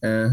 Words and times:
yeah, 0.00 0.28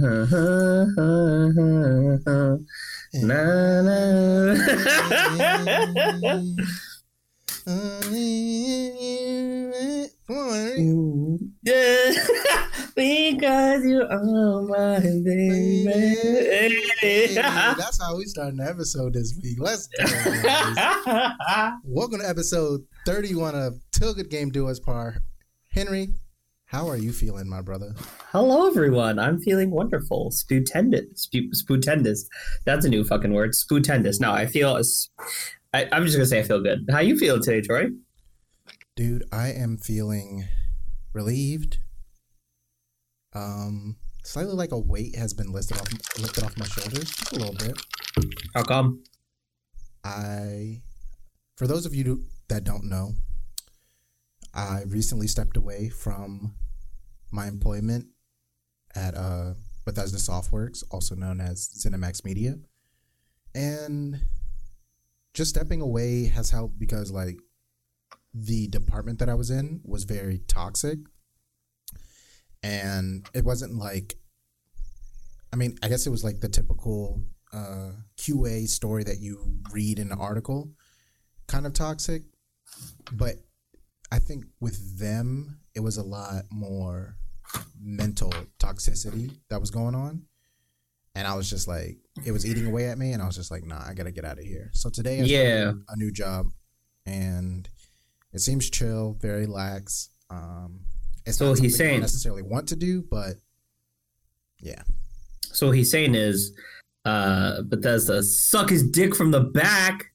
because 12.95 13.83
you 13.85 14.05
are 14.07 14.61
my 14.61 14.99
baby. 14.99 15.85
Hey, 16.99 17.33
that's 17.33 17.99
how 17.99 18.15
we 18.17 18.25
start 18.25 18.53
an 18.53 18.59
episode 18.61 19.13
this 19.13 19.33
week. 19.41 19.57
Let's 19.59 19.87
guys. 19.87 21.71
Welcome 21.83 22.19
to 22.19 22.29
episode 22.29 22.85
31 23.07 23.55
of 23.55 23.79
Till 23.91 24.13
Good 24.13 24.29
Game 24.29 24.51
Do 24.51 24.67
Us 24.67 24.79
Par. 24.79 25.17
Henry, 25.69 26.09
how 26.65 26.87
are 26.87 26.97
you 26.97 27.11
feeling, 27.13 27.47
my 27.47 27.61
brother? 27.61 27.93
Hello, 28.31 28.67
everyone. 28.67 29.19
I'm 29.19 29.39
feeling 29.39 29.71
wonderful. 29.71 30.31
Sputendous. 30.31 31.05
Sp- 31.21 31.53
sputendous. 31.53 32.27
That's 32.65 32.85
a 32.85 32.89
new 32.89 33.03
fucking 33.03 33.33
word. 33.33 33.53
Sputendous. 33.55 34.19
No, 34.19 34.31
I 34.31 34.45
feel. 34.45 34.79
I, 35.73 35.87
I'm 35.91 36.05
just 36.05 36.17
gonna 36.17 36.25
say 36.25 36.39
I 36.39 36.43
feel 36.43 36.61
good. 36.61 36.87
How 36.89 36.99
you 36.99 37.17
feeling 37.17 37.41
today, 37.43 37.61
Troy? 37.61 37.89
Dude, 38.95 39.25
I 39.31 39.49
am 39.49 39.77
feeling 39.77 40.45
relieved. 41.13 41.79
Um, 43.33 43.97
slightly 44.23 44.53
like 44.53 44.71
a 44.71 44.79
weight 44.79 45.15
has 45.15 45.33
been 45.33 45.51
lifted 45.51 45.77
off 45.77 45.91
lifted 46.17 46.43
off 46.43 46.57
my 46.57 46.65
shoulders, 46.65 47.09
just 47.09 47.33
a 47.33 47.35
little 47.35 47.55
bit. 47.55 47.79
How 48.53 48.63
come? 48.63 49.03
I, 50.03 50.81
for 51.57 51.67
those 51.67 51.85
of 51.85 51.93
you 51.93 52.23
that 52.47 52.63
don't 52.63 52.85
know, 52.85 53.13
I 54.55 54.83
recently 54.87 55.27
stepped 55.27 55.57
away 55.57 55.89
from 55.89 56.55
my 57.31 57.47
employment 57.47 58.07
at 58.95 59.13
uh, 59.13 59.55
Bethesda 59.83 60.17
Softworks, 60.17 60.83
also 60.89 61.13
known 61.13 61.41
as 61.41 61.67
ZeniMax 61.67 62.23
Media, 62.23 62.55
and 63.53 64.21
just 65.33 65.49
stepping 65.49 65.81
away 65.81 66.25
has 66.25 66.51
helped 66.51 66.79
because 66.79 67.11
like 67.11 67.37
the 68.33 68.67
department 68.67 69.19
that 69.19 69.29
I 69.29 69.33
was 69.33 69.51
in 69.51 69.81
was 69.83 70.05
very 70.05 70.39
toxic, 70.47 70.99
and 72.63 73.27
it 73.33 73.43
wasn't 73.43 73.75
like, 73.75 74.15
I 75.51 75.57
mean, 75.57 75.77
I 75.83 75.89
guess 75.89 76.07
it 76.07 76.11
was 76.11 76.23
like 76.23 76.39
the 76.39 76.49
typical 76.49 77.21
uh, 77.51 77.91
QA 78.17 78.69
story 78.69 79.03
that 79.03 79.19
you 79.19 79.59
read 79.73 79.99
in 79.99 80.13
an 80.13 80.17
article, 80.17 80.71
kind 81.47 81.65
of 81.65 81.73
toxic, 81.73 82.23
but 83.11 83.35
I 84.11 84.19
think 84.19 84.45
with 84.59 84.97
them 84.99 85.59
it 85.73 85.79
was 85.81 85.97
a 85.97 86.03
lot 86.03 86.43
more 86.51 87.17
mental 87.79 88.33
toxicity 88.59 89.31
that 89.49 89.59
was 89.59 89.71
going 89.71 89.95
on. 89.95 90.23
And 91.15 91.27
I 91.27 91.33
was 91.35 91.49
just 91.49 91.67
like, 91.67 91.97
it 92.25 92.31
was 92.31 92.45
eating 92.45 92.65
away 92.65 92.89
at 92.89 92.97
me, 92.97 93.13
and 93.13 93.21
I 93.21 93.25
was 93.25 93.35
just 93.37 93.49
like, 93.49 93.63
nah, 93.65 93.81
I 93.87 93.93
gotta 93.93 94.11
get 94.11 94.25
out 94.25 94.37
of 94.37 94.43
here. 94.43 94.69
So 94.73 94.89
today, 94.89 95.21
I 95.21 95.23
Yeah. 95.23 95.71
a 95.87 95.95
new 95.95 96.11
job, 96.11 96.47
and 97.05 97.69
it 98.33 98.39
seems 98.39 98.69
chill, 98.69 99.13
very 99.21 99.45
lax. 99.45 100.09
Um, 100.29 100.81
it's 101.25 101.37
So 101.37 101.49
not 101.53 101.59
he's 101.59 101.73
something 101.73 101.87
I 101.87 101.89
saying- 101.91 102.01
necessarily 102.01 102.41
want 102.41 102.67
to 102.69 102.75
do, 102.75 103.01
but 103.01 103.37
yeah, 104.59 104.83
So 105.53 105.67
what 105.67 105.77
he's 105.77 105.89
saying 105.89 106.15
is, 106.15 106.51
uh, 107.05 107.61
Bethesda 107.61 108.21
suck 108.21 108.69
his 108.69 108.83
dick 108.83 109.15
from 109.15 109.31
the 109.31 109.39
back. 109.41 110.11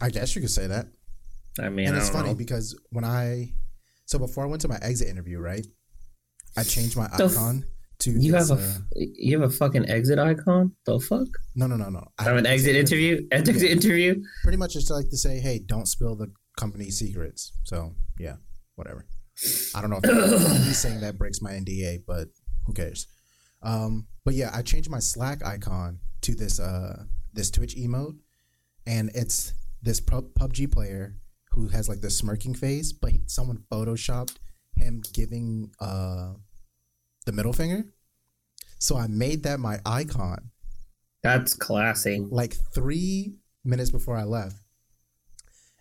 I 0.00 0.08
guess 0.08 0.34
you 0.34 0.40
could 0.40 0.50
say 0.50 0.66
that. 0.66 0.88
I 1.58 1.68
mean, 1.68 1.88
and 1.88 1.96
I 1.96 2.00
it's 2.00 2.10
funny 2.10 2.30
know. 2.30 2.34
because 2.34 2.78
when 2.90 3.04
I 3.04 3.52
so 4.06 4.18
before 4.18 4.44
I 4.44 4.46
went 4.48 4.62
to 4.62 4.68
my 4.68 4.78
exit 4.82 5.08
interview, 5.08 5.38
right? 5.38 5.66
I 6.56 6.62
changed 6.64 6.96
my 6.96 7.08
The 7.16 7.24
f- 7.24 7.32
icon 7.32 7.64
to 8.00 8.10
You 8.12 8.32
this, 8.32 8.48
have 8.48 8.58
a 8.58 8.62
uh, 8.62 8.78
you 8.94 9.38
have 9.40 9.48
a 9.50 9.52
fucking 9.54 9.88
exit 9.88 10.18
icon. 10.18 10.72
The 10.86 10.98
fuck? 11.00 11.28
no 11.54 11.66
no 11.66 11.76
no 11.76 11.88
no. 11.90 12.06
I 12.18 12.24
I 12.24 12.28
have 12.28 12.36
an 12.36 12.46
exit 12.46 12.76
interview. 12.76 13.26
Exit 13.30 13.62
interview. 13.62 14.22
Pretty 14.42 14.58
much 14.58 14.72
just 14.74 14.90
like 14.90 15.08
to 15.10 15.16
say, 15.16 15.38
hey, 15.38 15.60
don't 15.64 15.86
spill 15.86 16.16
the 16.16 16.32
company 16.56 16.90
secrets. 16.90 17.52
So 17.64 17.94
yeah, 18.18 18.36
whatever. 18.74 19.06
I 19.74 19.80
don't 19.80 19.90
know 19.90 20.00
if 20.02 20.66
me 20.66 20.72
saying 20.72 21.00
that 21.00 21.16
breaks 21.18 21.40
my 21.40 21.52
NDA, 21.52 22.00
but 22.06 22.28
who 22.66 22.72
cares? 22.74 23.06
Um, 23.62 24.06
but 24.24 24.34
yeah, 24.34 24.50
I 24.52 24.62
changed 24.62 24.90
my 24.90 24.98
Slack 24.98 25.44
icon 25.44 26.00
to 26.22 26.34
this 26.34 26.58
uh 26.60 27.04
this 27.32 27.50
Twitch 27.50 27.76
emote, 27.76 28.16
and 28.86 29.10
it's 29.14 29.54
this 29.82 30.00
PUBG 30.00 30.70
player 30.72 31.16
who 31.52 31.68
has 31.68 31.88
like 31.88 32.00
the 32.00 32.10
smirking 32.10 32.54
face, 32.54 32.92
but 32.92 33.12
someone 33.26 33.64
photoshopped 33.70 34.36
him 34.76 35.02
giving 35.12 35.70
uh 35.80 36.32
the 37.26 37.32
middle 37.32 37.52
finger. 37.52 37.84
So 38.78 38.96
I 38.96 39.06
made 39.08 39.42
that 39.42 39.60
my 39.60 39.78
icon 39.84 40.50
That's 41.22 41.54
classy. 41.54 42.26
like 42.30 42.54
three 42.74 43.34
minutes 43.64 43.90
before 43.90 44.16
I 44.16 44.24
left. 44.24 44.56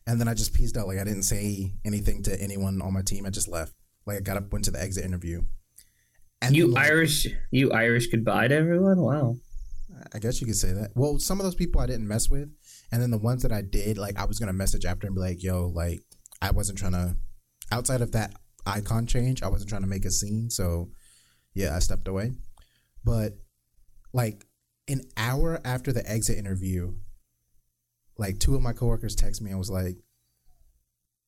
And 0.05 0.19
then 0.19 0.27
I 0.27 0.33
just 0.33 0.53
pieced 0.53 0.75
out. 0.75 0.87
Like 0.87 0.99
I 0.99 1.03
didn't 1.03 1.23
say 1.23 1.73
anything 1.85 2.23
to 2.23 2.41
anyone 2.41 2.81
on 2.81 2.93
my 2.93 3.01
team. 3.01 3.25
I 3.25 3.29
just 3.29 3.47
left. 3.47 3.73
Like 4.05 4.17
I 4.17 4.19
got 4.21 4.37
up, 4.37 4.51
went 4.51 4.65
to 4.65 4.71
the 4.71 4.81
exit 4.81 5.05
interview. 5.05 5.43
And 6.41 6.55
You 6.55 6.65
then, 6.65 6.73
like, 6.73 6.87
Irish, 6.87 7.27
you 7.51 7.71
Irish 7.71 8.07
goodbye 8.07 8.47
to 8.47 8.55
everyone. 8.55 8.99
Wow. 9.01 9.37
I 10.13 10.19
guess 10.19 10.41
you 10.41 10.47
could 10.47 10.55
say 10.55 10.71
that. 10.73 10.91
Well, 10.95 11.19
some 11.19 11.39
of 11.39 11.43
those 11.45 11.55
people 11.55 11.79
I 11.81 11.85
didn't 11.85 12.07
mess 12.07 12.29
with, 12.29 12.49
and 12.91 13.01
then 13.01 13.11
the 13.11 13.17
ones 13.17 13.43
that 13.43 13.51
I 13.51 13.61
did, 13.61 13.97
like 13.97 14.17
I 14.17 14.25
was 14.25 14.39
gonna 14.39 14.53
message 14.53 14.85
after 14.85 15.07
and 15.07 15.15
be 15.15 15.21
like, 15.21 15.43
"Yo, 15.43 15.67
like 15.67 16.01
I 16.41 16.51
wasn't 16.51 16.79
trying 16.79 16.93
to." 16.93 17.17
Outside 17.71 18.01
of 18.01 18.11
that 18.13 18.33
icon 18.65 19.05
change, 19.05 19.43
I 19.43 19.47
wasn't 19.47 19.69
trying 19.69 19.83
to 19.83 19.87
make 19.87 20.05
a 20.05 20.11
scene. 20.11 20.49
So, 20.49 20.91
yeah, 21.53 21.75
I 21.75 21.79
stepped 21.79 22.07
away. 22.07 22.33
But 23.03 23.37
like 24.11 24.45
an 24.87 25.01
hour 25.17 25.61
after 25.63 25.93
the 25.93 26.09
exit 26.09 26.37
interview, 26.37 26.95
like 28.17 28.39
two 28.39 28.55
of 28.55 28.61
my 28.61 28.73
coworkers 28.73 29.15
text 29.15 29.41
me 29.41 29.51
and 29.51 29.59
was 29.59 29.69
like, 29.69 29.97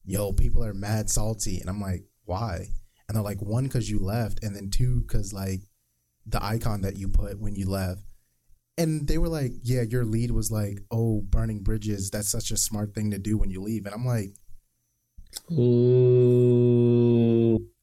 "Yo, 0.03 0.33
people 0.33 0.63
are 0.63 0.73
mad 0.73 1.09
salty," 1.09 1.59
and 1.59 1.69
I'm 1.69 1.79
like, 1.81 2.03
"Why?" 2.25 2.67
And 3.07 3.15
they're 3.15 3.23
like, 3.23 3.41
"One, 3.41 3.65
because 3.65 3.89
you 3.89 3.99
left, 3.99 4.43
and 4.43 4.55
then 4.55 4.69
two, 4.71 5.01
because 5.01 5.31
like 5.31 5.61
the 6.25 6.43
icon 6.43 6.81
that 6.81 6.97
you 6.97 7.07
put 7.07 7.39
when 7.39 7.55
you 7.55 7.69
left." 7.69 8.01
And 8.77 9.07
they 9.07 9.17
were 9.17 9.27
like, 9.29 9.53
"Yeah, 9.63 9.81
your 9.81 10.05
lead 10.05 10.31
was 10.31 10.51
like, 10.51 10.79
oh, 10.91 11.21
burning 11.21 11.61
bridges. 11.61 12.09
That's 12.09 12.29
such 12.29 12.51
a 12.51 12.57
smart 12.57 12.95
thing 12.95 13.11
to 13.11 13.19
do 13.19 13.37
when 13.37 13.49
you 13.49 13.61
leave." 13.61 13.85
And 13.85 13.93
I'm 13.93 14.05
like, 14.05 14.33
Ooh. 15.51 15.57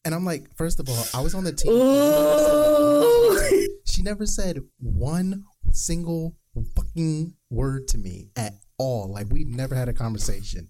and 0.05 0.15
I'm 0.15 0.25
like, 0.25 0.55
first 0.57 0.81
of 0.81 0.89
all, 0.89 1.05
I 1.15 1.21
was 1.21 1.35
on 1.35 1.45
the 1.45 1.53
team. 1.53 1.73
Ooh. 1.73 3.39
She 3.85 4.03
never 4.03 4.27
said 4.27 4.61
one 4.79 5.45
single 5.73 6.37
fucking 6.77 7.35
word 7.51 7.89
to 7.89 7.99
me 7.99 8.29
at 8.37 8.55
all. 8.79 9.13
Like 9.13 9.27
we 9.31 9.45
never 9.45 9.75
had 9.75 9.89
a 9.89 9.93
conversation. 9.93 10.69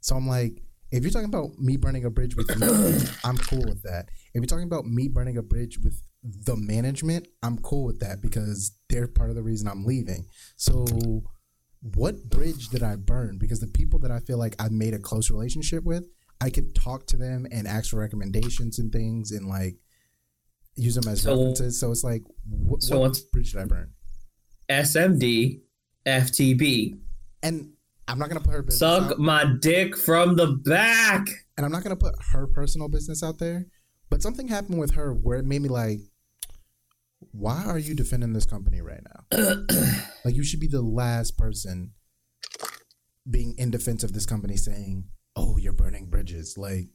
So 0.00 0.16
I'm 0.16 0.28
like, 0.28 0.62
if 0.90 1.02
you're 1.02 1.10
talking 1.10 1.28
about 1.28 1.58
me 1.58 1.76
burning 1.76 2.04
a 2.04 2.10
bridge 2.10 2.36
with 2.36 2.48
you, 2.50 3.00
I'm 3.24 3.38
cool 3.38 3.64
with 3.64 3.82
that. 3.82 4.08
If 4.34 4.40
you're 4.40 4.46
talking 4.46 4.66
about 4.66 4.86
me 4.86 5.08
burning 5.08 5.36
a 5.36 5.42
bridge 5.42 5.78
with 5.82 6.00
the 6.44 6.56
management, 6.56 7.28
I'm 7.42 7.58
cool 7.58 7.84
with 7.84 8.00
that 8.00 8.20
because 8.20 8.76
they're 8.88 9.06
part 9.08 9.30
of 9.30 9.36
the 9.36 9.42
reason 9.42 9.68
I'm 9.68 9.84
leaving. 9.84 10.26
So 10.56 10.84
what 11.80 12.28
bridge 12.28 12.68
did 12.68 12.82
I 12.82 12.96
burn? 12.96 13.38
Because 13.38 13.60
the 13.60 13.66
people 13.68 13.98
that 14.00 14.10
I 14.10 14.18
feel 14.20 14.38
like 14.38 14.56
I've 14.58 14.72
made 14.72 14.94
a 14.94 14.98
close 14.98 15.30
relationship 15.30 15.84
with, 15.84 16.06
I 16.40 16.50
could 16.50 16.74
talk 16.74 17.06
to 17.08 17.16
them 17.16 17.46
and 17.52 17.66
ask 17.68 17.90
for 17.90 17.98
recommendations 17.98 18.78
and 18.78 18.92
things 18.92 19.30
and 19.30 19.46
like 19.48 19.76
use 20.74 20.94
them 20.96 21.08
as 21.10 21.22
So- 21.22 21.36
references. 21.36 21.78
So 21.78 21.90
it's 21.92 22.04
like, 22.04 22.22
wh- 22.48 22.80
so 22.80 23.00
what 23.00 23.18
bridge 23.32 23.52
did 23.52 23.60
I 23.62 23.64
burn? 23.66 23.92
SMD, 24.68 25.62
FTB. 26.04 26.98
And 27.42 27.72
I'm 28.08 28.18
not 28.18 28.28
gonna 28.28 28.40
put 28.40 28.52
her 28.52 28.62
business 28.62 28.78
Suck 28.80 29.12
out, 29.12 29.18
my 29.18 29.44
dick 29.60 29.96
from 29.96 30.36
the 30.36 30.48
back. 30.48 31.26
and 31.56 31.64
I'm 31.64 31.72
not 31.72 31.82
gonna 31.82 31.96
put 31.96 32.14
her 32.32 32.46
personal 32.46 32.88
business 32.88 33.22
out 33.22 33.38
there. 33.38 33.66
But 34.10 34.22
something 34.22 34.48
happened 34.48 34.78
with 34.78 34.92
her 34.92 35.12
where 35.12 35.38
it 35.38 35.44
made 35.44 35.62
me 35.62 35.68
like, 35.68 36.00
why 37.32 37.64
are 37.64 37.78
you 37.78 37.94
defending 37.94 38.32
this 38.32 38.46
company 38.46 38.80
right 38.80 39.02
now? 39.02 39.36
like 40.24 40.36
you 40.36 40.44
should 40.44 40.60
be 40.60 40.66
the 40.66 40.82
last 40.82 41.36
person 41.38 41.92
being 43.28 43.54
in 43.58 43.70
defense 43.70 44.04
of 44.04 44.12
this 44.12 44.26
company 44.26 44.56
saying, 44.56 45.04
"Oh, 45.34 45.56
you're 45.56 45.72
burning 45.72 46.06
bridges." 46.06 46.56
Like, 46.56 46.88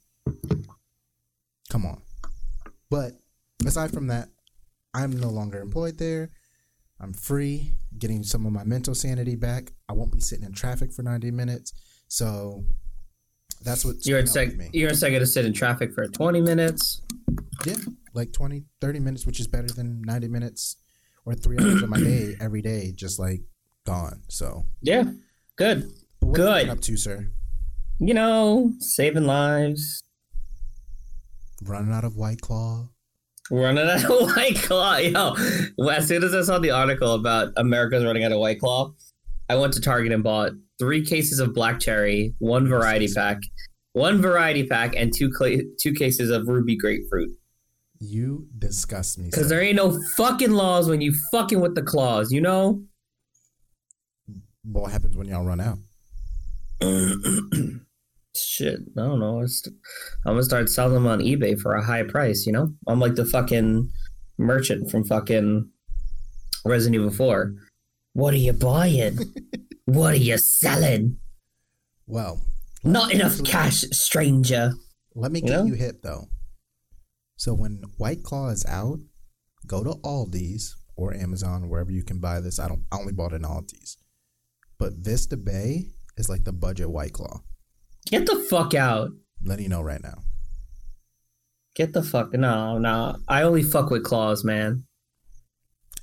come 1.70 1.86
on. 1.86 2.02
But 2.90 3.14
aside 3.66 3.92
from 3.92 4.08
that, 4.08 4.30
I'm 4.94 5.12
no 5.12 5.30
longer 5.30 5.60
employed 5.60 5.98
there. 5.98 6.32
I'm 7.00 7.14
free, 7.14 7.74
getting 7.98 8.24
some 8.24 8.46
of 8.46 8.52
my 8.52 8.64
mental 8.64 8.94
sanity 8.94 9.36
back. 9.36 9.72
I 9.90 9.94
won't 9.94 10.12
be 10.12 10.20
sitting 10.20 10.46
in 10.46 10.54
traffic 10.54 10.94
for 10.94 11.02
90 11.02 11.32
minutes. 11.32 11.74
So 12.08 12.64
that's 13.64 13.84
what 13.84 14.06
You're 14.06 14.20
in 14.20 14.28
sec- 14.28 14.52
sec. 14.52 14.70
You're 14.74 14.90
in 14.90 14.96
second 14.96 15.20
to 15.20 15.26
sit 15.26 15.46
in 15.46 15.54
traffic 15.54 15.94
for 15.94 16.06
20 16.08 16.42
minutes. 16.42 17.02
Yeah, 17.66 17.76
like 18.14 18.32
20, 18.34 18.64
30 18.82 19.00
minutes, 19.00 19.26
which 19.26 19.40
is 19.40 19.48
better 19.48 19.68
than 19.68 20.02
90 20.04 20.28
minutes 20.28 20.78
or 21.26 21.34
three 21.36 21.58
hours 21.60 21.82
of 21.84 21.90
my 21.90 22.00
day 22.00 22.36
every 22.42 22.62
day, 22.62 22.92
just 22.96 23.20
like 23.20 23.42
gone. 23.86 24.22
So, 24.30 24.66
Yeah, 24.82 25.04
good. 25.56 25.92
but 26.20 26.28
what 26.30 26.40
have 26.40 26.48
you 26.60 26.64
Good. 26.66 26.70
up 26.70 26.82
to, 26.82 26.98
sir? 26.98 27.32
You 28.00 28.14
know, 28.14 28.74
saving 28.80 29.26
lives. 29.26 30.02
Running 31.64 31.94
out 31.94 32.04
of 32.04 32.16
White 32.16 32.42
Claw. 32.42 32.90
Running 33.52 33.88
out 33.88 34.04
of 34.04 34.10
White 34.36 34.56
Claw. 34.56 34.98
Yo, 34.98 35.36
as 35.90 36.08
soon 36.08 36.24
as 36.24 36.34
I 36.34 36.42
saw 36.42 36.58
the 36.60 36.72
article 36.72 37.14
about 37.14 37.54
America's 37.58 38.04
running 38.04 38.24
out 38.24 38.32
of 38.32 38.40
White 38.40 38.60
Claw, 38.60 38.94
I 39.50 39.56
went 39.56 39.74
to 39.74 39.82
Target 39.82 40.12
and 40.14 40.24
bought 40.24 40.54
three 40.80 41.06
cases 41.06 41.40
of 41.40 41.54
black 41.54 41.80
cherry, 41.80 42.34
one 42.40 42.68
variety 42.68 43.08
pack, 43.14 43.38
one 43.94 44.22
variety 44.22 44.66
pack, 44.66 44.96
and 44.96 45.14
two 45.16 45.30
cla- 45.30 45.58
two 45.80 45.94
cases 45.94 46.32
of 46.32 46.48
ruby 46.48 46.76
grapefruit. 46.78 47.30
You 48.04 48.48
disgust 48.58 49.20
me. 49.20 49.26
Because 49.26 49.48
there 49.48 49.62
ain't 49.62 49.76
no 49.76 49.96
fucking 50.18 50.50
laws 50.52 50.90
when 50.90 51.02
you 51.02 51.14
fucking 51.32 51.62
with 51.62 51.76
the 51.76 51.84
claws, 51.84 52.32
you 52.32 52.42
know? 52.42 52.84
what 54.64 54.92
happens 54.92 55.16
when 55.18 55.28
y'all 55.28 55.44
run 55.46 55.60
out? 55.60 55.78
Shit, 58.36 58.80
I 58.98 59.02
don't 59.02 59.20
know. 59.20 59.42
It's, 59.42 59.62
I'm 60.26 60.34
gonna 60.34 60.44
start 60.44 60.70
selling 60.70 60.94
them 60.96 61.06
on 61.06 61.20
eBay 61.20 61.60
for 61.60 61.76
a 61.76 61.84
high 61.84 62.04
price. 62.04 62.46
You 62.48 62.54
know, 62.54 62.74
I'm 62.88 63.00
like 63.00 63.16
the 63.16 63.26
fucking 63.26 63.90
merchant 64.38 64.90
from 64.90 65.04
fucking 65.04 65.70
Resident 66.66 66.96
Evil 66.96 67.12
4. 67.12 67.54
What 68.14 68.34
are 68.34 68.38
you 68.38 68.54
buying? 68.54 69.20
what 69.86 70.14
are 70.14 70.18
you 70.18 70.38
selling? 70.40 71.18
Well, 72.08 72.42
Not 72.84 73.14
enough 73.14 73.44
cash, 73.44 73.82
stranger. 73.92 74.74
Let 75.14 75.32
me 75.32 75.40
You 75.42 75.46
get 75.48 75.52
know? 75.52 75.66
you 75.66 75.74
hit 75.76 76.02
though. 76.02 76.30
So 77.42 77.56
when 77.56 77.82
White 77.98 78.22
Claw 78.22 78.50
is 78.50 78.64
out, 78.68 79.00
go 79.66 79.84
to 79.84 79.96
Aldi's 80.04 80.78
or 80.96 81.12
Amazon, 81.12 81.70
wherever 81.70 81.92
you 81.92 82.04
can 82.04 82.20
buy 82.20 82.40
this. 82.40 82.60
I 82.60 82.68
don't. 82.68 82.84
I 82.92 83.00
only 83.00 83.14
bought 83.14 83.34
it 83.34 83.38
in 83.38 83.42
Aldi's, 83.42 83.98
but 84.78 84.94
Vista 84.94 85.38
Bay 85.38 85.88
is 86.18 86.30
like 86.30 86.44
the 86.44 86.54
budget 86.54 86.92
White 86.92 87.14
Claw. 87.14 87.42
Get 88.06 88.28
the 88.28 88.46
fuck 88.48 88.76
out. 88.76 89.10
Letting 89.44 89.64
you 89.64 89.70
know 89.70 89.82
right 89.82 90.04
now. 90.04 90.20
Get 91.74 91.94
the 91.94 92.04
fuck 92.04 92.32
no, 92.34 92.78
no. 92.78 93.18
I 93.28 93.42
only 93.42 93.64
fuck 93.64 93.90
with 93.90 94.04
claws, 94.04 94.44
man. 94.44 94.84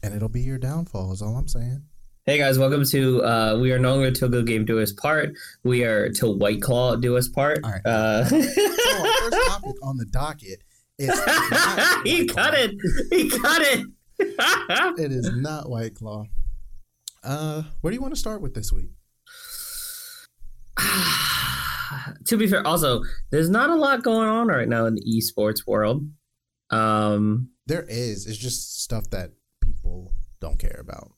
And 0.02 0.16
it'll 0.16 0.28
be 0.28 0.42
your 0.42 0.58
downfall. 0.58 1.12
Is 1.12 1.22
all 1.22 1.36
I'm 1.36 1.46
saying. 1.46 1.84
Hey 2.26 2.38
guys, 2.38 2.58
welcome 2.58 2.84
to 2.86 3.22
uh 3.22 3.58
we 3.60 3.70
are 3.70 3.78
no 3.78 3.94
longer 3.94 4.10
Till 4.10 4.28
Good 4.28 4.48
Game 4.48 4.64
Do 4.64 4.80
Us 4.80 4.90
Part. 4.90 5.34
We 5.62 5.84
are 5.84 6.08
Till 6.08 6.36
White 6.36 6.62
Claw 6.62 6.96
Do 6.96 7.16
Us 7.16 7.28
Part. 7.28 7.60
All 7.62 7.70
right. 7.70 7.86
Uh 7.86 8.24
So 8.28 8.36
our 8.36 9.30
first 9.30 9.48
topic 9.48 9.76
on 9.84 9.98
the 9.98 10.06
docket 10.06 10.62
he 12.04 12.26
cut 12.26 12.54
it. 12.54 12.72
He 13.10 13.30
cut 13.30 13.62
it. 13.62 13.86
It 14.98 15.12
is 15.12 15.30
not 15.36 15.70
White 15.70 15.94
Claw. 15.94 16.24
Uh, 17.22 17.62
where 17.80 17.90
do 17.92 17.94
you 17.94 18.00
want 18.00 18.14
to 18.14 18.18
start 18.20 18.42
with 18.42 18.52
this 18.54 18.72
week? 18.72 18.90
to 22.24 22.36
be 22.36 22.46
fair, 22.48 22.66
also, 22.66 23.02
there's 23.30 23.48
not 23.48 23.70
a 23.70 23.76
lot 23.76 24.02
going 24.02 24.28
on 24.28 24.48
right 24.48 24.68
now 24.68 24.86
in 24.86 24.96
the 24.96 25.02
esports 25.02 25.66
world. 25.66 26.08
Um, 26.70 27.50
There 27.66 27.86
is. 27.88 28.26
It's 28.26 28.36
just 28.36 28.82
stuff 28.82 29.08
that 29.10 29.30
people 29.60 30.12
don't 30.40 30.58
care 30.58 30.78
about. 30.80 31.12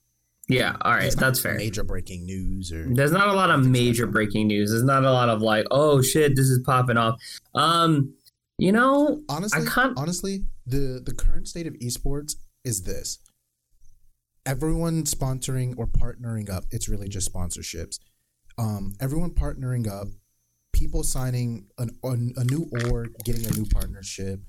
yeah, 0.47 0.75
all 0.81 0.93
right, 0.93 1.13
that's 1.15 1.39
fair. 1.39 1.55
Major 1.55 1.83
breaking 1.83 2.25
news 2.25 2.71
or 2.71 2.87
There's 2.93 3.11
not 3.11 3.29
a 3.29 3.33
lot 3.33 3.49
of 3.49 3.65
major 3.65 4.05
breaking 4.05 4.47
news. 4.47 4.71
There's 4.71 4.83
not 4.83 5.03
a 5.03 5.11
lot 5.11 5.29
of 5.29 5.41
like, 5.41 5.65
oh 5.71 6.01
shit, 6.01 6.35
this 6.35 6.47
is 6.49 6.59
popping 6.65 6.97
off. 6.97 7.19
Um, 7.55 8.13
you 8.61 8.71
know, 8.71 9.23
honestly, 9.27 9.65
honestly, 9.97 10.43
the 10.67 11.01
the 11.03 11.15
current 11.15 11.47
state 11.47 11.65
of 11.65 11.73
esports 11.79 12.35
is 12.63 12.83
this. 12.83 13.17
Everyone 14.45 15.03
sponsoring 15.03 15.73
or 15.79 15.87
partnering 15.87 16.47
up. 16.47 16.65
It's 16.69 16.87
really 16.87 17.09
just 17.09 17.33
sponsorships. 17.33 17.97
Um, 18.59 18.93
everyone 19.01 19.31
partnering 19.31 19.89
up, 19.89 20.09
people 20.73 21.01
signing 21.01 21.69
an, 21.79 21.97
an, 22.03 22.33
a 22.37 22.43
new 22.43 22.69
org, 22.85 23.15
getting 23.25 23.47
a 23.47 23.51
new 23.51 23.65
partnership, 23.65 24.41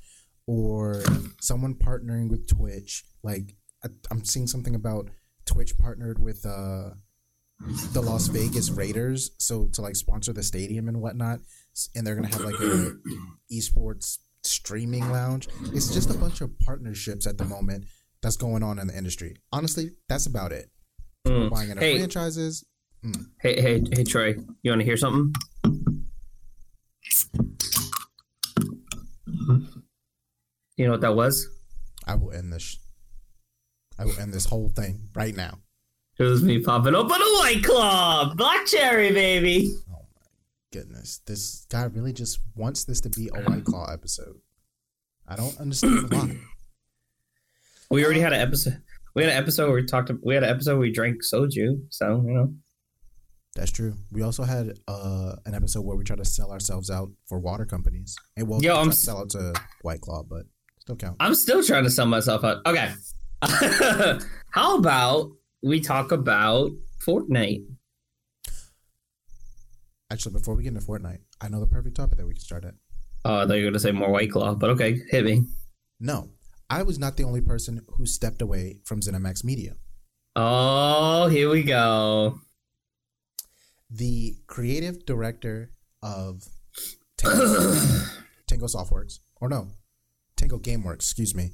or 0.46 1.02
someone 1.40 1.74
partnering 1.74 2.28
with 2.28 2.46
Twitch. 2.46 3.04
Like 3.22 3.54
I, 3.82 3.88
I'm 4.10 4.26
seeing 4.26 4.46
something 4.46 4.74
about 4.74 5.08
Twitch 5.46 5.78
partnered 5.78 6.18
with 6.18 6.44
uh, 6.44 6.90
the 7.94 8.02
Las 8.02 8.26
Vegas 8.26 8.70
Raiders, 8.70 9.30
so 9.38 9.68
to 9.72 9.80
like 9.80 9.96
sponsor 9.96 10.34
the 10.34 10.42
stadium 10.42 10.88
and 10.88 11.00
whatnot, 11.00 11.40
and 11.94 12.06
they're 12.06 12.14
gonna 12.14 12.28
have 12.28 12.40
like 12.42 12.58
a 12.60 12.92
esports 13.52 14.18
streaming 14.44 15.10
lounge. 15.10 15.48
It's 15.72 15.92
just 15.92 16.10
a 16.10 16.14
bunch 16.14 16.40
of 16.40 16.58
partnerships 16.58 17.26
at 17.26 17.38
the 17.38 17.44
moment 17.44 17.84
that's 18.22 18.36
going 18.36 18.62
on 18.62 18.78
in 18.78 18.86
the 18.88 18.96
industry. 18.96 19.36
Honestly, 19.52 19.90
that's 20.08 20.26
about 20.26 20.52
it. 20.52 20.70
mm. 21.26 21.50
Buying 21.50 21.70
into 21.70 21.82
Hey. 21.82 21.98
franchises. 21.98 22.64
hey, 23.40 23.60
hey, 23.60 23.82
hey, 23.92 24.04
Troy, 24.04 24.34
you 24.62 24.70
want 24.70 24.80
to 24.80 24.84
hear 24.84 24.96
something? 24.96 25.32
You 30.76 30.86
know 30.86 30.92
what 30.92 31.00
that 31.02 31.14
was? 31.14 31.46
I 32.06 32.14
will 32.14 32.32
end 32.32 32.52
this. 32.52 32.78
I 33.98 34.04
will 34.04 34.18
end 34.18 34.32
this 34.32 34.46
whole 34.46 34.68
thing 34.70 35.08
right 35.14 35.34
now. 35.36 35.58
It 36.18 36.24
was 36.24 36.42
me 36.42 36.60
popping 36.60 36.94
open 36.94 37.20
a 37.20 37.24
white 37.38 37.62
claw, 37.64 38.32
black 38.34 38.66
cherry, 38.66 39.12
baby. 39.12 39.72
Goodness, 40.72 41.20
this 41.26 41.66
guy 41.70 41.84
really 41.84 42.12
just 42.12 42.40
wants 42.56 42.84
this 42.84 43.00
to 43.02 43.10
be 43.10 43.28
a 43.34 43.42
White 43.42 43.64
Claw 43.64 43.92
episode. 43.92 44.36
I 45.28 45.36
don't 45.36 45.58
understand 45.60 46.10
why. 46.12 46.36
We 47.90 48.06
already 48.06 48.20
had 48.20 48.32
an 48.32 48.40
episode. 48.40 48.80
We 49.14 49.22
had 49.22 49.32
an 49.32 49.36
episode 49.36 49.66
where 49.66 49.74
we 49.76 49.84
talked. 49.84 50.10
We 50.22 50.32
had 50.32 50.44
an 50.44 50.48
episode 50.48 50.72
where 50.78 50.80
we 50.88 50.92
drank 50.92 51.22
soju. 51.22 51.82
So 51.90 52.22
you 52.26 52.32
know, 52.32 52.54
That's 53.54 53.70
true. 53.70 53.98
We 54.10 54.22
also 54.22 54.44
had 54.44 54.78
uh, 54.88 55.36
an 55.44 55.52
episode 55.54 55.82
where 55.82 55.94
we 55.94 56.02
try 56.02 56.16
to 56.16 56.24
sell 56.24 56.52
ourselves 56.52 56.88
out 56.88 57.10
for 57.28 57.38
water 57.38 57.66
companies. 57.66 58.16
And 58.34 58.48
well, 58.48 58.62
Yo, 58.62 58.72
we 58.72 58.78
I'm 58.78 58.84
tried 58.86 58.92
to 58.92 58.96
s- 58.96 58.98
sell 59.00 59.22
it 59.24 59.28
to 59.30 59.52
White 59.82 60.00
Claw, 60.00 60.22
but 60.22 60.44
still 60.80 60.96
count. 60.96 61.16
I'm 61.20 61.34
still 61.34 61.62
trying 61.62 61.84
to 61.84 61.90
sell 61.90 62.06
myself 62.06 62.44
out. 62.44 62.62
Okay, 62.64 62.92
how 64.52 64.78
about 64.78 65.30
we 65.62 65.80
talk 65.80 66.12
about 66.12 66.70
Fortnite? 67.06 67.66
Actually, 70.12 70.34
before 70.34 70.54
we 70.54 70.62
get 70.62 70.74
into 70.74 70.86
Fortnite, 70.86 71.20
I 71.40 71.48
know 71.48 71.58
the 71.58 71.66
perfect 71.66 71.96
topic 71.96 72.18
that 72.18 72.26
we 72.26 72.34
can 72.34 72.42
start 72.42 72.66
at. 72.66 72.74
Oh, 73.24 73.38
I 73.38 73.46
thought 73.46 73.54
you 73.54 73.64
were 73.64 73.70
gonna 73.70 73.78
say 73.80 73.92
more 73.92 74.10
white 74.10 74.30
claw, 74.30 74.54
but 74.54 74.68
okay, 74.70 75.00
hit 75.10 75.24
me. 75.24 75.44
No, 75.98 76.28
I 76.68 76.82
was 76.82 76.98
not 76.98 77.16
the 77.16 77.24
only 77.24 77.40
person 77.40 77.80
who 77.96 78.04
stepped 78.04 78.42
away 78.42 78.80
from 78.84 79.00
ZeniMax 79.00 79.42
Media. 79.42 79.76
Oh, 80.36 81.28
here 81.28 81.48
we 81.48 81.62
go. 81.62 82.40
The 83.90 84.34
creative 84.46 85.06
director 85.06 85.70
of 86.02 86.42
Tango, 87.16 87.74
Tango 88.46 88.66
Softworks, 88.66 89.20
or 89.40 89.48
no, 89.48 89.68
Tango 90.36 90.58
GameWorks, 90.58 90.96
excuse 90.96 91.34
me. 91.34 91.52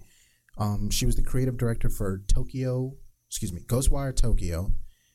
Um, 0.57 0.91
she 0.91 1.07
was 1.07 1.15
the 1.15 1.23
creative 1.23 1.57
director 1.57 1.91
for 1.91 2.23
Tokyo, 2.27 2.95
excuse 3.29 3.53
me, 3.53 3.61
Ghostwire 3.61 4.17
Tokyo. 4.17 4.73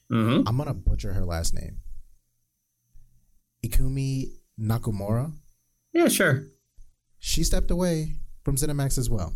hmm 0.09 0.43
I'm 0.47 0.55
gonna 0.57 0.73
butcher 0.73 1.11
her 1.11 1.25
last 1.25 1.53
name. 1.53 1.79
Ikumi 3.65 4.25
Nakamura. 4.59 5.33
Yeah, 5.93 6.07
sure. 6.07 6.47
She 7.19 7.43
stepped 7.43 7.71
away 7.71 8.17
from 8.43 8.55
ZeniMax 8.55 8.97
as 8.97 9.09
well. 9.09 9.33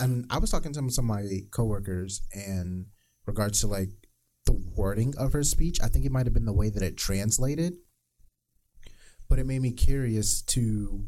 And 0.00 0.26
I 0.30 0.38
was 0.38 0.50
talking 0.50 0.72
to 0.72 0.90
some 0.90 1.10
of 1.10 1.16
my 1.16 1.40
coworkers 1.50 2.22
in 2.34 2.86
regards 3.26 3.60
to 3.60 3.68
like 3.68 3.90
the 4.46 4.60
wording 4.76 5.14
of 5.16 5.32
her 5.32 5.42
speech. 5.42 5.78
I 5.82 5.88
think 5.88 6.04
it 6.04 6.12
might 6.12 6.26
have 6.26 6.34
been 6.34 6.44
the 6.44 6.52
way 6.52 6.70
that 6.70 6.82
it 6.82 6.96
translated. 6.96 7.74
But 9.28 9.38
it 9.38 9.46
made 9.46 9.62
me 9.62 9.72
curious 9.72 10.42
to 10.42 11.06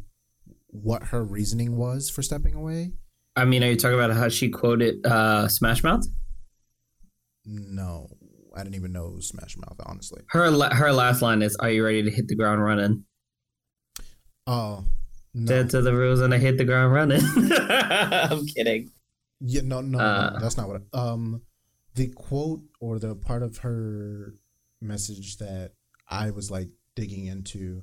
what 0.68 1.04
her 1.04 1.24
reasoning 1.24 1.76
was 1.76 2.08
for 2.08 2.22
stepping 2.22 2.54
away. 2.54 2.92
I 3.34 3.44
mean, 3.44 3.62
are 3.62 3.70
you 3.70 3.76
talking 3.76 3.98
about 3.98 4.16
how 4.16 4.28
she 4.28 4.48
quoted 4.48 5.04
uh, 5.04 5.48
Smash 5.48 5.82
Mouth? 5.82 6.06
No, 7.44 8.08
I 8.56 8.62
didn't 8.62 8.76
even 8.76 8.92
know 8.92 9.06
it 9.08 9.14
was 9.14 9.28
Smash 9.28 9.56
Mouth, 9.58 9.76
honestly. 9.84 10.22
Her 10.30 10.50
la- 10.50 10.74
her 10.74 10.92
last 10.92 11.20
line 11.22 11.42
is, 11.42 11.54
"Are 11.56 11.70
you 11.70 11.84
ready 11.84 12.02
to 12.02 12.10
hit 12.10 12.26
the 12.28 12.34
ground 12.36 12.62
running?" 12.64 13.04
Oh, 14.46 14.84
no. 15.34 15.46
Dead 15.46 15.70
to 15.70 15.82
the 15.82 15.92
rules, 15.94 16.20
and 16.20 16.32
I 16.32 16.38
hit 16.38 16.56
the 16.56 16.64
ground 16.64 16.92
running. 16.92 17.20
I'm 17.50 18.46
kidding. 18.46 18.90
Yeah, 19.40 19.62
no, 19.64 19.80
no, 19.80 19.98
no, 19.98 20.04
Uh, 20.04 20.30
no, 20.34 20.40
that's 20.40 20.56
not 20.56 20.68
what. 20.68 20.82
I, 20.94 20.98
um, 21.10 21.42
the 21.94 22.08
quote 22.08 22.62
or 22.80 22.98
the 22.98 23.14
part 23.14 23.42
of 23.42 23.58
her 23.58 24.34
message 24.80 25.36
that 25.38 25.72
I 26.08 26.30
was 26.30 26.50
like 26.50 26.68
digging 26.94 27.26
into 27.26 27.82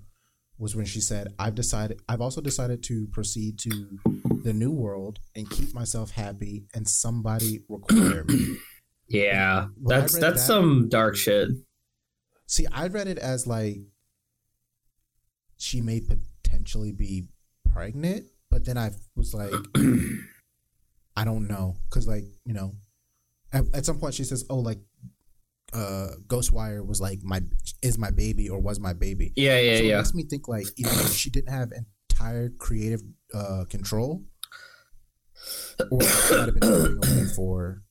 was 0.58 0.76
when 0.76 0.86
she 0.86 1.02
said, 1.02 1.34
"I've 1.38 1.56
decided. 1.56 2.00
I've 2.08 2.22
also 2.22 2.42
decided 2.42 2.82
to 2.84 3.08
proceed 3.12 3.60
to 3.60 4.00
the 4.44 4.54
new 4.54 4.72
world 4.72 5.20
and 5.36 5.50
keep 5.50 5.74
myself 5.74 6.12
happy, 6.12 6.66
and 6.74 6.88
somebody 6.88 7.62
require 7.70 8.24
me." 8.24 8.58
Yeah, 9.08 9.68
When 9.78 9.98
that's 10.00 10.14
that's 10.14 10.42
that- 10.42 10.48
some 10.48 10.90
dark 10.90 11.16
shit. 11.16 11.50
See, 12.48 12.66
I 12.72 12.88
read 12.88 13.08
it 13.08 13.18
as 13.18 13.48
like 13.48 13.78
she 15.58 15.82
may 15.82 16.02
potentially 16.02 16.92
be 16.92 17.28
pregnant, 17.72 18.28
but 18.52 18.66
then 18.66 18.78
I 18.78 18.92
was 19.16 19.34
like, 19.34 19.52
I 21.16 21.26
don't 21.26 21.48
know, 21.48 21.76
because 21.90 22.08
like 22.08 22.26
you 22.46 22.54
know, 22.54 22.76
at, 23.52 23.66
at 23.74 23.86
some 23.86 24.00
point 24.00 24.14
she 24.16 24.24
says, 24.24 24.46
"Oh, 24.50 24.60
like, 24.60 24.80
uh, 25.74 26.10
Ghostwire 26.28 26.86
was 26.86 27.00
like 27.02 27.20
my 27.24 27.42
is 27.82 27.98
my 27.98 28.12
baby 28.12 28.50
or 28.50 28.60
was 28.60 28.80
my 28.80 28.94
baby." 28.94 29.32
Yeah, 29.36 29.60
yeah, 29.60 29.78
so 29.78 29.84
it 29.84 29.88
yeah. 29.88 29.98
makes 29.98 30.14
me 30.14 30.24
think 30.24 30.48
like 30.48 30.66
either 30.78 31.08
she 31.08 31.30
didn't 31.30 31.50
have 31.54 31.72
entire 32.12 32.50
creative 32.50 33.02
uh, 33.34 33.66
control, 33.70 34.24
or 35.92 36.00
might 36.00 36.46
have 36.48 36.60
been 36.60 37.30
for 37.36 37.82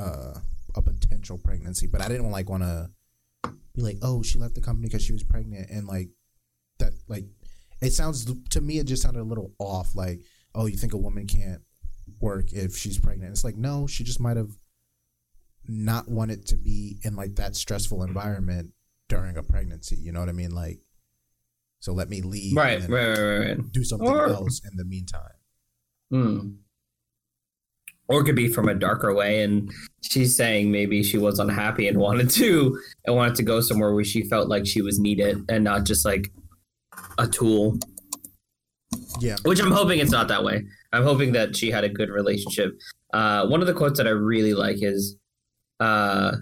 uh, 0.00 0.38
a 0.74 0.82
potential 0.82 1.38
pregnancy. 1.38 1.86
But 1.86 2.00
I 2.00 2.08
didn't 2.08 2.30
like 2.30 2.48
want 2.48 2.62
to 2.62 2.90
be 3.74 3.82
like, 3.82 3.98
oh, 4.02 4.22
she 4.22 4.38
left 4.38 4.54
the 4.54 4.60
company 4.60 4.88
because 4.88 5.02
she 5.02 5.12
was 5.12 5.22
pregnant, 5.22 5.70
and 5.70 5.86
like 5.86 6.08
that, 6.78 6.92
like 7.08 7.26
it 7.80 7.92
sounds 7.92 8.26
to 8.50 8.60
me, 8.60 8.78
it 8.78 8.86
just 8.86 9.02
sounded 9.02 9.20
a 9.20 9.24
little 9.24 9.52
off. 9.58 9.94
Like, 9.94 10.20
oh, 10.54 10.66
you 10.66 10.76
think 10.76 10.92
a 10.92 10.98
woman 10.98 11.26
can't 11.26 11.62
work 12.20 12.52
if 12.52 12.76
she's 12.76 12.98
pregnant? 12.98 13.32
It's 13.32 13.44
like, 13.44 13.56
no, 13.56 13.86
she 13.86 14.04
just 14.04 14.20
might 14.20 14.36
have 14.36 14.58
not 15.68 16.08
wanted 16.08 16.46
to 16.46 16.56
be 16.56 16.98
in 17.02 17.14
like 17.16 17.36
that 17.36 17.54
stressful 17.54 18.02
environment 18.02 18.70
during 19.08 19.36
a 19.36 19.42
pregnancy. 19.42 19.96
You 19.96 20.12
know 20.12 20.20
what 20.20 20.28
I 20.28 20.32
mean? 20.32 20.54
Like, 20.54 20.80
so 21.80 21.92
let 21.92 22.08
me 22.08 22.22
leave. 22.22 22.56
Right, 22.56 22.80
right, 22.88 23.08
right, 23.08 23.38
right. 23.38 23.72
Do 23.72 23.84
something 23.84 24.08
or, 24.08 24.28
else 24.28 24.60
in 24.70 24.76
the 24.76 24.84
meantime. 24.84 25.22
Hmm. 26.10 26.48
Or 28.10 28.20
it 28.20 28.24
could 28.24 28.36
be 28.36 28.48
from 28.48 28.68
a 28.68 28.74
darker 28.74 29.14
way, 29.14 29.44
and 29.44 29.72
she's 30.02 30.36
saying 30.36 30.70
maybe 30.70 31.02
she 31.02 31.16
was 31.16 31.38
unhappy 31.38 31.86
and 31.86 31.96
wanted 32.06 32.28
to 32.30 32.78
and 33.06 33.16
wanted 33.16 33.36
to 33.36 33.42
go 33.44 33.60
somewhere 33.60 33.94
where 33.94 34.04
she 34.04 34.28
felt 34.28 34.48
like 34.48 34.66
she 34.66 34.82
was 34.82 34.98
needed 34.98 35.38
and 35.48 35.64
not 35.64 35.84
just 35.84 36.04
like 36.04 36.32
a 37.18 37.26
tool. 37.26 37.78
Yeah. 39.20 39.36
Which 39.44 39.60
I'm 39.60 39.70
hoping 39.70 40.00
it's 40.00 40.10
not 40.10 40.28
that 40.28 40.42
way. 40.42 40.64
I'm 40.92 41.04
hoping 41.04 41.32
that 41.32 41.56
she 41.56 41.70
had 41.70 41.84
a 41.84 41.88
good 41.88 42.10
relationship. 42.10 42.76
Uh, 43.12 43.46
one 43.46 43.60
of 43.60 43.68
the 43.68 43.74
quotes 43.74 43.98
that 43.98 44.08
I 44.08 44.10
really 44.10 44.54
like 44.54 44.82
is 44.82 45.16
uh, 45.78 46.32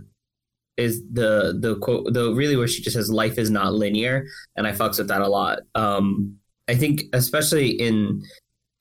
is 0.78 1.02
the 1.12 1.58
the 1.60 1.76
quote 1.80 2.12
the 2.12 2.32
really 2.32 2.56
where 2.56 2.68
she 2.68 2.82
just 2.82 2.96
says 2.96 3.10
life 3.10 3.37
is 3.37 3.50
not 3.50 3.75
linear 3.75 4.26
and 4.56 4.66
I 4.66 4.72
fucks 4.72 4.98
with 4.98 5.08
that 5.08 5.20
a 5.20 5.28
lot. 5.28 5.58
Um, 5.75 6.38
I 6.68 6.75
think 6.75 7.02
especially 7.12 7.70
in 7.70 8.22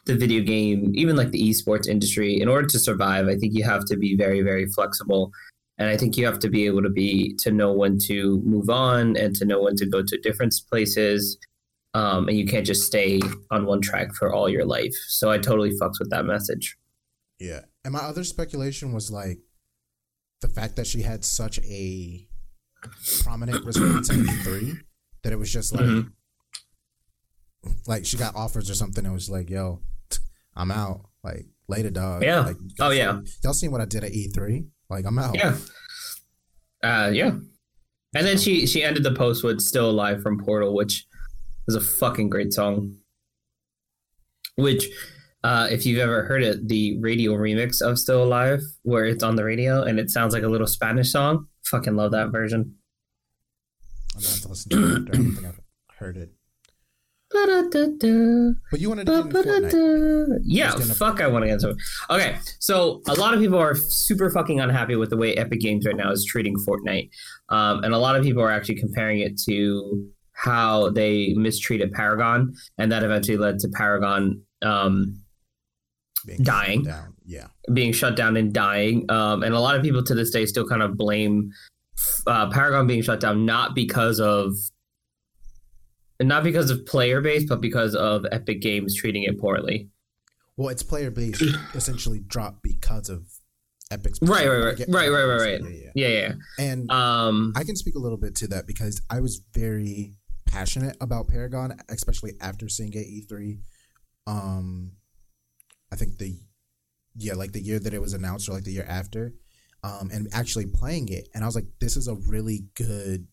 the 0.08 0.16
video 0.16 0.42
game, 0.42 0.92
even 0.96 1.16
like 1.16 1.32
the 1.32 1.50
esports 1.50 1.88
industry, 1.88 2.40
in 2.40 2.48
order 2.48 2.68
to 2.68 2.80
survive, 2.80 3.28
I 3.28 3.36
think 3.36 3.54
you 3.54 3.64
have 3.64 3.86
to 3.86 3.98
be 3.98 4.16
very, 4.16 4.42
very 4.42 4.66
flexible. 4.66 5.32
And 5.78 5.90
I 5.90 5.98
think 5.98 6.18
you 6.18 6.26
have 6.26 6.40
to 6.40 6.50
be 6.50 6.66
able 6.66 6.82
to 6.82 6.90
be 6.90 7.36
to 7.40 7.52
know 7.52 7.72
when 7.72 8.00
to 8.08 8.42
move 8.44 8.70
on 8.70 9.16
and 9.16 9.36
to 9.36 9.46
know 9.46 9.62
when 9.62 9.76
to 9.76 9.86
go 9.86 10.02
to 10.02 10.18
different 10.22 10.56
places. 10.70 11.38
Um, 11.94 12.28
and 12.28 12.38
you 12.38 12.46
can't 12.46 12.66
just 12.66 12.86
stay 12.86 13.20
on 13.52 13.66
one 13.66 13.82
track 13.82 14.14
for 14.16 14.34
all 14.34 14.50
your 14.50 14.66
life. 14.66 14.94
So 15.08 15.30
I 15.30 15.38
totally 15.38 15.72
fucks 15.72 16.00
with 16.00 16.10
that 16.10 16.26
message. 16.26 16.76
Yeah. 17.40 17.62
And 17.84 17.94
my 17.94 18.00
other 18.00 18.24
speculation 18.24 18.92
was 18.92 19.12
like 19.12 19.40
the 20.42 20.48
fact 20.48 20.76
that 20.76 20.88
she 20.88 21.02
had 21.02 21.24
such 21.24 21.60
a 21.60 22.28
prominent 23.22 23.66
response 23.66 24.10
in 24.10 24.26
three 24.44 24.76
that 25.24 25.34
it 25.34 25.40
was 25.40 25.52
just 25.52 25.74
like 25.74 25.86
mm-hmm. 25.86 27.70
like 27.86 28.06
she 28.06 28.18
got 28.18 28.36
offers 28.36 28.70
or 28.70 28.76
something 28.76 29.06
and 29.06 29.14
was 29.14 29.30
like, 29.30 29.50
yo, 29.50 29.82
I'm 30.58 30.72
out. 30.72 31.02
Like 31.24 31.46
later, 31.68 31.90
dog. 31.90 32.24
Yeah. 32.24 32.42
Like, 32.42 32.58
oh 32.80 32.90
yeah. 32.90 33.20
Y'all 33.44 33.54
seen 33.54 33.72
what 33.72 33.82
I 33.82 33.86
did 33.86 34.04
at 34.04 34.12
E3? 34.12 34.68
Like 34.90 35.06
I'm 35.06 35.20
out. 35.20 35.36
Yeah. 35.36 35.56
Uh 36.84 37.12
yeah. 37.14 37.32
And 38.16 38.26
then 38.26 38.38
she 38.38 38.66
she 38.66 38.84
ended 38.84 39.04
the 39.04 39.14
post 39.14 39.44
with 39.44 39.62
"Still 39.62 39.90
Alive" 39.90 40.22
from 40.22 40.40
Portal, 40.44 40.74
which 40.74 41.06
is 41.68 41.76
a 41.76 41.82
fucking 41.82 42.30
great 42.30 42.54
song. 42.54 42.96
Which, 44.56 44.88
uh, 45.44 45.68
if 45.70 45.86
you've 45.86 46.00
ever 46.00 46.24
heard 46.24 46.42
it, 46.42 46.68
the 46.68 46.98
radio 47.00 47.34
remix 47.34 47.82
of 47.82 48.00
"Still 48.00 48.24
Alive," 48.24 48.62
where 48.84 49.06
it's 49.06 49.24
on 49.24 49.36
the 49.36 49.44
radio 49.44 49.84
and 49.84 50.00
it 50.00 50.10
sounds 50.10 50.34
like 50.34 50.44
a 50.44 50.48
little 50.48 50.66
Spanish 50.68 51.12
song, 51.12 51.48
fucking 51.66 51.96
love 51.96 52.12
that 52.12 52.32
version. 52.32 52.76
I'm 54.16 54.22
gonna 54.22 54.34
have 54.34 54.42
to 54.42 54.48
listen 54.48 54.70
to 54.72 54.78
it. 54.78 55.10
I 55.10 55.12
don't 55.12 55.32
think 55.34 55.46
I've 55.46 55.60
heard 56.00 56.18
it. 56.18 56.32
But 58.72 58.80
you 58.80 58.90
want 58.90 59.06
to 59.06 59.06
into 59.18 59.40
Fortnite. 59.40 60.40
Yeah, 60.44 60.72
fuck, 60.72 61.22
I 61.22 61.28
want 61.28 61.46
to 61.46 61.70
it. 61.70 61.78
Okay, 62.10 62.38
so 62.60 63.02
a 63.08 63.16
lot 63.16 63.34
of 63.34 63.40
people 63.40 63.58
are 63.58 63.76
super 63.76 64.30
fucking 64.30 64.60
unhappy 64.60 64.96
with 64.96 65.10
the 65.10 65.18
way 65.18 65.36
Epic 65.36 65.60
Games 65.60 65.86
right 65.86 65.96
now 65.96 66.12
is 66.12 66.26
treating 66.26 66.56
Fortnite, 66.68 67.10
um, 67.50 67.84
and 67.84 67.94
a 67.94 67.98
lot 67.98 68.16
of 68.16 68.24
people 68.24 68.42
are 68.42 68.52
actually 68.52 68.76
comparing 68.80 69.20
it 69.20 69.40
to 69.42 70.10
how 70.34 70.90
they 70.92 71.34
mistreated 71.36 71.92
Paragon, 71.92 72.54
and 72.78 72.92
that 72.92 73.04
eventually 73.04 73.38
led 73.38 73.60
to 73.60 73.68
Paragon 73.70 74.42
um, 74.62 75.20
being 76.26 76.44
dying, 76.44 76.84
down. 76.84 77.14
yeah, 77.26 77.48
being 77.74 77.92
shut 77.92 78.16
down 78.16 78.38
and 78.38 78.54
dying. 78.54 79.10
Um, 79.10 79.44
and 79.44 79.54
a 79.54 79.60
lot 79.60 79.76
of 79.76 79.84
people 79.84 80.04
to 80.04 80.16
this 80.16 80.30
day 80.30 80.46
still 80.46 80.68
kind 80.68 80.82
of 80.82 80.96
blame 80.96 81.52
uh, 82.26 82.50
Paragon 82.50 82.88
being 82.88 83.02
shut 83.02 83.20
down 83.20 83.46
not 83.46 83.76
because 83.76 84.20
of 84.20 84.54
not 86.22 86.44
because 86.44 86.70
of 86.70 86.86
player 86.86 87.22
base, 87.22 87.46
but 87.48 87.62
because 87.62 87.96
of 87.96 88.26
Epic 88.32 88.62
Games 88.62 88.96
treating 88.96 89.24
it 89.24 89.40
poorly. 89.40 89.90
Well, 90.56 90.70
its 90.70 90.84
player 90.84 91.12
base 91.12 91.42
essentially 91.76 92.20
dropped 92.20 92.64
because 92.64 93.10
of 93.10 93.28
Epic's. 93.92 94.20
Right, 94.22 94.48
right, 94.48 94.64
right, 94.64 94.80
right, 94.88 95.10
right, 95.10 95.24
right, 95.24 95.62
right. 95.62 95.62
Yeah, 95.94 96.08
yeah, 96.08 96.08
yeah. 96.08 96.34
And 96.58 96.92
um, 96.92 97.54
I 97.56 97.64
can 97.64 97.76
speak 97.76 97.96
a 97.96 98.00
little 98.00 98.18
bit 98.18 98.36
to 98.36 98.48
that 98.48 98.66
because 98.66 99.02
I 99.10 99.20
was 99.20 99.42
very 99.54 100.16
passionate 100.46 100.98
about 101.00 101.28
Paragon, 101.28 101.78
especially 101.90 102.34
after 102.42 102.68
seeing 102.68 102.94
it 102.94 103.30
E3. 103.30 103.60
Um, 104.26 104.94
I 105.92 105.96
think 105.96 106.18
the 106.18 106.40
yeah, 107.16 107.34
like 107.34 107.52
the 107.52 107.62
year 107.62 107.80
that 107.80 107.94
it 107.94 108.02
was 108.02 108.14
announced, 108.14 108.50
or 108.50 108.54
like 108.54 108.64
the 108.64 108.72
year 108.72 108.86
after, 108.88 109.34
um, 109.84 110.10
and 110.12 110.28
actually 110.34 110.66
playing 110.66 111.10
it, 111.10 111.30
and 111.34 111.44
I 111.44 111.48
was 111.48 111.56
like, 111.56 111.68
this 111.80 111.96
is 111.96 112.08
a 112.08 112.16
really 112.16 112.66
good 112.76 113.28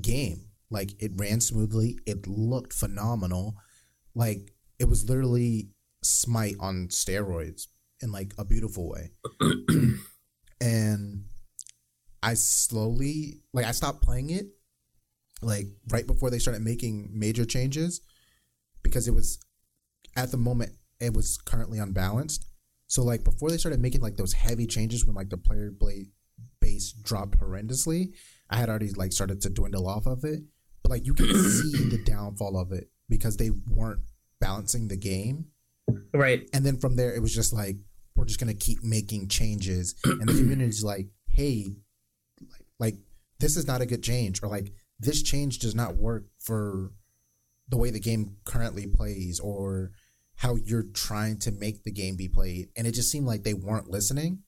game 0.00 0.47
like 0.70 0.92
it 1.02 1.12
ran 1.16 1.40
smoothly. 1.40 1.98
It 2.06 2.26
looked 2.26 2.72
phenomenal. 2.72 3.56
Like 4.14 4.52
it 4.78 4.88
was 4.88 5.08
literally 5.08 5.70
Smite 6.00 6.54
on 6.60 6.88
steroids 6.88 7.66
in 8.00 8.12
like 8.12 8.32
a 8.38 8.44
beautiful 8.44 8.88
way. 8.88 9.10
and 10.60 11.24
I 12.22 12.34
slowly 12.34 13.40
like 13.52 13.66
I 13.66 13.72
stopped 13.72 14.02
playing 14.02 14.30
it 14.30 14.46
like 15.42 15.66
right 15.90 16.06
before 16.06 16.30
they 16.30 16.38
started 16.38 16.62
making 16.62 17.10
major 17.12 17.44
changes 17.44 18.00
because 18.84 19.08
it 19.08 19.14
was 19.14 19.40
at 20.16 20.30
the 20.30 20.36
moment 20.36 20.72
it 21.00 21.14
was 21.14 21.36
currently 21.36 21.80
unbalanced. 21.80 22.46
So 22.86 23.02
like 23.02 23.24
before 23.24 23.50
they 23.50 23.58
started 23.58 23.80
making 23.80 24.00
like 24.00 24.16
those 24.16 24.34
heavy 24.34 24.66
changes 24.66 25.04
when 25.04 25.16
like 25.16 25.30
the 25.30 25.36
player 25.36 25.72
base 26.60 26.92
dropped 26.92 27.40
horrendously, 27.40 28.14
I 28.48 28.56
had 28.56 28.68
already 28.68 28.90
like 28.90 29.12
started 29.12 29.40
to 29.42 29.50
dwindle 29.50 29.88
off 29.88 30.06
of 30.06 30.24
it 30.24 30.42
like 30.88 31.06
you 31.06 31.14
can 31.14 31.26
see 31.26 31.88
the 31.88 32.02
downfall 32.04 32.58
of 32.58 32.72
it 32.72 32.90
because 33.08 33.36
they 33.36 33.50
weren't 33.50 34.00
balancing 34.40 34.88
the 34.88 34.96
game. 34.96 35.46
Right. 36.12 36.48
And 36.52 36.64
then 36.64 36.78
from 36.78 36.96
there, 36.96 37.14
it 37.14 37.20
was 37.20 37.34
just 37.34 37.52
like, 37.52 37.76
we're 38.16 38.24
just 38.24 38.40
going 38.40 38.54
to 38.54 38.64
keep 38.64 38.82
making 38.82 39.28
changes. 39.28 39.94
And 40.04 40.28
the 40.28 40.34
community's 40.38 40.84
like, 40.84 41.06
hey, 41.30 41.76
like, 42.40 42.66
like, 42.78 42.94
this 43.38 43.56
is 43.56 43.66
not 43.66 43.80
a 43.80 43.86
good 43.86 44.02
change. 44.02 44.42
Or 44.42 44.48
like, 44.48 44.72
this 44.98 45.22
change 45.22 45.60
does 45.60 45.74
not 45.74 45.96
work 45.96 46.24
for 46.38 46.90
the 47.68 47.76
way 47.76 47.90
the 47.90 48.00
game 48.00 48.36
currently 48.44 48.86
plays 48.86 49.38
or 49.40 49.92
how 50.36 50.56
you're 50.56 50.86
trying 50.94 51.38
to 51.38 51.52
make 51.52 51.84
the 51.84 51.90
game 51.90 52.16
be 52.16 52.28
played. 52.28 52.68
And 52.76 52.86
it 52.86 52.92
just 52.92 53.10
seemed 53.10 53.26
like 53.26 53.44
they 53.44 53.54
weren't 53.54 53.90
listening. 53.90 54.42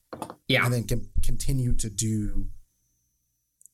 Yeah. 0.48 0.64
And 0.64 0.74
then 0.74 0.84
can 0.84 1.08
continue 1.22 1.74
to 1.76 1.90
do 1.90 2.48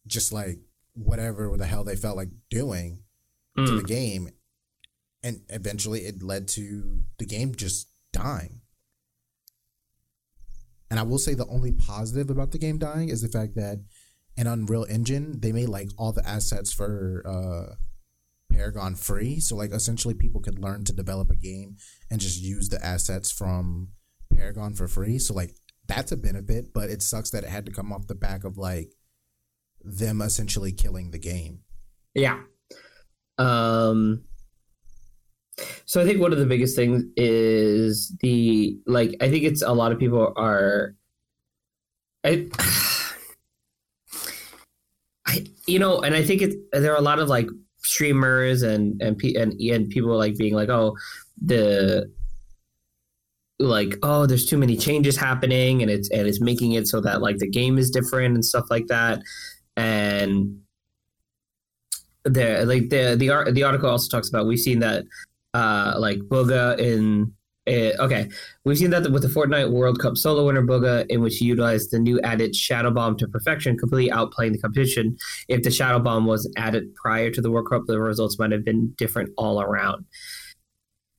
just 0.06 0.32
like 0.32 0.58
whatever 0.96 1.54
the 1.56 1.66
hell 1.66 1.84
they 1.84 1.96
felt 1.96 2.16
like 2.16 2.30
doing 2.50 3.02
mm. 3.56 3.66
to 3.66 3.72
the 3.72 3.80
hmm. 3.80 3.86
game. 3.86 4.30
And 5.22 5.40
eventually 5.48 6.00
it 6.00 6.22
led 6.22 6.48
to 6.48 7.02
the 7.18 7.26
game 7.26 7.54
just 7.54 7.88
dying. 8.12 8.60
And 10.90 11.00
I 11.00 11.02
will 11.02 11.18
say 11.18 11.34
the 11.34 11.46
only 11.48 11.72
positive 11.72 12.30
about 12.30 12.52
the 12.52 12.58
game 12.58 12.78
dying 12.78 13.08
is 13.08 13.22
the 13.22 13.28
fact 13.28 13.56
that 13.56 13.80
in 14.36 14.46
Unreal 14.46 14.86
Engine, 14.88 15.40
they 15.40 15.50
made 15.50 15.68
like 15.68 15.90
all 15.98 16.12
the 16.12 16.26
assets 16.26 16.72
for 16.72 17.24
uh, 17.26 17.74
Paragon 18.52 18.94
free. 18.94 19.40
So 19.40 19.56
like 19.56 19.72
essentially 19.72 20.14
people 20.14 20.40
could 20.40 20.58
learn 20.58 20.84
to 20.84 20.92
develop 20.92 21.30
a 21.30 21.36
game 21.36 21.76
and 22.10 22.20
just 22.20 22.40
use 22.40 22.68
the 22.68 22.84
assets 22.84 23.32
from 23.32 23.88
Paragon 24.32 24.74
for 24.74 24.86
free. 24.86 25.18
So 25.18 25.34
like 25.34 25.56
that's 25.88 26.12
a 26.12 26.16
benefit, 26.16 26.72
but 26.72 26.90
it 26.90 27.02
sucks 27.02 27.30
that 27.30 27.44
it 27.44 27.50
had 27.50 27.66
to 27.66 27.72
come 27.72 27.92
off 27.92 28.06
the 28.06 28.14
back 28.14 28.44
of 28.44 28.56
like 28.56 28.92
them 29.87 30.21
essentially 30.21 30.73
killing 30.73 31.11
the 31.11 31.19
game. 31.19 31.61
Yeah. 32.14 32.40
Um 33.38 34.25
so 35.87 36.02
I 36.02 36.05
think 36.05 36.21
one 36.21 36.33
of 36.33 36.38
the 36.38 36.47
biggest 36.47 36.76
things 36.76 37.05
is 37.16 38.14
the 38.21 38.78
like 38.87 39.16
I 39.21 39.31
think 39.31 39.45
it's 39.45 39.62
a 39.62 39.73
lot 39.73 39.93
of 39.93 39.99
people 39.99 40.33
are 40.37 40.95
I 42.25 42.49
I 45.26 45.47
you 45.66 45.78
know 45.78 46.00
and 46.00 46.14
I 46.14 46.23
think 46.23 46.43
it 46.43 46.55
there 46.73 46.93
are 46.93 46.99
a 46.99 47.02
lot 47.02 47.19
of 47.19 47.28
like 47.28 47.49
streamers 47.78 48.62
and 48.62 49.00
and 49.00 49.21
and, 49.23 49.52
and 49.61 49.88
people 49.88 50.16
like 50.16 50.37
being 50.37 50.55
like 50.55 50.69
oh 50.69 50.97
the 51.43 52.11
like 53.59 53.97
oh 54.02 54.26
there's 54.26 54.45
too 54.45 54.59
many 54.59 54.76
changes 54.76 55.16
happening 55.16 55.81
and 55.81 55.90
it's 55.90 56.11
and 56.11 56.26
it's 56.26 56.40
making 56.40 56.73
it 56.73 56.87
so 56.87 57.00
that 57.00 57.23
like 57.23 57.38
the 57.38 57.49
game 57.49 57.78
is 57.78 57.90
different 57.90 58.35
and 58.35 58.45
stuff 58.45 58.66
like 58.71 58.87
that 58.88 59.21
and 59.76 60.61
the 62.25 62.64
like 62.66 62.88
the 62.88 63.16
the 63.16 63.52
the 63.52 63.62
article 63.62 63.88
also 63.88 64.09
talks 64.09 64.28
about 64.28 64.47
we've 64.47 64.59
seen 64.59 64.80
that 64.80 65.04
uh 65.54 65.95
like 65.99 66.18
Bugha 66.21 66.78
in 66.78 67.33
Uh, 67.68 67.90
okay, 67.99 68.28
we've 68.64 68.78
seen 68.78 68.90
that 68.90 69.11
with 69.11 69.23
the 69.23 69.28
Fortnite 69.28 69.73
World 69.73 69.99
Cup 69.99 70.16
solo 70.16 70.47
winner 70.47 70.62
Bugha, 70.62 71.04
in 71.09 71.21
which 71.21 71.38
he 71.38 71.47
utilized 71.47 71.90
the 71.90 71.99
new 71.99 72.21
added 72.21 72.54
Shadow 72.54 72.92
Bomb 72.92 73.16
to 73.16 73.26
perfection, 73.26 73.76
completely 73.76 74.09
outplaying 74.12 74.52
the 74.52 74.61
competition. 74.61 75.16
If 75.49 75.64
the 75.64 75.73
Shadow 75.73 75.99
Bomb 75.99 76.26
was 76.26 76.49
added 76.56 76.95
prior 76.95 77.28
to 77.33 77.40
the 77.40 77.50
World 77.50 77.68
Cup, 77.68 77.83
the 77.87 77.99
results 77.99 78.38
might 78.38 78.52
have 78.52 78.64
been 78.64 78.95
different 78.97 79.30
all 79.37 79.61
around. 79.61 80.04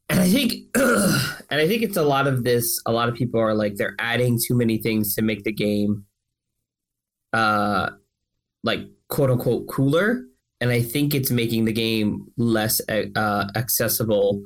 And 0.08 0.22
I 0.22 0.30
think, 0.30 0.54
and 0.76 1.60
I 1.60 1.68
think 1.68 1.84
it's 1.84 1.98
a 1.98 2.04
lot 2.04 2.28
of 2.28 2.46
this. 2.46 2.82
A 2.86 2.94
lot 2.94 3.10
of 3.10 3.16
people 3.16 3.42
are 3.42 3.54
like 3.54 3.76
they're 3.76 3.96
adding 4.00 4.40
too 4.40 4.56
many 4.56 4.78
things 4.78 5.16
to 5.16 5.22
make 5.22 5.44
the 5.44 5.52
game, 5.52 6.06
uh, 7.34 7.90
like 8.64 8.82
quote 9.10 9.30
unquote 9.30 9.68
cooler, 9.68 10.24
and 10.62 10.72
I 10.72 10.82
think 10.82 11.14
it's 11.14 11.32
making 11.32 11.66
the 11.66 11.74
game 11.74 12.28
less 12.38 12.82
uh, 12.90 13.48
accessible 13.56 14.42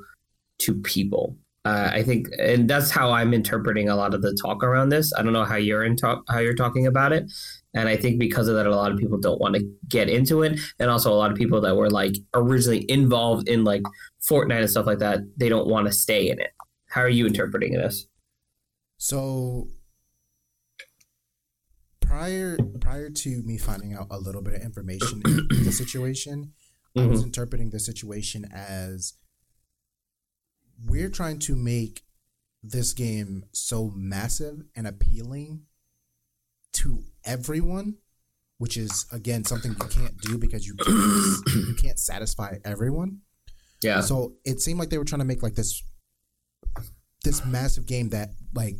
to 0.60 0.74
people. 0.74 1.36
Uh, 1.64 1.90
I 1.92 2.02
think, 2.02 2.26
and 2.40 2.68
that's 2.68 2.90
how 2.90 3.12
I'm 3.12 3.32
interpreting 3.32 3.88
a 3.88 3.94
lot 3.94 4.14
of 4.14 4.22
the 4.22 4.36
talk 4.42 4.64
around 4.64 4.88
this. 4.88 5.12
I 5.16 5.22
don't 5.22 5.32
know 5.32 5.44
how 5.44 5.54
you're 5.54 5.84
in 5.84 5.96
talk, 5.96 6.24
how 6.28 6.40
you're 6.40 6.56
talking 6.56 6.88
about 6.88 7.12
it, 7.12 7.30
and 7.72 7.88
I 7.88 7.96
think 7.96 8.18
because 8.18 8.48
of 8.48 8.56
that, 8.56 8.66
a 8.66 8.74
lot 8.74 8.90
of 8.90 8.98
people 8.98 9.18
don't 9.18 9.40
want 9.40 9.54
to 9.54 9.70
get 9.88 10.08
into 10.08 10.42
it, 10.42 10.58
and 10.80 10.90
also 10.90 11.12
a 11.12 11.14
lot 11.14 11.30
of 11.30 11.36
people 11.36 11.60
that 11.60 11.76
were 11.76 11.90
like 11.90 12.14
originally 12.34 12.84
involved 12.90 13.48
in 13.48 13.62
like 13.62 13.82
Fortnite 14.28 14.60
and 14.60 14.70
stuff 14.70 14.86
like 14.86 14.98
that, 14.98 15.20
they 15.36 15.48
don't 15.48 15.68
want 15.68 15.86
to 15.86 15.92
stay 15.92 16.30
in 16.30 16.40
it. 16.40 16.50
How 16.88 17.00
are 17.00 17.08
you 17.08 17.26
interpreting 17.26 17.74
this? 17.74 18.06
So 18.98 19.68
prior 22.12 22.58
prior 22.78 23.08
to 23.08 23.42
me 23.42 23.56
finding 23.56 23.94
out 23.94 24.06
a 24.10 24.18
little 24.18 24.42
bit 24.42 24.54
of 24.54 24.60
information 24.60 25.22
in 25.24 25.64
the 25.64 25.72
situation, 25.82 26.52
mm-hmm. 26.94 27.00
I 27.00 27.06
was 27.06 27.20
mm-hmm. 27.20 27.28
interpreting 27.28 27.70
the 27.70 27.80
situation 27.80 28.44
as 28.52 29.14
we're 30.84 31.08
trying 31.08 31.38
to 31.40 31.56
make 31.56 32.02
this 32.62 32.92
game 32.92 33.46
so 33.52 33.90
massive 33.96 34.62
and 34.76 34.86
appealing 34.86 35.62
to 36.74 37.02
everyone, 37.24 37.96
which 38.58 38.76
is 38.76 39.06
again 39.10 39.44
something 39.44 39.72
you 39.72 39.88
can't 39.88 40.18
do 40.18 40.36
because 40.36 40.66
you 40.66 40.74
can't, 40.74 41.66
you 41.66 41.74
can't 41.74 41.98
satisfy 41.98 42.56
everyone. 42.62 43.20
Yeah. 43.82 44.02
So 44.02 44.34
it 44.44 44.60
seemed 44.60 44.78
like 44.78 44.90
they 44.90 44.98
were 44.98 45.04
trying 45.04 45.20
to 45.20 45.24
make 45.24 45.42
like 45.42 45.54
this 45.54 45.82
this 47.24 47.44
massive 47.46 47.86
game 47.86 48.10
that 48.10 48.30
like 48.54 48.76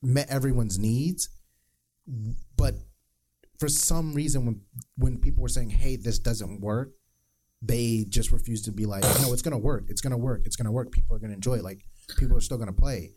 met 0.00 0.30
everyone's 0.30 0.78
needs, 0.78 1.28
but 2.56 2.74
for 3.58 3.68
some 3.68 4.14
reason 4.14 4.46
when 4.46 4.60
when 4.96 5.18
people 5.18 5.42
were 5.42 5.48
saying, 5.48 5.70
"Hey, 5.70 5.96
this 5.96 6.18
doesn't 6.18 6.60
work," 6.60 6.92
they 7.66 8.04
just 8.08 8.30
refused 8.30 8.66
to 8.66 8.72
be 8.72 8.86
like, 8.86 9.02
no, 9.22 9.32
it's 9.32 9.42
gonna 9.42 9.58
work. 9.58 9.84
It's 9.88 10.00
gonna 10.00 10.18
work. 10.18 10.42
It's 10.44 10.56
gonna 10.56 10.72
work. 10.72 10.92
People 10.92 11.16
are 11.16 11.18
gonna 11.18 11.32
enjoy 11.32 11.56
it. 11.56 11.64
Like 11.64 11.84
people 12.18 12.36
are 12.36 12.40
still 12.40 12.58
gonna 12.58 12.72
play. 12.72 13.12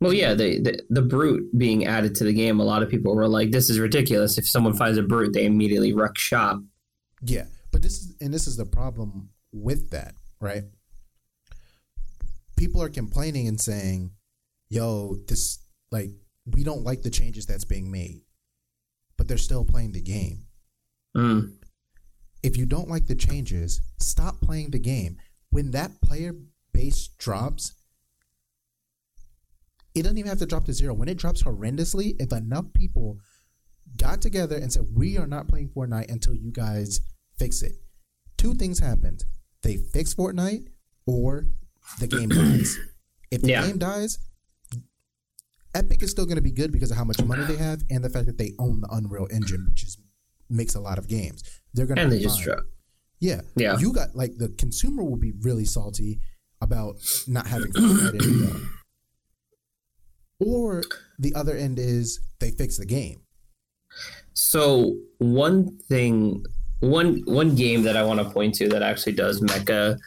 Well, 0.00 0.12
yeah, 0.12 0.34
the, 0.34 0.58
the, 0.58 0.82
the 0.90 1.02
brute 1.02 1.56
being 1.56 1.86
added 1.86 2.16
to 2.16 2.24
the 2.24 2.32
game, 2.32 2.58
a 2.58 2.64
lot 2.64 2.82
of 2.82 2.88
people 2.88 3.14
were 3.14 3.28
like, 3.28 3.52
"This 3.52 3.70
is 3.70 3.78
ridiculous." 3.78 4.36
If 4.36 4.48
someone 4.48 4.74
finds 4.74 4.98
a 4.98 5.02
brute, 5.02 5.32
they 5.32 5.44
immediately 5.44 5.92
wreck 5.92 6.18
shop. 6.18 6.60
Yeah, 7.24 7.44
but 7.70 7.82
this 7.82 7.98
is 8.00 8.16
and 8.20 8.34
this 8.34 8.48
is 8.48 8.56
the 8.56 8.66
problem 8.66 9.30
with 9.52 9.90
that, 9.90 10.14
right? 10.40 10.64
People 12.56 12.82
are 12.82 12.88
complaining 12.88 13.46
and 13.46 13.60
saying, 13.60 14.10
"Yo, 14.68 15.16
this 15.28 15.64
like 15.92 16.10
we 16.46 16.64
don't 16.64 16.82
like 16.82 17.02
the 17.02 17.10
changes 17.10 17.46
that's 17.46 17.64
being 17.64 17.88
made," 17.88 18.22
but 19.16 19.28
they're 19.28 19.38
still 19.38 19.64
playing 19.64 19.92
the 19.92 20.02
game. 20.02 20.44
Mm 21.16 21.52
if 22.42 22.56
you 22.56 22.66
don't 22.66 22.88
like 22.88 23.06
the 23.06 23.14
changes, 23.14 23.80
stop 23.98 24.40
playing 24.40 24.70
the 24.70 24.78
game. 24.78 25.16
When 25.50 25.70
that 25.72 26.00
player 26.00 26.34
base 26.72 27.08
drops, 27.18 27.72
it 29.94 30.02
doesn't 30.02 30.18
even 30.18 30.28
have 30.28 30.38
to 30.38 30.46
drop 30.46 30.64
to 30.64 30.72
zero. 30.72 30.94
When 30.94 31.08
it 31.08 31.18
drops 31.18 31.42
horrendously, 31.42 32.16
if 32.18 32.32
enough 32.32 32.72
people 32.74 33.18
got 33.96 34.20
together 34.20 34.56
and 34.56 34.72
said, 34.72 34.86
We 34.94 35.18
are 35.18 35.26
not 35.26 35.48
playing 35.48 35.68
Fortnite 35.68 36.10
until 36.10 36.34
you 36.34 36.50
guys 36.50 37.00
fix 37.38 37.62
it, 37.62 37.72
two 38.38 38.54
things 38.54 38.78
happened. 38.78 39.24
They 39.62 39.76
fix 39.76 40.14
Fortnite 40.14 40.66
or 41.06 41.46
the 42.00 42.06
game 42.06 42.28
dies. 42.30 42.78
If 43.30 43.42
the 43.42 43.50
yeah. 43.50 43.66
game 43.66 43.78
dies, 43.78 44.18
Epic 45.74 46.02
is 46.02 46.10
still 46.10 46.26
going 46.26 46.36
to 46.36 46.42
be 46.42 46.50
good 46.50 46.70
because 46.70 46.90
of 46.90 46.96
how 46.96 47.04
much 47.04 47.22
money 47.24 47.44
they 47.44 47.56
have 47.56 47.82
and 47.90 48.04
the 48.04 48.10
fact 48.10 48.26
that 48.26 48.38
they 48.38 48.52
own 48.58 48.80
the 48.80 48.88
Unreal 48.90 49.26
Engine, 49.30 49.66
which 49.66 49.82
is 49.84 49.98
makes 50.50 50.74
a 50.74 50.80
lot 50.80 50.98
of 50.98 51.08
games. 51.08 51.42
They're 51.72 51.86
gonna 51.86 52.02
and 52.02 52.12
they 52.12 52.20
just 52.20 52.42
drop. 52.42 52.60
Yeah, 53.20 53.40
yeah. 53.56 53.78
You 53.78 53.92
got 53.92 54.14
like 54.14 54.36
the 54.36 54.48
consumer 54.58 55.02
will 55.02 55.16
be 55.16 55.32
really 55.40 55.64
salty 55.64 56.20
about 56.60 56.96
not 57.26 57.46
having. 57.46 57.72
Or 60.44 60.82
the 61.18 61.34
other 61.34 61.56
end 61.56 61.78
is 61.78 62.20
they 62.40 62.50
fix 62.50 62.76
the 62.76 62.86
game. 62.86 63.20
So 64.34 64.96
one 65.18 65.78
thing, 65.88 66.44
one 66.80 67.22
one 67.26 67.54
game 67.54 67.82
that 67.84 67.96
I 67.96 68.02
want 68.02 68.20
to 68.20 68.28
point 68.28 68.54
to 68.56 68.68
that 68.70 68.82
actually 68.82 69.12
does 69.12 69.40
mecha 69.40 69.98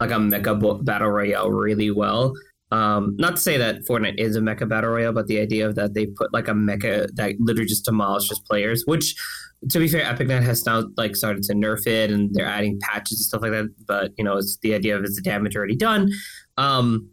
like 0.00 0.10
a 0.10 0.14
mecha 0.14 0.84
battle 0.84 1.10
royale 1.10 1.50
really 1.50 1.90
well. 1.90 2.34
Um, 2.74 3.14
not 3.18 3.36
to 3.36 3.42
say 3.42 3.56
that 3.56 3.86
Fortnite 3.88 4.18
is 4.18 4.34
a 4.34 4.40
mecha 4.40 4.68
battle 4.68 4.90
royale, 4.90 5.12
but 5.12 5.28
the 5.28 5.38
idea 5.38 5.64
of 5.64 5.76
that 5.76 5.94
they 5.94 6.06
put 6.06 6.32
like 6.32 6.48
a 6.48 6.52
mecha 6.52 7.06
that 7.14 7.36
literally 7.38 7.68
just 7.68 7.84
demolishes 7.84 8.40
players, 8.40 8.82
which 8.86 9.14
to 9.70 9.78
be 9.78 9.86
fair, 9.86 10.02
EpicNet 10.02 10.42
has 10.42 10.66
now 10.66 10.82
like 10.96 11.14
started 11.14 11.44
to 11.44 11.54
nerf 11.54 11.86
it 11.86 12.10
and 12.10 12.34
they're 12.34 12.44
adding 12.44 12.80
patches 12.82 13.18
and 13.18 13.24
stuff 13.24 13.42
like 13.42 13.52
that. 13.52 13.72
But 13.86 14.10
you 14.18 14.24
know, 14.24 14.38
it's 14.38 14.58
the 14.58 14.74
idea 14.74 14.96
of 14.96 15.04
is 15.04 15.14
the 15.14 15.22
damage 15.22 15.56
already 15.56 15.76
done. 15.76 16.10
Um, 16.56 17.08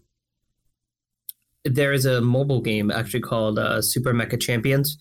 there 1.63 1.93
is 1.93 2.08
a 2.08 2.21
mobile 2.21 2.62
game 2.62 2.89
actually 2.89 3.21
called 3.21 3.60
uh, 3.60 3.84
Super 3.84 4.15
Mecha 4.15 4.41
Champions, 4.41 4.97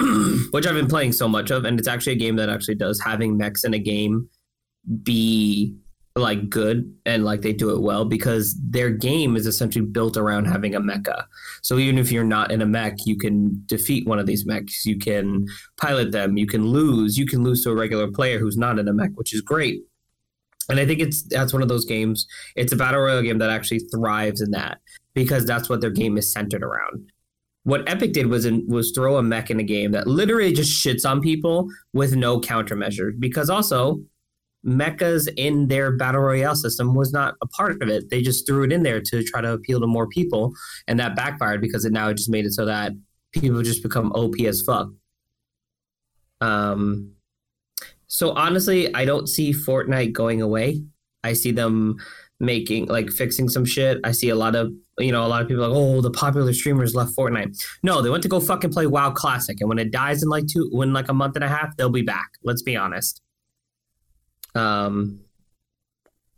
which 0.50 0.66
I've 0.66 0.74
been 0.74 0.88
playing 0.88 1.12
so 1.12 1.28
much 1.28 1.52
of, 1.52 1.64
and 1.64 1.78
it's 1.78 1.86
actually 1.86 2.14
a 2.14 2.16
game 2.16 2.34
that 2.34 2.48
actually 2.48 2.74
does 2.74 3.00
having 3.00 3.36
mechs 3.36 3.62
in 3.62 3.74
a 3.74 3.78
game 3.78 4.28
be 5.04 5.76
like 6.16 6.50
good 6.50 6.94
and 7.06 7.24
like 7.24 7.40
they 7.40 7.52
do 7.52 7.70
it 7.70 7.80
well 7.80 8.04
because 8.04 8.54
their 8.60 8.90
game 8.90 9.34
is 9.34 9.46
essentially 9.46 9.84
built 9.84 10.16
around 10.16 10.44
having 10.44 10.74
a 10.74 10.80
mecha. 10.80 11.24
So 11.62 11.78
even 11.78 11.98
if 11.98 12.12
you're 12.12 12.24
not 12.24 12.50
in 12.50 12.60
a 12.60 12.66
mech, 12.66 12.98
you 13.06 13.16
can 13.16 13.62
defeat 13.66 14.06
one 14.06 14.18
of 14.18 14.26
these 14.26 14.44
mechs. 14.44 14.84
You 14.84 14.98
can 14.98 15.46
pilot 15.80 16.12
them. 16.12 16.36
You 16.36 16.46
can 16.46 16.66
lose. 16.66 17.16
You 17.16 17.26
can 17.26 17.42
lose 17.42 17.62
to 17.64 17.70
a 17.70 17.74
regular 17.74 18.10
player 18.10 18.38
who's 18.38 18.58
not 18.58 18.78
in 18.78 18.88
a 18.88 18.92
mech, 18.92 19.10
which 19.14 19.34
is 19.34 19.40
great. 19.40 19.82
And 20.68 20.78
I 20.78 20.86
think 20.86 21.00
it's 21.00 21.22
that's 21.22 21.52
one 21.52 21.62
of 21.62 21.68
those 21.68 21.84
games. 21.84 22.26
It's 22.56 22.72
a 22.72 22.76
battle 22.76 23.00
royale 23.00 23.22
game 23.22 23.38
that 23.38 23.50
actually 23.50 23.80
thrives 23.94 24.40
in 24.40 24.50
that 24.52 24.78
because 25.14 25.44
that's 25.46 25.68
what 25.68 25.80
their 25.80 25.90
game 25.90 26.16
is 26.18 26.30
centered 26.32 26.62
around. 26.62 27.10
What 27.64 27.88
Epic 27.88 28.12
did 28.12 28.26
was 28.26 28.44
in, 28.44 28.66
was 28.68 28.90
throw 28.90 29.16
a 29.16 29.22
mech 29.22 29.50
in 29.50 29.60
a 29.60 29.64
game 29.64 29.92
that 29.92 30.06
literally 30.06 30.52
just 30.52 30.84
shits 30.84 31.08
on 31.08 31.20
people 31.20 31.68
with 31.92 32.16
no 32.16 32.40
countermeasures. 32.40 33.18
Because 33.18 33.48
also 33.48 34.02
mechas 34.64 35.28
in 35.36 35.68
their 35.68 35.96
battle 35.96 36.20
royale 36.20 36.54
system 36.54 36.94
was 36.94 37.12
not 37.12 37.34
a 37.42 37.46
part 37.46 37.82
of 37.82 37.88
it. 37.88 38.10
They 38.10 38.22
just 38.22 38.46
threw 38.46 38.64
it 38.64 38.72
in 38.72 38.82
there 38.82 39.00
to 39.00 39.22
try 39.24 39.40
to 39.40 39.52
appeal 39.52 39.80
to 39.80 39.86
more 39.86 40.06
people, 40.08 40.52
and 40.86 40.98
that 41.00 41.16
backfired 41.16 41.60
because 41.60 41.84
it 41.84 41.92
now 41.92 42.12
just 42.12 42.30
made 42.30 42.46
it 42.46 42.52
so 42.52 42.64
that 42.66 42.92
people 43.32 43.62
just 43.62 43.82
become 43.82 44.12
OP 44.12 44.40
as 44.40 44.62
fuck. 44.62 44.88
Um, 46.40 47.12
so 48.06 48.32
honestly, 48.32 48.94
I 48.94 49.04
don't 49.04 49.28
see 49.28 49.52
Fortnite 49.52 50.12
going 50.12 50.42
away. 50.42 50.82
I 51.24 51.32
see 51.32 51.52
them 51.52 51.96
making 52.40 52.86
like 52.86 53.08
fixing 53.10 53.48
some 53.48 53.64
shit. 53.64 53.98
I 54.04 54.12
see 54.12 54.28
a 54.28 54.34
lot 54.34 54.54
of 54.54 54.72
you 54.98 55.12
know 55.12 55.24
a 55.24 55.28
lot 55.28 55.42
of 55.42 55.48
people 55.48 55.66
like 55.66 55.76
oh 55.76 56.00
the 56.00 56.10
popular 56.10 56.52
streamers 56.52 56.94
left 56.94 57.16
Fortnite. 57.16 57.56
No, 57.82 58.02
they 58.02 58.10
went 58.10 58.22
to 58.24 58.28
go 58.28 58.40
fucking 58.40 58.72
play 58.72 58.86
WoW 58.86 59.10
Classic, 59.12 59.56
and 59.60 59.68
when 59.68 59.78
it 59.78 59.90
dies 59.90 60.22
in 60.22 60.28
like 60.28 60.46
two, 60.46 60.68
when 60.72 60.92
like 60.92 61.08
a 61.08 61.14
month 61.14 61.36
and 61.36 61.44
a 61.44 61.48
half, 61.48 61.76
they'll 61.76 61.88
be 61.90 62.02
back. 62.02 62.32
Let's 62.42 62.62
be 62.62 62.76
honest. 62.76 63.22
Um, 64.54 65.20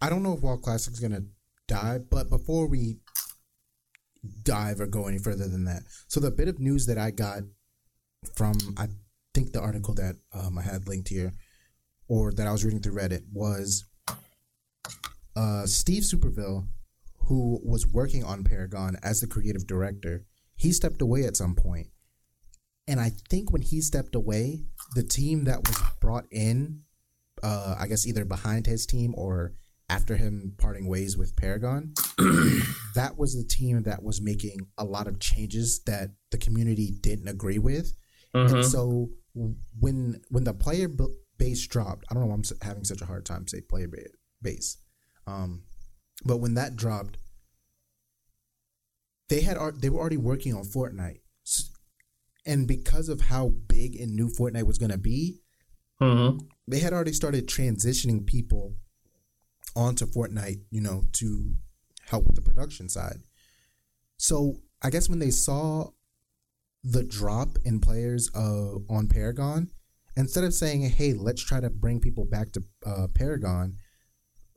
I 0.01 0.09
don't 0.09 0.23
know 0.23 0.35
if 0.35 0.41
WoW 0.41 0.57
Classic 0.57 0.93
is 0.93 1.01
gonna 1.01 1.25
die, 1.67 1.99
but 1.99 2.31
before 2.31 2.67
we 2.67 2.99
dive 4.43 4.81
or 4.81 4.87
go 4.87 5.07
any 5.07 5.19
further 5.19 5.49
than 5.49 5.65
that, 5.65 5.83
so 6.09 6.21
the 6.21 6.31
bit 6.31 6.49
of 6.49 6.59
news 6.59 6.87
that 6.87 6.99
I 6.99 7.11
got 7.11 7.43
from 8.35 8.55
I 8.77 8.89
think 9.35 9.53
the 9.53 9.61
article 9.61 9.95
that 9.95 10.17
um, 10.33 10.59
I 10.59 10.63
had 10.63 10.87
linked 10.87 11.09
here, 11.09 11.33
or 12.09 12.33
that 12.33 12.47
I 12.47 12.53
was 12.53 12.65
reading 12.65 12.81
through 12.81 12.97
Reddit, 12.97 13.23
was 13.33 13.85
uh, 15.37 15.67
Steve 15.67 16.05
Superville, 16.05 16.67
who 17.27 17.61
was 17.65 17.87
working 17.87 18.25
on 18.25 18.45
Paragon 18.45 18.97
as 19.03 19.21
the 19.21 19.27
creative 19.27 19.67
director. 19.67 20.25
He 20.57 20.73
stepped 20.73 21.03
away 21.03 21.25
at 21.25 21.37
some 21.37 21.55
point, 21.55 21.89
and 22.87 23.01
I 23.01 23.11
think 23.29 23.51
when 23.51 23.63
he 23.63 23.81
stepped 23.81 24.15
away, 24.15 24.65
the 24.95 25.03
team 25.03 25.45
that 25.45 25.67
was 25.67 25.77
brought 26.01 26.27
in 26.31 26.83
uh, 27.45 27.77
I 27.79 27.87
guess 27.87 28.07
either 28.07 28.25
behind 28.25 28.67
his 28.67 28.87
team 28.87 29.15
or 29.17 29.53
after 29.91 30.17
him 30.17 30.55
parting 30.57 30.89
ways 30.89 31.17
with 31.19 31.37
Paragon, 31.37 31.93
that 32.95 33.19
was 33.19 33.37
the 33.37 33.45
team 33.45 33.83
that 33.83 34.03
was 34.03 34.23
making 34.23 34.61
a 34.79 34.85
lot 34.85 35.07
of 35.07 35.21
changes 35.21 35.83
that 35.85 36.09
the 36.31 36.39
community 36.39 36.91
didn't 37.01 37.29
agree 37.29 37.59
with. 37.59 37.93
Mm-hmm. 38.35 38.57
And 38.57 38.65
so 38.65 39.11
when 39.79 40.23
when 40.31 40.45
the 40.45 40.55
player 40.55 40.89
base 41.37 41.67
dropped, 41.67 42.07
I 42.11 42.15
don't 42.15 42.23
know 42.23 42.29
why 42.29 42.35
I'm 42.35 42.45
having 42.63 42.85
such 42.85 43.03
a 43.03 43.07
hard 43.07 43.27
time 43.27 43.47
say 43.47 43.61
player 43.61 43.91
base, 44.41 44.79
um, 45.27 45.65
but 46.25 46.39
when 46.39 46.55
that 46.55 46.77
dropped, 46.77 47.19
they 49.29 49.43
had 49.43 49.59
they 49.81 49.91
were 49.91 50.01
already 50.01 50.17
working 50.17 50.55
on 50.55 50.65
Fortnite, 50.65 51.21
and 52.47 52.67
because 52.67 53.11
of 53.11 53.21
how 53.21 53.51
big 53.69 53.97
and 53.97 54.17
new 54.17 54.29
Fortnite 54.29 54.67
was 54.67 54.79
going 54.79 54.93
to 54.93 54.99
be, 54.99 55.43
Mm-hmm. 56.01 56.39
They 56.67 56.79
had 56.79 56.93
already 56.93 57.13
started 57.13 57.47
transitioning 57.47 58.27
people 58.27 58.75
onto 59.77 60.07
Fortnite, 60.07 60.63
you 60.71 60.81
know, 60.81 61.05
to 61.13 61.55
help 62.09 62.27
with 62.27 62.37
the 62.37 62.43
production 62.43 62.89
side. 62.89 63.23
So 64.17 64.63
I 64.83 64.91
guess 64.91 65.09
when 65.09 65.19
they 65.19 65.31
saw 65.31 65.91
the 66.83 67.03
drop 67.03 67.57
in 67.65 67.81
players 67.81 68.31
uh, 68.35 68.77
on 68.89 69.09
Paragon, 69.09 69.71
instead 70.17 70.45
of 70.45 70.55
saying, 70.55 70.83
"Hey, 70.83 71.13
let's 71.15 71.43
try 71.43 71.61
to 71.61 71.71
bring 71.71 72.01
people 72.01 72.25
back 72.25 72.53
to 72.53 72.63
uh, 72.87 73.07
Paragon," 73.15 73.77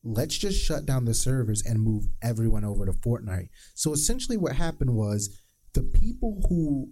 let's 0.03 0.37
just 0.37 0.63
shut 0.63 0.85
down 0.85 1.05
the 1.05 1.13
servers 1.13 1.63
and 1.65 1.81
move 1.81 2.07
everyone 2.21 2.63
over 2.63 2.85
to 2.85 2.93
Fortnite. 2.93 3.49
So 3.73 3.93
essentially, 3.93 4.37
what 4.37 4.55
happened 4.55 4.95
was 4.95 5.41
the 5.73 5.83
people 5.83 6.41
who 6.49 6.91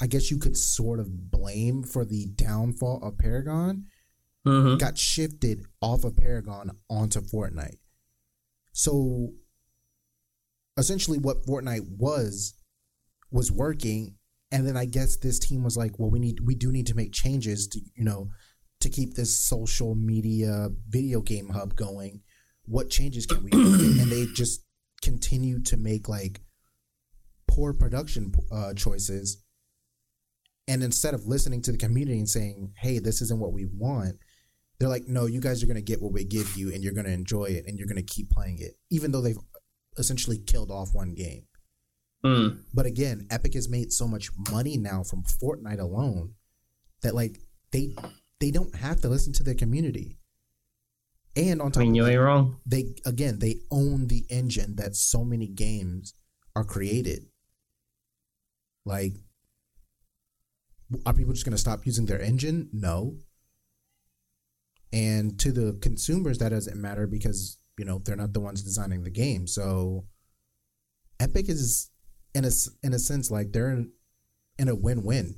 I 0.00 0.06
guess 0.06 0.30
you 0.30 0.38
could 0.38 0.56
sort 0.56 0.98
of 0.98 1.30
blame 1.30 1.82
for 1.82 2.04
the 2.06 2.26
downfall 2.34 3.00
of 3.02 3.18
Paragon 3.18 3.84
Mm-hmm. 4.46 4.78
got 4.78 4.96
shifted 4.96 5.66
off 5.82 6.04
of 6.04 6.16
Paragon 6.16 6.70
onto 6.88 7.20
Fortnite. 7.20 7.76
So 8.72 9.32
essentially 10.78 11.18
what 11.18 11.44
Fortnite 11.44 11.86
was 11.98 12.54
was 13.30 13.52
working 13.52 14.14
and 14.50 14.66
then 14.66 14.76
I 14.76 14.86
guess 14.86 15.16
this 15.16 15.38
team 15.38 15.62
was 15.62 15.76
like, 15.76 15.98
well 15.98 16.10
we 16.10 16.18
need 16.18 16.38
we 16.44 16.54
do 16.54 16.72
need 16.72 16.86
to 16.86 16.96
make 16.96 17.12
changes 17.12 17.68
to, 17.68 17.80
you 17.94 18.04
know, 18.04 18.30
to 18.80 18.88
keep 18.88 19.14
this 19.14 19.38
social 19.38 19.94
media 19.94 20.68
video 20.88 21.20
game 21.20 21.50
hub 21.50 21.76
going. 21.76 22.22
What 22.64 22.88
changes 22.88 23.26
can 23.26 23.44
we 23.44 23.50
make? 23.52 24.00
and 24.00 24.10
they 24.10 24.26
just 24.34 24.64
continue 25.02 25.60
to 25.64 25.76
make 25.76 26.08
like 26.08 26.40
poor 27.46 27.74
production 27.74 28.32
uh, 28.50 28.72
choices 28.74 29.42
and 30.70 30.84
instead 30.84 31.14
of 31.14 31.26
listening 31.26 31.60
to 31.62 31.72
the 31.72 31.78
community 31.78 32.18
and 32.18 32.28
saying, 32.28 32.72
"Hey, 32.76 33.00
this 33.00 33.20
isn't 33.22 33.40
what 33.40 33.52
we 33.52 33.66
want," 33.66 34.16
they're 34.80 34.88
like, 34.88 35.06
"No, 35.06 35.26
you 35.26 35.40
guys 35.40 35.62
are 35.62 35.66
going 35.66 35.76
to 35.76 35.82
get 35.82 36.02
what 36.02 36.12
we 36.12 36.24
give 36.24 36.56
you, 36.56 36.72
and 36.74 36.82
you're 36.82 36.92
going 36.94 37.06
to 37.06 37.12
enjoy 37.12 37.44
it, 37.44 37.66
and 37.66 37.78
you're 37.78 37.86
going 37.86 37.96
to 37.96 38.02
keep 38.02 38.30
playing 38.30 38.58
it, 38.58 38.72
even 38.90 39.12
though 39.12 39.20
they've 39.20 39.38
essentially 39.98 40.38
killed 40.38 40.72
off 40.72 40.94
one 40.94 41.14
game." 41.14 41.44
Mm. 42.24 42.64
But 42.74 42.86
again, 42.86 43.26
Epic 43.30 43.54
has 43.54 43.68
made 43.68 43.92
so 43.92 44.08
much 44.08 44.30
money 44.50 44.76
now 44.76 45.02
from 45.02 45.22
Fortnite 45.22 45.78
alone 45.80 46.34
that 47.02 47.14
like 47.14 47.38
they 47.70 47.94
they 48.40 48.50
don't 48.50 48.74
have 48.74 49.00
to 49.02 49.08
listen 49.08 49.32
to 49.34 49.42
their 49.42 49.54
community. 49.54 50.18
And 51.36 51.60
on 51.62 51.68
I 51.68 51.70
top 51.70 51.82
mean, 51.82 51.94
you 51.94 52.04
that, 52.04 52.10
ain't 52.12 52.20
wrong. 52.20 52.56
they 52.66 52.94
again 53.06 53.38
they 53.38 53.56
own 53.70 54.08
the 54.08 54.24
engine 54.30 54.76
that 54.76 54.96
so 54.96 55.24
many 55.24 55.46
games 55.46 56.14
are 56.56 56.64
created. 56.64 57.26
Like, 58.84 59.14
are 61.06 61.14
people 61.14 61.32
just 61.32 61.44
going 61.44 61.52
to 61.52 61.58
stop 61.58 61.86
using 61.86 62.06
their 62.06 62.20
engine? 62.20 62.68
No. 62.72 63.16
And 64.92 65.38
to 65.40 65.52
the 65.52 65.78
consumers, 65.80 66.38
that 66.38 66.48
doesn't 66.50 66.80
matter 66.80 67.06
because 67.06 67.58
you 67.78 67.84
know 67.84 68.00
they're 68.04 68.16
not 68.16 68.32
the 68.32 68.40
ones 68.40 68.62
designing 68.62 69.02
the 69.04 69.10
game. 69.10 69.46
So, 69.46 70.06
Epic 71.20 71.48
is 71.48 71.90
in 72.34 72.44
a 72.44 72.50
in 72.82 72.92
a 72.92 72.98
sense 72.98 73.30
like 73.30 73.52
they're 73.52 73.70
in, 73.70 73.92
in 74.58 74.68
a 74.68 74.74
win 74.74 75.04
win 75.04 75.36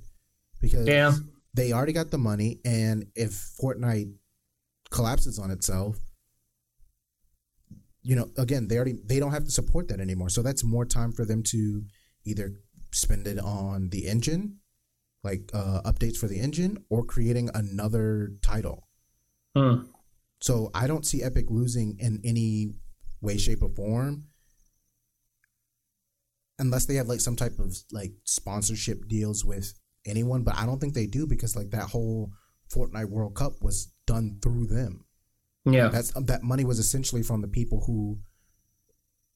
because 0.60 0.86
Yeah. 0.86 1.12
they 1.54 1.72
already 1.72 1.92
got 1.92 2.10
the 2.10 2.18
money, 2.18 2.60
and 2.64 3.06
if 3.14 3.32
Fortnite 3.62 4.14
collapses 4.90 5.38
on 5.38 5.50
itself, 5.50 5.98
you 8.02 8.16
know, 8.16 8.30
again, 8.36 8.68
they 8.68 8.76
already 8.76 8.94
they 9.04 9.20
don't 9.20 9.32
have 9.32 9.44
to 9.44 9.50
support 9.50 9.88
that 9.88 10.00
anymore. 10.00 10.28
So 10.30 10.42
that's 10.42 10.64
more 10.64 10.84
time 10.84 11.12
for 11.12 11.24
them 11.24 11.42
to 11.44 11.84
either 12.24 12.54
spend 12.92 13.26
it 13.26 13.38
on 13.38 13.90
the 13.90 14.06
engine, 14.06 14.58
like 15.22 15.50
uh, 15.52 15.82
updates 15.84 16.16
for 16.16 16.26
the 16.26 16.40
engine, 16.40 16.84
or 16.88 17.04
creating 17.04 17.50
another 17.54 18.32
title. 18.42 18.88
Mm. 19.56 19.86
So 20.40 20.70
I 20.74 20.86
don't 20.86 21.06
see 21.06 21.22
Epic 21.22 21.46
losing 21.48 21.96
in 21.98 22.20
any 22.24 22.74
way, 23.20 23.38
shape, 23.38 23.62
or 23.62 23.70
form. 23.70 24.24
Unless 26.58 26.86
they 26.86 26.96
have 26.96 27.08
like 27.08 27.20
some 27.20 27.36
type 27.36 27.58
of 27.58 27.76
like 27.90 28.12
sponsorship 28.24 29.08
deals 29.08 29.44
with 29.44 29.74
anyone, 30.06 30.42
but 30.42 30.56
I 30.56 30.66
don't 30.66 30.80
think 30.80 30.94
they 30.94 31.06
do 31.06 31.26
because 31.26 31.56
like 31.56 31.70
that 31.70 31.90
whole 31.90 32.30
Fortnite 32.72 33.08
World 33.08 33.34
Cup 33.34 33.54
was 33.60 33.92
done 34.06 34.38
through 34.42 34.66
them. 34.66 35.04
Yeah. 35.64 35.88
That's 35.88 36.12
that 36.12 36.42
money 36.42 36.64
was 36.64 36.78
essentially 36.78 37.22
from 37.22 37.40
the 37.40 37.48
people 37.48 37.84
who, 37.86 38.18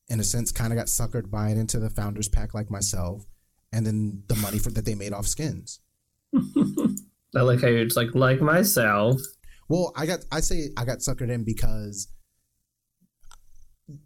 in 0.09 0.21
a 0.21 0.25
sense, 0.25 0.53
kind 0.53 0.73
of 0.73 0.79
got 0.79 0.87
suckered 0.87 1.31
by 1.31 1.51
it 1.51 1.59
into 1.59 1.79
the 1.79 1.91
founders 1.91 2.29
pack, 2.29 2.55
like 2.55 2.71
myself, 2.71 3.25
and 3.73 3.87
then 3.87 4.23
the 4.29 4.37
money 4.37 4.59
for 4.59 4.71
that 4.71 4.85
they 4.85 4.95
made 4.95 5.13
off 5.13 5.27
skins. 5.27 5.81
I 6.35 7.43
like 7.43 7.61
how 7.61 7.69
you're 7.69 7.85
just 7.85 7.97
like 7.97 8.15
like 8.15 8.41
myself. 8.41 9.21
Well, 9.69 9.93
I 9.97 10.07
got 10.07 10.21
I 10.31 10.41
say 10.41 10.71
I 10.77 10.85
got 10.85 10.99
suckered 10.99 11.31
in 11.31 11.45
because 11.45 12.09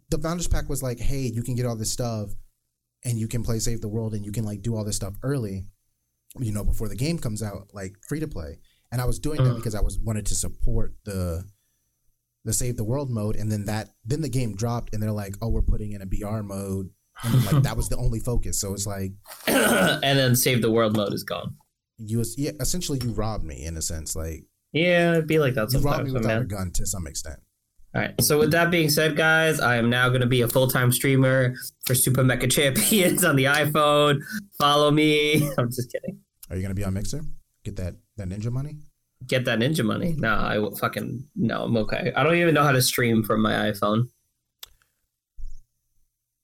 the 0.09 0.17
founders 0.19 0.47
pack 0.47 0.69
was 0.69 0.83
like, 0.83 0.99
hey, 0.99 1.21
you 1.21 1.41
can 1.41 1.55
get 1.55 1.65
all 1.65 1.75
this 1.75 1.91
stuff 1.91 2.29
and 3.03 3.17
you 3.17 3.27
can 3.27 3.43
play 3.43 3.59
Save 3.59 3.81
the 3.81 3.87
World 3.89 4.13
and 4.13 4.23
you 4.25 4.31
can 4.31 4.43
like 4.45 4.61
do 4.61 4.75
all 4.75 4.83
this 4.83 4.95
stuff 4.95 5.15
early, 5.23 5.65
you 6.39 6.51
know, 6.51 6.63
before 6.63 6.87
the 6.87 6.95
game 6.95 7.17
comes 7.17 7.41
out, 7.41 7.67
like 7.73 7.95
free 8.07 8.19
to 8.19 8.27
play. 8.27 8.59
And 8.91 9.01
I 9.01 9.05
was 9.05 9.19
doing 9.19 9.43
that 9.43 9.51
Mhm. 9.53 9.55
because 9.55 9.73
I 9.75 9.81
was 9.81 9.97
wanted 9.99 10.25
to 10.27 10.35
support 10.35 10.93
the 11.05 11.45
the 12.43 12.53
Save 12.53 12.75
the 12.75 12.83
World 12.83 13.11
mode, 13.11 13.35
and 13.35 13.51
then 13.51 13.65
that 13.65 13.89
then 14.03 14.21
the 14.21 14.29
game 14.29 14.55
dropped, 14.55 14.93
and 14.93 15.01
they're 15.01 15.11
like, 15.11 15.35
oh, 15.43 15.49
we're 15.49 15.61
putting 15.61 15.91
in 15.91 16.01
a 16.01 16.07
BR 16.07 16.41
mode, 16.41 16.89
and 17.23 17.33
then, 17.35 17.45
like 17.53 17.63
that 17.63 17.77
was 17.77 17.87
the 17.89 17.97
only 17.97 18.19
focus. 18.19 18.59
So 18.59 18.73
it's 18.73 18.87
like 18.87 19.13
and 19.47 20.17
then 20.19 20.35
save 20.35 20.61
the 20.61 20.71
world 20.71 20.95
mode 20.97 21.13
is 21.13 21.23
gone. 21.23 21.55
you 21.97 22.23
yeah, 22.37 22.51
essentially 22.59 22.99
you 23.03 23.11
robbed 23.11 23.45
me 23.45 23.63
in 23.63 23.77
a 23.77 23.81
sense, 23.81 24.15
like 24.15 24.45
Yeah, 24.73 25.11
it'd 25.13 25.27
be 25.27 25.39
like 25.39 25.53
that 25.55 25.71
you 25.73 25.79
robbed 25.79 26.05
me 26.05 26.11
without 26.13 26.41
a 26.41 26.45
gun 26.45 26.71
to 26.71 26.85
some 26.85 27.05
extent. 27.07 27.39
All 27.93 28.01
right. 28.01 28.13
So 28.21 28.39
with 28.39 28.51
that 28.51 28.71
being 28.71 28.89
said, 28.89 29.17
guys, 29.17 29.59
I 29.59 29.75
am 29.75 29.89
now 29.89 30.07
going 30.07 30.21
to 30.21 30.27
be 30.27 30.41
a 30.41 30.47
full 30.47 30.67
time 30.69 30.93
streamer 30.93 31.53
for 31.85 31.93
Super 31.93 32.23
Mecha 32.23 32.49
Champions 32.49 33.23
on 33.25 33.35
the 33.35 33.43
iPhone. 33.45 34.21
Follow 34.57 34.91
me. 34.91 35.45
I'm 35.57 35.69
just 35.69 35.91
kidding. 35.91 36.19
Are 36.49 36.55
you 36.55 36.61
gonna 36.61 36.73
be 36.73 36.83
on 36.83 36.93
Mixer? 36.93 37.21
Get 37.63 37.75
that 37.77 37.95
that 38.17 38.27
ninja 38.29 38.51
money? 38.51 38.77
Get 39.27 39.45
that 39.45 39.59
ninja 39.59 39.85
money. 39.85 40.15
No, 40.17 40.33
I 40.33 40.57
will 40.57 40.75
fucking 40.75 41.25
no. 41.35 41.63
I'm 41.63 41.77
okay. 41.77 42.11
I 42.15 42.23
don't 42.23 42.35
even 42.35 42.53
know 42.53 42.63
how 42.63 42.71
to 42.71 42.81
stream 42.81 43.23
from 43.23 43.41
my 43.41 43.53
iPhone. 43.71 44.09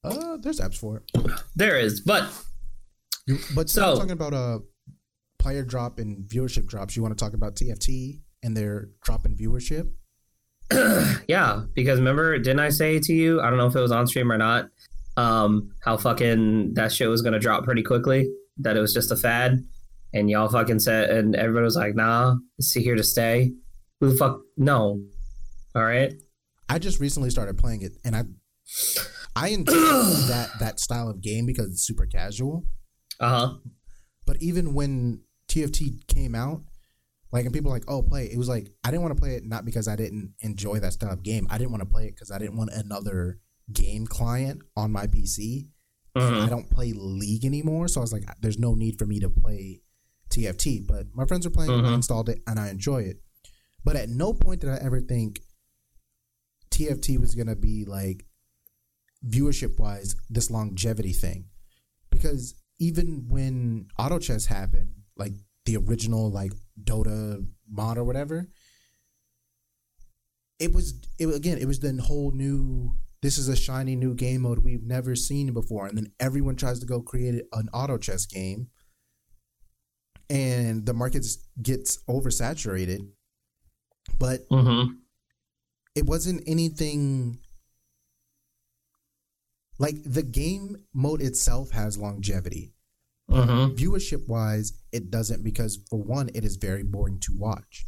Uh, 0.04 0.38
there's 0.38 0.60
apps 0.60 0.78
for 0.78 0.98
it. 0.98 1.32
There 1.56 1.78
is, 1.78 2.00
but 2.02 2.30
You, 3.26 3.40
but 3.56 3.70
so 3.70 3.82
So- 3.82 3.96
talking 3.96 4.12
about 4.12 4.34
uh 4.34 4.60
player 5.48 5.64
drop 5.64 5.98
and 5.98 6.28
viewership 6.28 6.66
drops. 6.66 6.98
You 6.98 7.02
want 7.02 7.18
to 7.18 7.24
talk 7.24 7.34
about 7.34 7.56
TFT 7.56 8.20
and 8.44 8.56
their 8.56 8.90
drop 9.02 9.26
in 9.26 9.34
viewership? 9.34 9.90
yeah, 11.30 11.64
because 11.74 12.00
remember, 12.00 12.38
didn't 12.38 12.60
I 12.60 12.68
say 12.68 13.00
to 13.00 13.14
you? 13.14 13.40
I 13.40 13.50
don't 13.50 13.58
know 13.58 13.68
if 13.68 13.76
it 13.76 13.80
was 13.80 13.94
on 13.94 14.08
stream 14.08 14.30
or 14.30 14.38
not. 14.38 14.68
Um, 15.16 15.72
how 15.82 15.96
fucking 15.96 16.74
that 16.74 16.92
shit 16.92 17.08
was 17.08 17.22
gonna 17.22 17.40
drop 17.40 17.64
pretty 17.64 17.82
quickly. 17.82 18.30
That 18.58 18.76
it 18.76 18.82
was 18.82 18.94
just 18.94 19.10
a 19.10 19.16
fad, 19.16 19.66
and 20.14 20.30
y'all 20.30 20.50
fucking 20.50 20.80
said, 20.80 21.12
and 21.12 21.34
everybody 21.34 21.64
was 21.64 21.78
like, 21.78 21.96
"Nah, 21.96 22.36
it's 22.58 22.74
here 22.74 22.96
to 22.96 23.04
stay." 23.04 23.54
Who 24.02 24.10
the 24.10 24.18
fuck? 24.18 24.42
No. 24.58 25.02
All 25.74 25.86
right. 25.86 26.14
I 26.68 26.78
just 26.78 27.00
recently 27.00 27.30
started 27.30 27.58
playing 27.58 27.84
it, 27.84 27.94
and 28.04 28.18
I 28.18 28.26
I 29.34 29.48
enjoy 29.50 29.74
that 30.28 30.50
that 30.60 30.82
style 30.82 31.10
of 31.10 31.22
game 31.22 31.46
because 31.46 31.68
it's 31.68 31.88
super 31.88 32.06
casual. 32.06 32.66
Uh 33.18 33.30
huh. 33.30 33.54
But 34.26 34.42
even 34.42 34.74
when 34.74 35.22
TFT 35.58 36.06
came 36.08 36.36
out, 36.36 36.64
like 37.32 37.46
and 37.46 37.54
people 37.54 37.72
were 37.72 37.78
like, 37.78 37.90
"Oh, 37.90 38.02
play!" 38.02 38.26
It 38.32 38.38
was 38.38 38.48
like 38.48 38.70
I 38.84 38.92
didn't 38.92 39.04
want 39.04 39.16
to 39.16 39.22
play 39.22 39.36
it 39.36 39.44
not 39.46 39.66
because 39.66 39.88
I 39.88 39.96
didn't 39.96 40.34
enjoy 40.40 40.80
that 40.80 40.94
style 40.94 41.14
of 41.14 41.24
game. 41.24 41.48
I 41.50 41.58
didn't 41.58 41.72
want 41.72 41.82
to 41.82 41.90
play 41.90 42.06
it 42.08 42.12
because 42.16 42.32
I 42.32 42.38
didn't 42.38 42.58
want 42.58 42.72
another 42.72 43.40
game 43.72 44.06
client 44.08 44.62
on 44.76 44.92
my 44.92 45.08
PC. 45.08 45.70
And 46.16 46.40
I 46.42 46.50
don't 46.50 46.68
play 46.68 46.94
League 46.94 47.46
anymore, 47.46 47.88
so 47.88 48.02
I 48.02 48.04
was 48.04 48.12
like, 48.12 48.24
"There's 48.42 48.58
no 48.58 48.74
need 48.74 48.98
for 48.98 49.06
me 49.06 49.20
to 49.20 49.30
play 49.30 49.82
TFT." 50.32 50.80
But 50.80 51.14
my 51.14 51.26
friends 51.26 51.46
are 51.46 51.52
playing, 51.52 51.74
it, 51.74 51.86
I 51.86 51.90
Mhm. 51.90 51.94
installed 51.96 52.30
it, 52.30 52.42
and 52.48 52.60
I 52.60 52.70
enjoy 52.70 53.04
it. 53.04 53.22
But 53.84 53.96
at 53.98 54.10
no 54.10 54.34
point 54.34 54.62
did 54.62 54.72
I 54.72 54.78
ever 54.78 55.00
think 55.00 55.42
TFT 56.72 57.18
was 57.18 57.36
gonna 57.36 57.56
be 57.56 57.86
like 57.86 58.26
viewership 59.24 59.78
wise 59.80 60.16
this 60.30 60.50
longevity 60.50 61.14
thing, 61.14 61.50
because 62.10 62.56
even 62.80 63.28
when 63.30 63.88
auto 64.00 64.18
chess 64.20 64.46
happened, 64.46 64.94
like 65.18 65.34
the 65.68 65.78
original 65.78 66.32
like 66.32 66.52
Dota 66.82 67.46
mod 67.70 67.98
or 67.98 68.04
whatever, 68.04 68.48
it 70.60 70.74
was 70.74 70.94
it 71.20 71.28
again 71.28 71.58
it 71.60 71.68
was 71.68 71.80
the 71.80 71.94
whole 72.02 72.32
new 72.32 72.96
this 73.22 73.38
is 73.38 73.48
a 73.48 73.56
shiny 73.56 73.96
new 73.96 74.16
game 74.16 74.42
mode 74.42 74.60
we've 74.64 74.84
never 74.84 75.16
seen 75.16 75.54
before 75.54 75.86
and 75.88 75.98
then 75.98 76.12
everyone 76.20 76.56
tries 76.56 76.80
to 76.80 76.86
go 76.86 77.02
create 77.02 77.44
an 77.54 77.70
auto 77.74 77.98
chess 77.98 78.26
game 78.26 78.68
and 80.30 80.86
the 80.86 80.94
market 80.94 81.26
gets 81.62 82.00
oversaturated 82.10 83.08
but 84.18 84.48
Mm-hmm. 84.50 84.94
it 85.96 86.06
wasn't 86.06 86.42
anything 86.48 87.40
like 89.80 89.96
the 90.06 90.24
game 90.24 90.78
mode 90.94 91.22
itself 91.22 91.72
has 91.72 91.98
longevity. 91.98 92.74
Mm-hmm. 93.30 93.76
Viewership 93.76 94.28
wise, 94.28 94.74
it 94.98 95.10
doesn't 95.10 95.44
because 95.44 95.78
for 95.90 96.00
one, 96.02 96.30
it 96.36 96.44
is 96.44 96.58
very 96.58 96.84
boring 96.84 97.20
to 97.22 97.32
watch. 97.36 97.86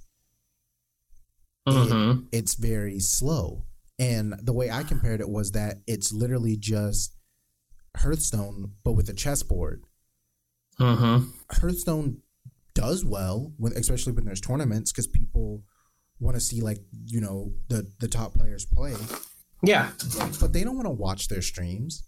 Mm-hmm. 1.68 2.26
It's 2.32 2.56
very 2.56 3.00
slow. 3.00 3.66
And 3.98 4.34
the 4.42 4.54
way 4.54 4.72
I 4.72 4.84
compared 4.84 5.20
it 5.20 5.30
was 5.30 5.52
that 5.52 5.78
it's 5.86 6.14
literally 6.14 6.56
just 6.56 7.16
Hearthstone, 7.98 8.72
but 8.84 8.94
with 8.94 9.10
a 9.10 9.14
chessboard. 9.14 9.84
Mm-hmm. 10.80 11.30
Hearthstone 11.52 12.20
does 12.74 13.04
well 13.04 13.52
when, 13.58 13.74
especially 13.74 14.14
when 14.14 14.26
there's 14.26 14.40
tournaments, 14.40 14.92
because 14.92 15.08
people 15.08 15.64
want 16.22 16.36
to 16.36 16.42
see 16.42 16.62
like 16.62 16.80
you 17.08 17.20
know 17.20 17.52
the 17.68 17.92
the 18.00 18.08
top 18.08 18.34
players 18.34 18.66
play, 18.66 18.94
Yeah. 19.64 19.90
but 20.40 20.54
they 20.54 20.64
don't 20.64 20.76
want 20.76 20.86
to 20.86 20.92
watch 20.92 21.28
their 21.28 21.42
streams. 21.42 22.04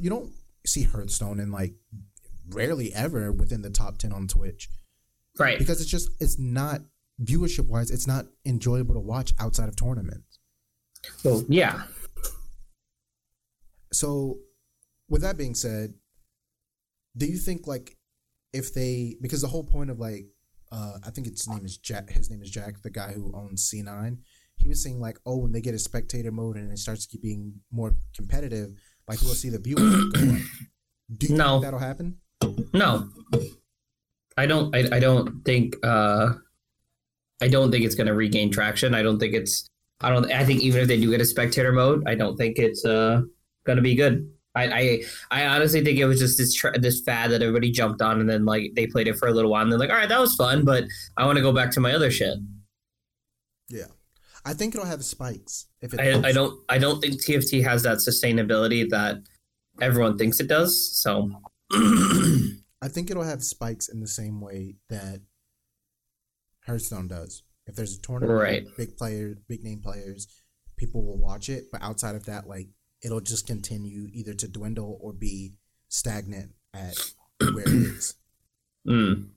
You 0.00 0.10
don't 0.10 0.32
see 0.66 0.82
Hearthstone 0.82 1.40
in 1.40 1.50
like 1.50 1.74
rarely 2.50 2.92
ever 2.94 3.32
within 3.32 3.62
the 3.62 3.70
top 3.70 3.98
ten 3.98 4.12
on 4.12 4.26
Twitch 4.28 4.68
Right. 5.38 5.58
because 5.58 5.80
it's 5.80 5.90
just 5.90 6.10
it's 6.20 6.38
not 6.38 6.80
viewership 7.22 7.66
wise, 7.68 7.90
it's 7.90 8.06
not 8.06 8.26
enjoyable 8.44 8.94
to 8.94 9.00
watch 9.00 9.32
outside 9.40 9.68
of 9.68 9.76
tournaments. 9.76 10.38
Well, 11.24 11.44
yeah. 11.48 11.82
So, 13.92 14.38
with 15.08 15.22
that 15.22 15.36
being 15.38 15.54
said, 15.54 15.94
do 17.16 17.26
you 17.26 17.38
think 17.38 17.66
like 17.66 17.96
if 18.52 18.74
they 18.74 19.16
because 19.20 19.40
the 19.42 19.48
whole 19.48 19.64
point 19.64 19.90
of 19.90 19.98
like 19.98 20.26
uh 20.70 20.98
I 21.04 21.10
think 21.10 21.26
his 21.26 21.48
name 21.48 21.64
is 21.64 21.76
Jack 21.78 22.10
his 22.10 22.30
name 22.30 22.42
is 22.42 22.50
Jack 22.50 22.82
the 22.82 22.90
guy 22.90 23.12
who 23.12 23.32
owns 23.34 23.68
C9 23.70 24.18
he 24.56 24.68
was 24.68 24.82
saying 24.82 25.00
like 25.00 25.18
oh 25.26 25.36
when 25.38 25.52
they 25.52 25.60
get 25.60 25.74
a 25.74 25.78
spectator 25.78 26.30
mode 26.30 26.56
and 26.56 26.70
it 26.70 26.78
starts 26.78 27.06
to 27.06 27.08
keep 27.08 27.22
being 27.22 27.54
more 27.72 27.94
competitive 28.14 28.70
like 29.08 29.20
we'll 29.22 29.34
see 29.34 29.48
the 29.50 29.58
viewers 29.58 30.04
go 30.12 30.20
up. 30.20 30.38
Do 31.16 31.26
you 31.26 31.36
No. 31.36 31.52
think 31.54 31.62
that'll 31.64 31.78
happen? 31.78 32.18
No. 32.72 33.08
I 34.36 34.46
don't 34.46 34.74
I, 34.74 34.96
I 34.96 35.00
don't 35.00 35.44
think 35.44 35.74
uh 35.84 36.34
I 37.40 37.48
don't 37.48 37.70
think 37.70 37.84
it's 37.84 37.94
gonna 37.94 38.14
regain 38.14 38.50
traction. 38.50 38.94
I 38.94 39.02
don't 39.02 39.18
think 39.18 39.34
it's 39.34 39.66
I 40.00 40.10
don't 40.10 40.30
I 40.30 40.44
think 40.44 40.62
even 40.62 40.82
if 40.82 40.88
they 40.88 41.00
do 41.00 41.10
get 41.10 41.20
a 41.20 41.24
spectator 41.24 41.72
mode, 41.72 42.04
I 42.06 42.14
don't 42.14 42.36
think 42.36 42.58
it's 42.58 42.84
uh 42.84 43.22
gonna 43.64 43.82
be 43.82 43.94
good. 43.94 44.30
I 44.54 44.64
I, 44.64 45.02
I 45.30 45.46
honestly 45.46 45.82
think 45.82 45.98
it 45.98 46.06
was 46.06 46.20
just 46.20 46.38
this 46.38 46.54
tr- 46.54 46.78
this 46.78 47.00
fad 47.00 47.30
that 47.32 47.42
everybody 47.42 47.70
jumped 47.70 48.00
on 48.00 48.20
and 48.20 48.28
then 48.28 48.44
like 48.44 48.72
they 48.74 48.86
played 48.86 49.08
it 49.08 49.18
for 49.18 49.28
a 49.28 49.32
little 49.32 49.50
while 49.50 49.62
and 49.62 49.72
they're 49.72 49.78
like, 49.78 49.90
all 49.90 49.96
right, 49.96 50.08
that 50.08 50.20
was 50.20 50.34
fun, 50.34 50.64
but 50.64 50.84
I 51.16 51.26
want 51.26 51.36
to 51.36 51.42
go 51.42 51.52
back 51.52 51.70
to 51.72 51.80
my 51.80 51.92
other 51.92 52.10
shit. 52.10 52.38
Yeah. 53.68 53.86
I 54.44 54.54
think 54.54 54.74
it'll 54.74 54.86
have 54.86 55.04
spikes 55.04 55.66
if 55.82 55.92
it 55.92 56.00
I, 56.00 56.28
I 56.28 56.32
don't 56.32 56.58
I 56.68 56.78
don't 56.78 57.00
think 57.00 57.14
TFT 57.20 57.62
has 57.64 57.82
that 57.82 57.98
sustainability 57.98 58.88
that 58.90 59.18
everyone 59.80 60.16
thinks 60.16 60.40
it 60.40 60.46
does. 60.46 60.96
So 60.96 61.30
I 61.72 62.88
think 62.88 63.10
it'll 63.10 63.22
have 63.24 63.42
spikes 63.42 63.88
in 63.88 64.00
the 64.00 64.06
same 64.08 64.40
way 64.40 64.76
that 64.88 65.20
Hearthstone 66.66 67.08
does. 67.08 67.42
If 67.66 67.74
there's 67.76 67.96
a 67.96 68.00
tournament, 68.00 68.38
Right. 68.38 68.66
big 68.76 68.96
players, 68.96 69.36
big 69.48 69.62
name 69.64 69.80
players, 69.80 70.26
people 70.76 71.04
will 71.04 71.18
watch 71.18 71.48
it. 71.48 71.70
But 71.70 71.82
outside 71.82 72.14
of 72.14 72.24
that, 72.26 72.46
like 72.48 72.68
it'll 73.02 73.20
just 73.20 73.46
continue 73.46 74.08
either 74.12 74.34
to 74.34 74.48
dwindle 74.48 74.98
or 75.00 75.12
be 75.12 75.54
stagnant 75.88 76.52
at 76.72 76.96
where 77.40 77.60
it 77.64 77.68
is. 77.68 78.14
mm, 78.86 79.28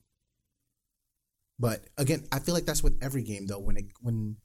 But 1.59 1.85
again, 1.97 2.25
I 2.31 2.39
feel 2.39 2.53
like 2.53 2.65
that's 2.65 2.83
with 2.83 2.97
every 3.01 3.23
game 3.23 3.47
though. 3.47 3.59
When 3.59 3.77
it 3.77 3.85
when 4.01 4.37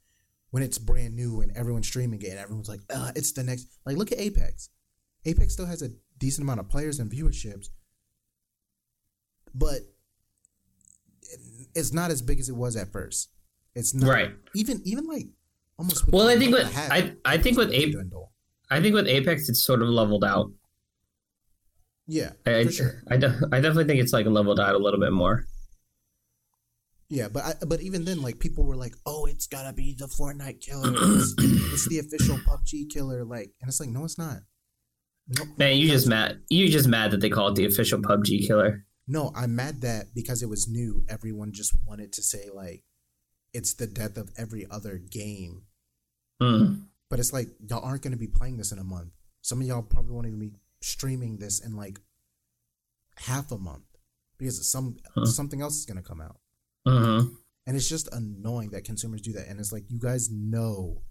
when 0.51 0.63
it's 0.63 0.77
brand 0.77 1.15
new 1.15 1.41
and 1.41 1.55
everyone's 1.55 1.87
streaming 1.87 2.21
it 2.21 2.29
and 2.29 2.39
everyone's 2.39 2.69
like, 2.69 2.81
uh, 2.89 3.11
it's 3.15 3.31
the 3.31 3.43
next. 3.43 3.67
Like 3.85 3.97
look 3.97 4.11
at 4.11 4.19
Apex. 4.19 4.69
Apex 5.25 5.53
still 5.53 5.65
has 5.65 5.81
a 5.81 5.89
decent 6.17 6.43
amount 6.45 6.59
of 6.61 6.69
players 6.69 6.99
and 6.99 7.11
viewerships, 7.11 7.67
but 9.53 9.79
it's 11.75 11.93
not 11.93 12.11
as 12.11 12.21
big 12.21 12.39
as 12.39 12.49
it 12.49 12.55
was 12.55 12.75
at 12.75 12.91
first. 12.91 13.29
It's 13.75 13.93
not 13.93 14.09
Right. 14.09 14.31
even 14.55 14.81
even 14.85 15.05
like 15.05 15.27
almost. 15.77 16.07
Well, 16.11 16.27
I 16.27 16.37
think 16.37 16.53
with- 16.53 16.75
I- 16.75 17.15
I 17.25 17.37
think 17.37 17.57
with 17.57 17.69
it's 17.69 17.77
Ape- 17.83 17.93
dwindle. 17.93 18.31
I 18.69 18.81
think 18.81 18.95
with 18.95 19.07
Apex 19.07 19.49
it's 19.49 19.61
sort 19.63 19.81
of 19.81 19.89
leveled 19.89 20.23
out. 20.23 20.51
yeah, 22.07 22.31
I, 22.45 22.63
for 22.65 22.71
sure. 22.71 23.03
I, 23.09 23.17
de- 23.17 23.39
I 23.51 23.59
definitely 23.59 23.85
think 23.85 24.01
it's 24.01 24.13
like 24.13 24.25
leveled 24.25 24.59
out 24.59 24.75
a 24.75 24.77
little 24.79 24.99
bit 24.99 25.11
more. 25.11 25.45
Yeah, 27.09 27.29
but 27.29 27.43
I, 27.45 27.53
but 27.65 27.81
even 27.81 28.03
then, 28.03 28.21
like 28.21 28.39
people 28.39 28.65
were 28.65 28.75
like, 28.75 28.95
"Oh, 29.05 29.25
it's 29.25 29.47
gotta 29.47 29.71
be 29.73 29.93
the 29.97 30.07
Fortnite 30.07 30.59
killer. 30.61 30.91
It's, 30.97 31.33
it's 31.37 31.87
the 31.87 31.99
official 31.99 32.37
PUBG 32.39 32.89
killer." 32.89 33.23
Like, 33.23 33.51
and 33.61 33.69
it's 33.69 33.79
like, 33.79 33.89
no, 33.89 34.03
it's 34.03 34.17
not. 34.17 34.39
No, 35.29 35.43
Man, 35.57 35.77
you 35.77 35.87
just 35.89 36.07
mad. 36.07 36.41
You 36.49 36.67
just 36.69 36.87
mad 36.87 37.11
that 37.11 37.21
they 37.21 37.29
call 37.29 37.49
it 37.49 37.55
the 37.55 37.65
official 37.65 37.99
PUBG 38.01 38.45
killer. 38.47 38.85
No, 39.07 39.31
I'm 39.35 39.55
mad 39.55 39.81
that 39.81 40.13
because 40.13 40.43
it 40.43 40.49
was 40.49 40.67
new, 40.67 41.03
everyone 41.07 41.51
just 41.53 41.73
wanted 41.85 42.11
to 42.13 42.21
say 42.21 42.49
like, 42.53 42.83
it's 43.53 43.73
the 43.73 43.87
death 43.87 44.17
of 44.17 44.29
every 44.37 44.67
other 44.69 44.97
game. 44.97 45.63
Mm. 46.41 46.83
But 47.09 47.19
it's 47.19 47.31
like 47.31 47.47
y'all 47.67 47.83
aren't 47.83 48.01
gonna 48.01 48.17
be 48.17 48.27
playing 48.27 48.57
this 48.57 48.71
in 48.71 48.79
a 48.79 48.83
month. 48.83 49.11
Some 49.41 49.61
of 49.61 49.67
y'all 49.67 49.81
probably 49.81 50.13
won't 50.13 50.27
even 50.27 50.39
be 50.39 50.51
streaming 50.81 51.37
this 51.37 51.59
in 51.65 51.75
like 51.75 51.99
half 53.15 53.51
a 53.51 53.57
month 53.57 53.85
because 54.37 54.69
some 54.69 54.97
Huh. 55.15 55.25
something 55.25 55.61
else 55.61 55.77
is 55.77 55.85
gonna 55.85 56.03
come 56.03 56.21
out. 56.21 56.39
hmm 56.85 57.27
And 57.65 57.75
it's 57.75 57.89
just 57.89 58.07
annoying 58.13 58.69
that 58.71 58.83
consumers 58.83 59.21
do 59.21 59.33
that. 59.33 59.47
And 59.47 59.59
it's 59.59 59.71
like, 59.71 59.85
you 59.89 59.99
guys 59.99 60.29
know. 60.31 61.03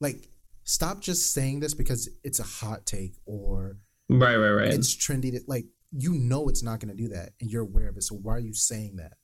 Like, 0.00 0.28
stop 0.64 1.00
just 1.00 1.32
saying 1.32 1.60
this 1.60 1.74
because 1.74 2.08
it's 2.22 2.38
a 2.40 2.44
hot 2.44 2.86
take 2.86 3.14
or 3.26 3.78
Right, 4.08 4.36
right, 4.36 4.50
right. 4.50 4.68
it's 4.74 4.94
trendy. 4.94 5.32
To, 5.32 5.40
like, 5.46 5.66
you 5.92 6.12
know 6.12 6.48
it's 6.48 6.62
not 6.62 6.80
going 6.80 6.94
to 6.94 7.02
do 7.02 7.08
that 7.08 7.30
and 7.40 7.50
you're 7.50 7.62
aware 7.62 7.88
of 7.88 7.96
it. 7.96 8.02
So 8.02 8.14
why 8.16 8.34
are 8.34 8.40
you 8.40 8.54
saying 8.54 8.96
that? 8.96 9.14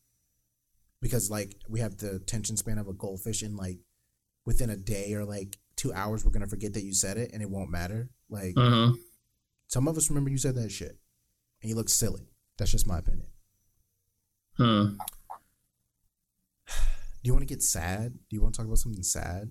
Because, 1.00 1.30
like, 1.30 1.56
we 1.68 1.80
have 1.80 1.98
the 1.98 2.16
attention 2.16 2.56
span 2.56 2.78
of 2.78 2.88
a 2.88 2.92
goldfish 2.92 3.42
and, 3.42 3.56
like, 3.56 3.78
within 4.44 4.70
a 4.70 4.76
day 4.76 5.12
or, 5.14 5.24
like, 5.24 5.58
two 5.76 5.92
hours, 5.92 6.24
we're 6.24 6.30
going 6.30 6.42
to 6.42 6.48
forget 6.48 6.72
that 6.72 6.84
you 6.84 6.94
said 6.94 7.18
it 7.18 7.30
and 7.32 7.42
it 7.42 7.50
won't 7.50 7.70
matter. 7.70 8.08
Like, 8.28 8.54
hmm 8.56 8.92
some 9.68 9.88
of 9.88 9.96
us 9.96 10.08
remember 10.08 10.30
you 10.30 10.38
said 10.38 10.54
that 10.54 10.70
shit 10.70 10.96
and 11.60 11.68
you 11.68 11.74
look 11.74 11.88
silly. 11.88 12.28
That's 12.56 12.70
just 12.70 12.86
my 12.86 12.98
opinion. 12.98 13.26
Hmm. 14.56 14.96
Do 16.68 16.74
you 17.22 17.32
want 17.32 17.46
to 17.46 17.52
get 17.52 17.62
sad? 17.62 18.12
Do 18.12 18.36
you 18.36 18.42
want 18.42 18.54
to 18.54 18.58
talk 18.58 18.66
about 18.66 18.78
something 18.78 19.02
sad? 19.02 19.50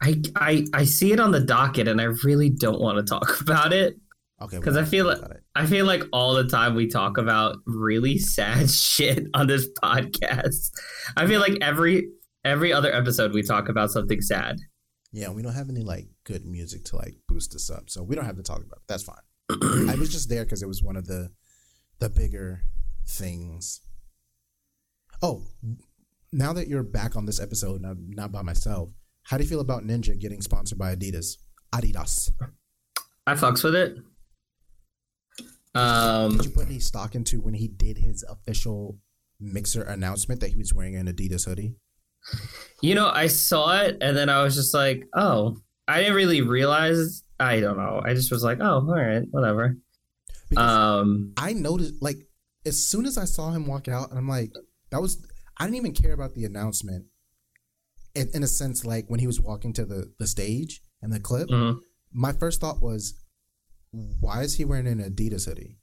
I, 0.00 0.22
I 0.36 0.66
I 0.74 0.84
see 0.84 1.12
it 1.12 1.20
on 1.20 1.32
the 1.32 1.40
docket 1.40 1.88
and 1.88 2.00
I 2.00 2.04
really 2.04 2.50
don't 2.50 2.80
want 2.80 2.98
to 2.98 3.02
talk 3.02 3.40
about 3.40 3.72
it. 3.72 3.98
Okay. 4.40 4.60
'Cause 4.60 4.74
we 4.74 4.80
I 4.80 4.84
feel 4.84 5.06
like- 5.06 5.20
I 5.54 5.66
feel 5.66 5.86
like 5.86 6.02
all 6.12 6.34
the 6.34 6.44
time 6.46 6.74
we 6.74 6.86
talk 6.88 7.16
about 7.18 7.56
really 7.66 8.18
sad 8.36 8.70
shit 8.70 9.24
on 9.34 9.46
this 9.46 9.68
podcast. 9.82 10.70
I 11.16 11.26
feel 11.26 11.40
like 11.40 11.56
every 11.62 12.10
every 12.44 12.72
other 12.72 12.92
episode 12.94 13.32
we 13.32 13.42
talk 13.42 13.68
about 13.68 13.90
something 13.90 14.20
sad. 14.20 14.58
Yeah, 15.12 15.30
we 15.30 15.42
don't 15.42 15.54
have 15.54 15.70
any 15.70 15.82
like 15.82 16.08
good 16.24 16.44
music 16.44 16.84
to 16.86 16.96
like 16.96 17.16
boost 17.28 17.54
us 17.54 17.70
up, 17.70 17.88
so 17.88 18.02
we 18.02 18.14
don't 18.14 18.26
have 18.26 18.36
to 18.36 18.42
talk 18.42 18.58
about 18.58 18.78
it. 18.78 18.88
That's 18.88 19.02
fine. 19.04 19.16
I 19.90 19.94
was 19.94 20.10
just 20.12 20.28
there 20.28 20.44
because 20.44 20.62
it 20.62 20.68
was 20.68 20.82
one 20.82 20.96
of 20.96 21.06
the 21.06 21.30
the 21.98 22.10
bigger 22.10 22.62
things. 23.08 23.80
Oh, 25.22 25.46
now 26.32 26.52
that 26.52 26.68
you're 26.68 26.82
back 26.82 27.16
on 27.16 27.24
this 27.24 27.40
episode, 27.40 27.80
not, 27.80 27.96
not 27.98 28.32
by 28.32 28.42
myself, 28.42 28.90
how 29.22 29.38
do 29.38 29.44
you 29.44 29.48
feel 29.48 29.60
about 29.60 29.82
Ninja 29.84 30.18
getting 30.18 30.42
sponsored 30.42 30.76
by 30.76 30.94
Adidas? 30.94 31.38
Adidas. 31.72 32.30
I 33.26 33.34
fucks 33.34 33.64
with 33.64 33.74
it. 33.74 33.96
Um, 35.76 36.36
Did 36.36 36.46
you 36.46 36.50
put 36.50 36.66
any 36.66 36.78
stock 36.80 37.14
into 37.14 37.40
when 37.40 37.54
he 37.54 37.68
did 37.68 37.98
his 37.98 38.24
official 38.28 38.98
mixer 39.40 39.82
announcement 39.82 40.40
that 40.40 40.50
he 40.50 40.56
was 40.56 40.72
wearing 40.74 40.96
an 40.96 41.06
Adidas 41.06 41.44
hoodie? 41.46 41.74
you 42.82 42.94
know, 42.94 43.08
I 43.08 43.28
saw 43.28 43.80
it 43.82 43.98
and 44.00 44.16
then 44.16 44.28
I 44.28 44.42
was 44.42 44.54
just 44.56 44.74
like, 44.74 45.04
oh, 45.14 45.58
I 45.86 46.00
didn't 46.00 46.16
really 46.16 46.42
realize. 46.42 47.22
I 47.38 47.60
don't 47.60 47.76
know. 47.76 48.00
I 48.04 48.14
just 48.14 48.32
was 48.32 48.42
like, 48.42 48.58
oh, 48.60 48.80
all 48.80 48.94
right, 48.94 49.22
whatever. 49.30 49.76
Because 50.48 50.70
Um, 50.70 51.32
I 51.36 51.52
noticed 51.52 51.94
like 52.02 52.16
as 52.64 52.84
soon 52.84 53.06
as 53.06 53.16
I 53.18 53.24
saw 53.24 53.50
him 53.52 53.66
walk 53.66 53.86
out, 53.88 54.10
and 54.10 54.18
I'm 54.18 54.28
like, 54.28 54.52
that 54.90 55.00
was 55.00 55.24
I 55.58 55.64
didn't 55.64 55.76
even 55.76 55.92
care 55.92 56.12
about 56.12 56.34
the 56.34 56.44
announcement. 56.44 57.06
In, 58.14 58.28
in 58.32 58.42
a 58.42 58.46
sense, 58.46 58.84
like 58.84 59.04
when 59.08 59.20
he 59.20 59.26
was 59.26 59.40
walking 59.40 59.72
to 59.74 59.84
the 59.84 60.12
the 60.18 60.26
stage 60.26 60.80
and 61.02 61.12
the 61.12 61.20
clip, 61.20 61.48
mhm. 61.48 61.78
my 62.12 62.32
first 62.32 62.60
thought 62.60 62.80
was, 62.82 63.14
why 64.20 64.42
is 64.42 64.56
he 64.56 64.64
wearing 64.64 64.86
an 64.86 64.98
Adidas 64.98 65.46
hoodie? 65.46 65.78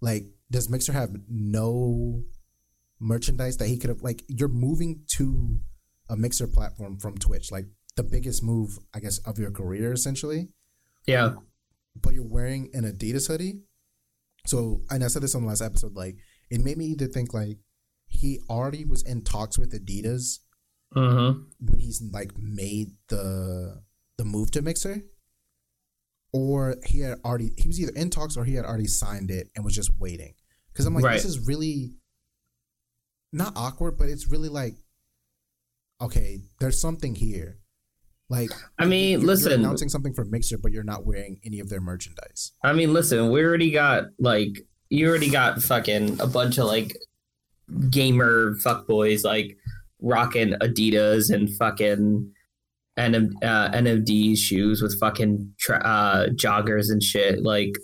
Like, 0.00 0.24
does 0.50 0.68
Mixer 0.68 0.92
have 0.92 1.10
no 1.28 2.22
merchandise 2.98 3.58
that 3.58 3.68
he 3.68 3.76
could 3.78 3.90
have? 3.90 4.02
Like, 4.02 4.22
you're 4.28 4.48
moving 4.48 5.02
to 5.16 5.60
a 6.08 6.16
Mixer 6.16 6.46
platform 6.46 6.98
from 6.98 7.18
Twitch, 7.18 7.52
like 7.52 7.66
the 7.96 8.02
biggest 8.02 8.42
move, 8.42 8.78
I 8.94 9.00
guess, 9.00 9.18
of 9.18 9.38
your 9.38 9.50
career, 9.50 9.92
essentially 9.92 10.48
yeah, 11.06 11.34
but 12.00 12.14
you're 12.14 12.26
wearing 12.26 12.70
an 12.72 12.84
Adidas 12.84 13.28
hoodie. 13.28 13.60
So, 14.46 14.82
and 14.90 15.04
I 15.04 15.08
said 15.08 15.22
this 15.22 15.34
on 15.34 15.42
the 15.42 15.48
last 15.48 15.62
episode, 15.62 15.94
like 15.94 16.16
it 16.50 16.62
made 16.62 16.76
me 16.76 16.86
either 16.86 17.06
think 17.06 17.34
like 17.34 17.58
he 18.06 18.40
already 18.48 18.84
was 18.84 19.02
in 19.02 19.22
talks 19.22 19.58
with 19.58 19.72
Adidas 19.72 20.38
hmm 20.92 21.42
when 21.60 21.78
he's 21.78 22.02
like 22.12 22.36
made 22.36 22.88
the 23.08 23.82
the 24.18 24.24
move 24.24 24.50
to 24.52 24.62
Mixer, 24.62 25.02
or 26.32 26.76
he 26.86 27.00
had 27.00 27.18
already 27.24 27.52
he 27.56 27.66
was 27.68 27.80
either 27.80 27.92
in 27.94 28.10
talks 28.10 28.36
or 28.36 28.44
he 28.44 28.54
had 28.54 28.64
already 28.64 28.86
signed 28.86 29.30
it 29.30 29.48
and 29.54 29.64
was 29.64 29.74
just 29.74 29.90
waiting. 29.98 30.34
Because 30.72 30.86
I'm 30.86 30.94
like, 30.94 31.04
Right. 31.04 31.14
this 31.14 31.24
is 31.24 31.46
really 31.46 31.92
not 33.32 33.52
awkward, 33.56 33.96
but 33.98 34.08
it's 34.08 34.28
really 34.28 34.48
like, 34.48 34.76
okay, 36.00 36.40
there's 36.60 36.80
something 36.80 37.14
here. 37.14 37.58
Like, 38.28 38.50
I 38.78 38.86
mean, 38.86 39.10
you're- 39.12 39.24
listen. 39.24 39.50
you're 39.50 39.58
announcing 39.58 39.88
something 39.88 40.14
for 40.14 40.24
Mixer, 40.24 40.56
but 40.58 40.70
you're 40.72 40.84
not 40.84 41.04
wearing 41.04 41.40
any 41.44 41.58
of 41.58 41.68
their 41.68 41.80
merchandise. 41.80 42.52
I 42.62 42.72
mean, 42.72 42.92
listen, 42.92 43.30
we 43.30 43.42
already 43.42 43.70
got 43.72 44.04
like 44.18 44.64
you 44.88 45.08
already 45.08 45.30
got 45.30 45.62
fucking 45.62 46.20
a 46.20 46.26
bunch 46.26 46.58
of 46.58 46.66
like 46.66 46.96
gamer 47.90 48.54
fuckboys 48.56 49.24
like 49.24 49.56
rocking 50.00 50.52
Adidas 50.54 51.32
and 51.32 51.48
fucking 51.56 52.32
NM, 53.00 53.32
uh, 53.42 53.70
NMD 53.70 54.36
shoes 54.36 54.82
with 54.82 54.98
fucking 55.00 55.54
tra- 55.58 55.82
uh, 55.84 56.26
joggers 56.28 56.90
and 56.90 57.02
shit. 57.02 57.42
Like, 57.42 57.74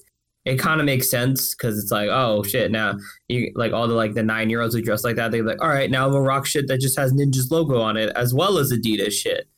it 0.47 0.61
kind 0.61 0.81
of 0.81 0.87
makes 0.87 1.11
sense 1.11 1.55
because 1.55 1.77
it's 1.77 1.91
like, 1.91 2.09
oh 2.09 2.45
shit, 2.45 2.71
now 2.71 2.97
you 3.27 3.53
like 3.57 3.73
all 3.73 3.89
the 3.89 3.95
like 3.95 4.15
the 4.15 4.23
nine 4.23 4.49
year 4.49 4.63
olds 4.63 4.75
who 4.75 4.81
dress 4.81 5.03
like 5.03 5.17
that. 5.17 5.33
They're 5.33 5.43
like, 5.43 5.61
all 5.61 5.69
right, 5.69 5.91
now 5.91 6.07
I'm 6.07 6.13
gonna 6.13 6.23
rock 6.23 6.47
shit 6.47 6.69
that 6.69 6.81
just 6.81 6.97
has 6.97 7.13
Ninja's 7.13 7.51
logo 7.51 7.81
on 7.81 7.97
it 7.97 8.11
as 8.15 8.33
well 8.33 8.59
as 8.59 8.73
Adidas 8.73 9.13
shit. 9.13 9.49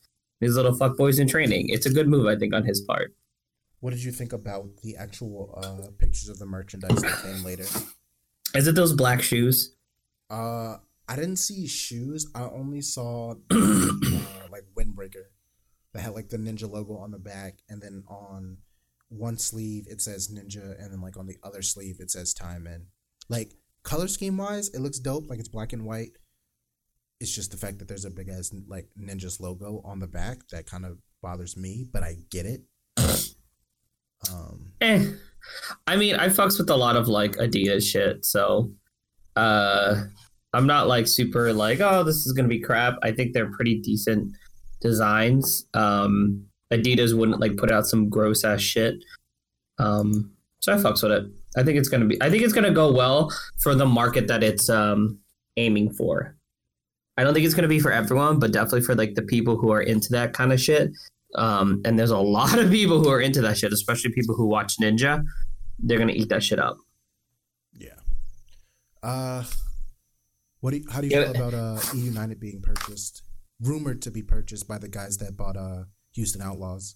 These 0.41 0.55
little 0.55 0.73
fuck 0.73 0.97
boys 0.97 1.19
in 1.19 1.27
training. 1.27 1.69
It's 1.69 1.85
a 1.85 1.91
good 1.91 2.07
move, 2.07 2.25
I 2.25 2.35
think, 2.35 2.55
on 2.55 2.65
his 2.65 2.81
part. 2.81 3.13
What 3.81 3.91
did 3.91 4.03
you 4.03 4.11
think 4.11 4.33
about 4.33 4.77
the 4.81 4.97
actual 4.97 5.53
uh, 5.61 5.91
pictures 5.97 6.27
of 6.27 6.39
the 6.39 6.45
merchandise 6.45 7.01
that 7.01 7.21
came 7.21 7.43
later? 7.43 7.65
Is 8.55 8.67
it 8.67 8.73
those 8.73 8.93
black 8.93 9.21
shoes? 9.21 9.75
Uh, 10.29 10.77
I 11.07 11.15
didn't 11.15 11.37
see 11.37 11.67
shoes. 11.67 12.27
I 12.33 12.43
only 12.43 12.81
saw 12.81 13.35
uh, 13.51 13.97
like 14.51 14.65
windbreaker 14.75 15.25
that 15.93 16.01
had 16.01 16.13
like 16.13 16.29
the 16.29 16.37
ninja 16.37 16.69
logo 16.69 16.97
on 16.97 17.11
the 17.11 17.19
back, 17.19 17.59
and 17.69 17.81
then 17.81 18.03
on 18.07 18.57
one 19.09 19.37
sleeve 19.37 19.85
it 19.89 20.01
says 20.01 20.27
ninja, 20.27 20.81
and 20.81 20.91
then 20.91 21.01
like 21.01 21.17
on 21.17 21.27
the 21.27 21.37
other 21.43 21.61
sleeve 21.61 21.97
it 21.99 22.11
says 22.11 22.33
time 22.33 22.67
in. 22.67 22.85
Like 23.27 23.53
color 23.83 24.07
scheme 24.07 24.37
wise, 24.37 24.69
it 24.69 24.81
looks 24.81 24.99
dope. 24.99 25.29
Like 25.29 25.39
it's 25.39 25.49
black 25.49 25.73
and 25.73 25.85
white. 25.85 26.11
It's 27.19 27.33
just 27.35 27.51
the 27.51 27.57
fact 27.57 27.79
that 27.79 27.87
there's 27.87 28.05
a 28.05 28.11
big 28.11 28.29
ass 28.29 28.51
like 28.67 28.87
ninja's 28.99 29.39
logo 29.39 29.81
on 29.83 29.99
the 29.99 30.07
back 30.07 30.47
that 30.51 30.65
kind 30.65 30.85
of 30.85 30.97
bothers 31.21 31.57
me, 31.57 31.85
but 31.91 32.03
I 32.03 32.15
get 32.29 32.45
it. 32.45 32.61
Um, 34.29 34.73
Eh. 34.81 35.13
I 35.87 35.95
mean, 35.95 36.15
I 36.15 36.27
fucks 36.27 36.57
with 36.57 36.69
a 36.69 36.75
lot 36.75 36.97
of 36.97 37.07
like 37.07 37.37
Adidas 37.37 37.85
shit, 37.85 38.25
so 38.25 38.73
uh 39.37 40.03
I'm 40.51 40.67
not 40.67 40.87
like 40.87 41.07
super 41.07 41.53
like, 41.53 41.79
oh, 41.79 42.03
this 42.03 42.25
is 42.25 42.33
gonna 42.33 42.49
be 42.49 42.59
crap. 42.59 42.97
I 43.01 43.13
think 43.13 43.33
they're 43.33 43.51
pretty 43.51 43.79
decent 43.79 44.35
designs. 44.81 45.65
Um 45.73 46.45
Adidas 46.71 47.17
wouldn't 47.17 47.39
like 47.39 47.57
put 47.57 47.71
out 47.71 47.87
some 47.87 48.09
gross 48.09 48.43
ass 48.43 48.61
shit. 48.61 48.95
Um 49.77 50.31
so 50.59 50.73
I 50.73 50.77
fucks 50.77 51.01
with 51.03 51.11
it. 51.13 51.25
I 51.57 51.63
think 51.63 51.77
it's 51.79 51.89
gonna 51.89 52.05
be 52.05 52.21
I 52.21 52.29
think 52.29 52.43
it's 52.43 52.53
gonna 52.53 52.71
go 52.71 52.91
well 52.91 53.31
for 53.61 53.75
the 53.75 53.85
market 53.85 54.27
that 54.27 54.43
it's 54.43 54.69
um 54.69 55.19
aiming 55.57 55.91
for. 55.93 56.35
I 57.17 57.23
don't 57.23 57.33
think 57.33 57.45
it's 57.45 57.55
gonna 57.55 57.67
be 57.67 57.79
for 57.79 57.91
everyone, 57.91 58.39
but 58.39 58.51
definitely 58.53 58.81
for 58.81 58.95
like 58.95 59.15
the 59.15 59.21
people 59.23 59.57
who 59.57 59.71
are 59.71 59.81
into 59.81 60.09
that 60.13 60.33
kind 60.33 60.53
of 60.53 60.61
shit. 60.61 60.91
Um, 61.35 61.81
and 61.85 61.97
there's 61.99 62.11
a 62.11 62.17
lot 62.37 62.57
of 62.57 62.71
people 62.71 62.99
who 63.03 63.09
are 63.09 63.19
into 63.21 63.41
that 63.41 63.57
shit, 63.57 63.73
especially 63.73 64.11
people 64.11 64.35
who 64.35 64.45
watch 64.47 64.75
Ninja. 64.81 65.23
They're 65.79 65.97
gonna 65.97 66.13
eat 66.13 66.29
that 66.29 66.43
shit 66.43 66.59
up. 66.59 66.77
Yeah. 67.73 67.89
Uh, 69.03 69.43
what 70.61 70.71
do 70.71 70.77
you, 70.77 70.85
how 70.89 71.01
do 71.01 71.07
you 71.07 71.15
Yeah. 71.17 71.31
feel 71.31 71.47
about 71.47 71.53
uh 71.53 71.79
E 71.95 71.99
United 71.99 72.39
being 72.39 72.61
purchased, 72.61 73.23
rumored 73.61 74.01
to 74.03 74.11
be 74.11 74.21
purchased 74.21 74.67
by 74.67 74.77
the 74.77 74.87
guys 74.87 75.17
that 75.17 75.37
bought 75.37 75.57
uh 75.57 75.83
Houston 76.13 76.41
Outlaws? 76.41 76.95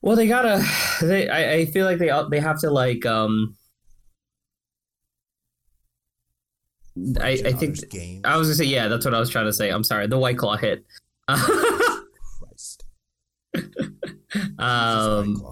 Well, 0.00 0.16
they 0.16 0.26
gotta. 0.26 0.64
They. 1.00 1.28
I, 1.28 1.54
I 1.54 1.64
feel 1.66 1.84
like 1.84 1.98
they. 1.98 2.10
They 2.30 2.40
have 2.40 2.60
to 2.60 2.70
like. 2.70 3.04
Um. 3.06 3.56
I. 7.20 7.30
I 7.30 7.52
think. 7.52 7.78
Others 7.78 7.84
game. 7.84 8.20
I 8.24 8.36
was 8.36 8.48
gonna 8.48 8.56
say 8.56 8.64
yeah. 8.64 8.88
That's 8.88 9.04
what 9.04 9.14
I 9.14 9.20
was 9.20 9.30
trying 9.30 9.46
to 9.46 9.52
say. 9.52 9.70
I'm 9.70 9.84
sorry. 9.84 10.06
The 10.06 10.18
White 10.18 10.38
Claw 10.38 10.56
hit. 10.56 10.84
Christ. 11.28 12.84
Um. 14.58 15.42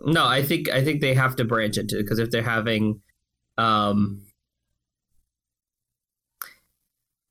No, 0.00 0.26
I 0.26 0.42
think 0.42 0.68
I 0.68 0.82
think 0.82 1.00
they 1.00 1.14
have 1.14 1.36
to 1.36 1.44
branch 1.44 1.78
into 1.78 1.96
because 1.96 2.18
if 2.18 2.30
they're 2.30 2.42
having, 2.42 3.02
um, 3.56 4.22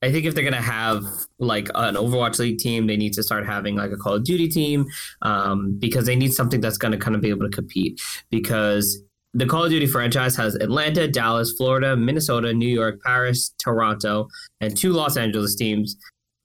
I 0.01 0.11
think 0.11 0.25
if 0.25 0.33
they're 0.33 0.43
gonna 0.43 0.61
have 0.61 1.03
like 1.39 1.69
an 1.75 1.95
Overwatch 1.95 2.39
League 2.39 2.57
team, 2.57 2.87
they 2.87 2.97
need 2.97 3.13
to 3.13 3.23
start 3.23 3.45
having 3.45 3.75
like 3.75 3.91
a 3.91 3.97
Call 3.97 4.13
of 4.13 4.23
Duty 4.23 4.47
team, 4.47 4.85
um, 5.21 5.77
because 5.79 6.05
they 6.05 6.15
need 6.15 6.33
something 6.33 6.61
that's 6.61 6.77
gonna 6.77 6.97
kind 6.97 7.15
of 7.15 7.21
be 7.21 7.29
able 7.29 7.49
to 7.49 7.55
compete. 7.55 8.01
Because 8.29 9.03
the 9.33 9.45
Call 9.45 9.65
of 9.65 9.69
Duty 9.69 9.87
franchise 9.87 10.35
has 10.37 10.55
Atlanta, 10.55 11.07
Dallas, 11.07 11.53
Florida, 11.57 11.95
Minnesota, 11.95 12.53
New 12.53 12.69
York, 12.69 12.99
Paris, 13.03 13.53
Toronto, 13.63 14.27
and 14.61 14.75
two 14.75 14.93
Los 14.93 15.17
Angeles 15.17 15.55
teams. 15.55 15.97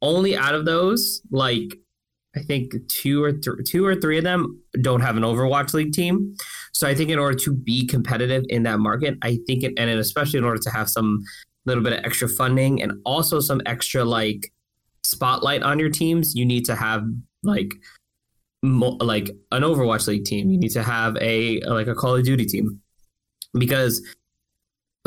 Only 0.03 0.37
out 0.37 0.55
of 0.55 0.67
those, 0.67 1.23
like 1.31 1.79
I 2.37 2.41
think 2.41 2.75
two 2.89 3.23
or 3.23 3.33
th- 3.33 3.65
two 3.67 3.87
or 3.87 3.95
three 3.95 4.19
of 4.19 4.25
them 4.25 4.61
don't 4.83 5.01
have 5.01 5.17
an 5.17 5.23
Overwatch 5.23 5.73
League 5.73 5.93
team. 5.93 6.35
So 6.73 6.89
I 6.89 6.95
think 6.95 7.11
in 7.11 7.19
order 7.19 7.39
to 7.39 7.53
be 7.53 7.87
competitive 7.87 8.45
in 8.49 8.65
that 8.65 8.81
market, 8.81 9.17
I 9.23 9.39
think 9.47 9.63
it, 9.63 9.73
and 9.79 9.89
especially 9.91 10.39
in 10.39 10.45
order 10.45 10.61
to 10.61 10.71
have 10.71 10.91
some 10.91 11.23
little 11.67 11.83
bit 11.83 11.93
of 11.93 12.05
extra 12.05 12.29
funding 12.29 12.83
and 12.83 12.93
also 13.05 13.41
some 13.41 13.61
extra 13.67 14.05
like 14.05 14.53
spotlight 15.03 15.63
on 15.63 15.79
your 15.79 15.91
teams, 15.91 16.35
you 16.35 16.45
need 16.45 16.65
to 16.67 16.75
have 16.75 17.05
like 17.43 17.75
mo- 18.63 18.99
like 19.01 19.31
an 19.53 19.63
Overwatch 19.63 20.07
League 20.07 20.25
team. 20.25 20.51
You 20.51 20.59
need 20.59 20.73
to 20.73 20.83
have 20.83 21.17
a 21.21 21.61
like 21.63 21.87
a 21.87 21.95
Call 21.95 22.17
of 22.17 22.25
Duty 22.25 22.47
team 22.47 22.81
because 23.59 24.05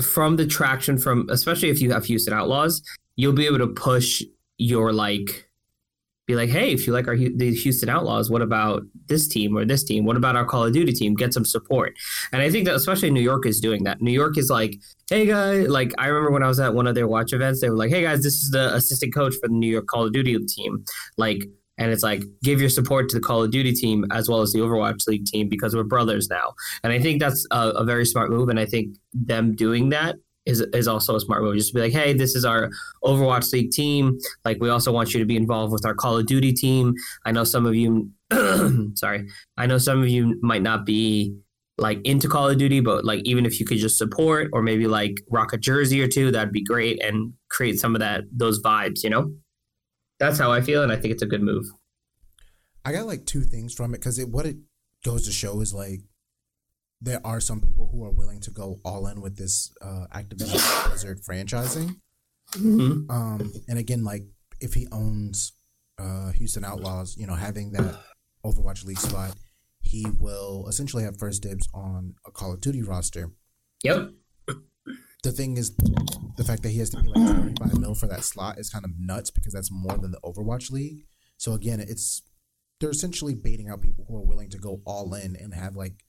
from 0.02 0.36
the 0.36 0.46
traction 0.46 0.98
from 0.98 1.28
especially 1.30 1.70
if 1.70 1.82
you 1.82 1.92
have 1.92 2.06
Houston 2.06 2.34
Outlaws, 2.34 2.82
you'll 3.16 3.34
be 3.34 3.46
able 3.46 3.58
to 3.58 3.68
push 3.68 4.24
your 4.58 4.94
like 4.94 5.47
be 6.28 6.36
like, 6.36 6.50
hey, 6.50 6.74
if 6.74 6.86
you 6.86 6.94
like 6.94 7.08
our 7.08 7.16
the 7.16 7.56
Houston 7.56 7.88
Outlaws, 7.88 8.30
what 8.30 8.42
about 8.42 8.84
this 9.08 9.28
team 9.28 9.58
or 9.58 9.66
this 9.66 9.84
team? 9.84 10.04
What 10.04 10.18
about 10.18 10.36
our 10.36 10.46
Call 10.46 10.66
of 10.66 10.74
Duty 10.74 10.92
team? 10.92 11.16
Get 11.16 11.34
some 11.34 11.46
support. 11.46 11.96
And 12.34 12.42
I 12.42 12.52
think 12.52 12.66
that 12.66 12.76
especially 12.76 13.10
New 13.10 13.22
York 13.22 13.46
is 13.46 13.62
doing 13.62 13.86
that. 13.86 14.02
New 14.02 14.12
York 14.12 14.38
is 14.38 14.50
like, 14.50 14.76
hey 15.10 15.26
guys, 15.26 15.70
like 15.70 15.94
I 15.98 16.08
remember 16.08 16.32
when 16.32 16.44
I 16.44 16.48
was 16.48 16.60
at 16.60 16.74
one 16.74 16.86
of 16.86 16.96
their 16.96 17.08
watch 17.08 17.32
events, 17.32 17.62
they 17.62 17.70
were 17.70 17.78
like, 17.78 17.92
hey 17.92 18.02
guys, 18.02 18.24
this 18.24 18.44
is 18.44 18.52
the 18.52 18.76
assistant 18.76 19.14
coach 19.14 19.36
for 19.42 19.48
the 19.48 19.54
New 19.54 19.72
York 19.72 19.88
Call 19.88 20.06
of 20.06 20.12
Duty 20.12 20.38
team. 20.46 20.84
Like, 21.16 21.46
and 21.78 21.92
it's 21.92 22.04
like, 22.04 22.24
give 22.44 22.60
your 22.60 22.70
support 22.70 23.08
to 23.10 23.16
the 23.16 23.22
Call 23.22 23.44
of 23.44 23.52
Duty 23.52 23.72
team 23.72 24.04
as 24.12 24.28
well 24.28 24.42
as 24.42 24.52
the 24.52 24.60
Overwatch 24.60 25.08
League 25.08 25.26
team 25.26 25.48
because 25.48 25.76
we're 25.76 25.84
brothers 25.84 26.28
now. 26.30 26.54
And 26.84 26.92
I 26.92 27.00
think 27.00 27.22
that's 27.22 27.46
a, 27.52 27.70
a 27.70 27.86
very 27.86 28.06
smart 28.06 28.32
move. 28.32 28.50
And 28.50 28.60
I 28.60 28.66
think 28.66 28.98
them 29.14 29.56
doing 29.56 29.90
that 29.90 30.16
is, 30.48 30.62
is 30.74 30.88
also 30.88 31.16
a 31.16 31.20
smart 31.20 31.44
move. 31.44 31.56
Just 31.56 31.70
to 31.70 31.76
be 31.76 31.82
like, 31.82 31.94
hey, 31.94 32.14
this 32.14 32.36
is 32.36 32.46
our 32.46 32.70
Overwatch 33.04 33.52
League 33.54 33.72
team. 33.72 34.18
Like, 34.46 34.58
we 34.60 34.70
also 34.70 34.92
want 34.92 35.14
you 35.14 35.20
to 35.20 35.26
be 35.26 35.36
involved 35.36 35.74
with 35.74 35.86
our 35.86 35.94
Call 35.94 36.18
of 36.18 36.26
Duty 36.26 36.54
team. 36.54 36.96
I 37.26 37.32
know 37.32 37.44
some 37.44 37.66
of 37.66 37.76
you, 37.76 38.10
sorry, 38.96 39.28
I 39.58 39.68
know 39.68 39.78
some 39.78 40.02
of 40.02 40.08
you 40.08 40.40
might 40.42 40.62
not 40.62 40.86
be 40.86 41.36
like 41.78 42.00
into 42.06 42.28
Call 42.28 42.50
of 42.50 42.58
Duty, 42.58 42.80
but 42.80 43.06
like 43.06 43.22
even 43.24 43.46
if 43.46 43.60
you 43.60 43.66
could 43.66 43.78
just 43.78 43.98
support 43.98 44.50
or 44.54 44.62
maybe 44.62 44.88
like 44.88 45.22
rock 45.30 45.54
a 45.54 45.58
jersey 45.58 46.02
or 46.02 46.08
two, 46.08 46.32
that'd 46.32 46.52
be 46.52 46.64
great 46.64 47.04
and 47.04 47.34
create 47.50 47.80
some 47.80 47.96
of 47.96 48.00
that 48.02 48.24
those 48.32 48.62
vibes. 48.62 49.04
You 49.04 49.12
know, 49.12 49.32
that's 50.20 50.40
how 50.40 50.52
I 50.52 50.62
feel, 50.62 50.82
and 50.82 50.92
I 50.92 50.96
think 50.96 51.14
it's 51.14 51.24
a 51.24 51.28
good 51.28 51.44
move. 51.44 51.66
I 52.84 52.94
got 52.94 53.06
like 53.06 53.26
two 53.26 53.42
things 53.42 53.74
from 53.74 53.94
it 53.94 54.00
because 54.00 54.18
it 54.18 54.30
what 54.30 54.46
it 54.46 54.58
goes 55.04 55.26
to 55.26 55.32
show 55.32 55.60
is 55.62 55.74
like 55.74 56.02
there 57.02 57.22
are 57.26 57.40
some 57.40 57.62
people 57.62 57.90
who 57.92 58.04
are 58.04 58.12
willing 58.12 58.42
to 58.42 58.52
go 58.52 58.80
all 58.84 59.08
in 59.08 59.22
with 59.22 59.38
this 59.38 59.72
uh, 59.82 60.06
Activision 60.14 60.88
Blizzard 60.88 61.22
franchising. 61.22 61.96
Mm-hmm. 62.54 63.12
Um, 63.12 63.54
and 63.68 63.78
again, 63.78 64.04
like 64.04 64.24
if 64.60 64.74
he 64.74 64.88
owns 64.92 65.54
uh, 66.00 66.32
Houston 66.32 66.66
Outlaws, 66.66 67.16
you 67.18 67.28
know, 67.28 67.36
having 67.36 67.72
that 67.74 68.00
Overwatch 68.46 68.86
League 68.86 69.00
spot, 69.00 69.36
he 69.82 70.06
will 70.20 70.66
essentially 70.68 71.04
have 71.04 71.18
first 71.18 71.44
dibs 71.44 71.68
on 71.74 72.16
a 72.26 72.32
Call 72.32 72.54
of 72.54 72.62
Duty 72.62 72.82
roster. 72.82 73.32
Yep. 73.84 74.12
The 75.24 75.32
thing 75.32 75.58
is, 75.58 75.76
the 76.38 76.44
fact 76.44 76.64
that 76.64 76.70
he 76.70 76.80
has 76.80 76.90
to 76.92 76.98
pay 76.98 77.08
like 77.08 77.36
twenty 77.36 77.54
five 77.60 77.80
mil 77.80 77.96
for 77.96 78.08
that 78.08 78.24
slot 78.24 78.60
is 78.60 78.70
kind 78.70 78.86
of 78.86 78.92
nuts 78.98 79.32
because 79.32 79.54
that's 79.54 79.72
more 79.72 79.98
than 79.98 80.12
the 80.12 80.20
Overwatch 80.24 80.72
League. 80.72 81.06
So 81.38 81.54
again, 81.54 81.80
it's 81.80 82.22
they're 82.80 82.92
essentially 82.92 83.36
baiting 83.36 83.70
out 83.70 83.82
people 83.82 84.06
who 84.08 84.16
are 84.16 84.26
willing 84.26 84.50
to 84.52 84.58
go 84.58 84.82
all 84.86 85.14
in 85.16 85.36
and 85.36 85.54
have 85.54 85.76
like 85.76 86.04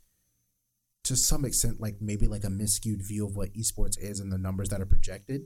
to 1.09 1.17
some 1.17 1.45
extent 1.45 1.81
like 1.81 1.97
maybe 2.01 2.27
like 2.27 2.45
a 2.45 2.49
miscued 2.49 3.01
view 3.03 3.27
of 3.27 3.35
what 3.35 3.53
esports 3.55 3.99
is 3.99 4.21
and 4.21 4.31
the 4.31 4.37
numbers 4.39 4.69
that 4.69 4.81
are 4.81 4.87
projected. 4.87 5.43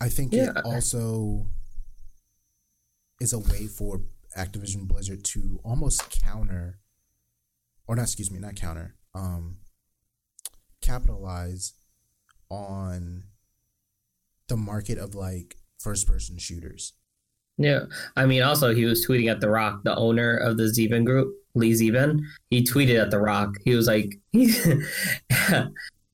I 0.00 0.08
think 0.08 0.32
Yeah. 0.32 0.50
it 0.50 0.64
also 0.64 1.46
is 3.20 3.32
a 3.32 3.38
way 3.38 3.68
for 3.68 4.02
Activision 4.36 4.88
Blizzard 4.88 5.22
to 5.26 5.60
almost 5.64 6.10
counter 6.10 6.80
or 7.86 7.94
not 7.94 8.02
excuse 8.02 8.30
me, 8.32 8.38
not 8.40 8.56
counter, 8.56 8.96
um 9.14 9.58
capitalize 10.80 11.74
on 12.50 13.24
the 14.48 14.56
market 14.56 14.98
of 14.98 15.14
like 15.14 15.56
first 15.78 16.06
person 16.06 16.36
shooters. 16.36 16.94
Yeah. 17.56 17.84
I 18.16 18.26
mean, 18.26 18.42
also 18.42 18.74
he 18.74 18.84
was 18.84 19.06
tweeting 19.06 19.30
at 19.30 19.40
The 19.40 19.48
Rock, 19.48 19.84
the 19.84 19.94
owner 19.94 20.36
of 20.36 20.56
the 20.56 20.64
Zeven 20.64 21.04
Group. 21.06 21.34
Lee 21.54 21.72
Zeben, 21.72 22.20
he 22.50 22.62
tweeted 22.64 23.00
at 23.00 23.10
The 23.10 23.18
Rock. 23.18 23.54
He 23.64 23.74
was 23.74 23.86
like, 23.86 24.18
he, 24.32 24.52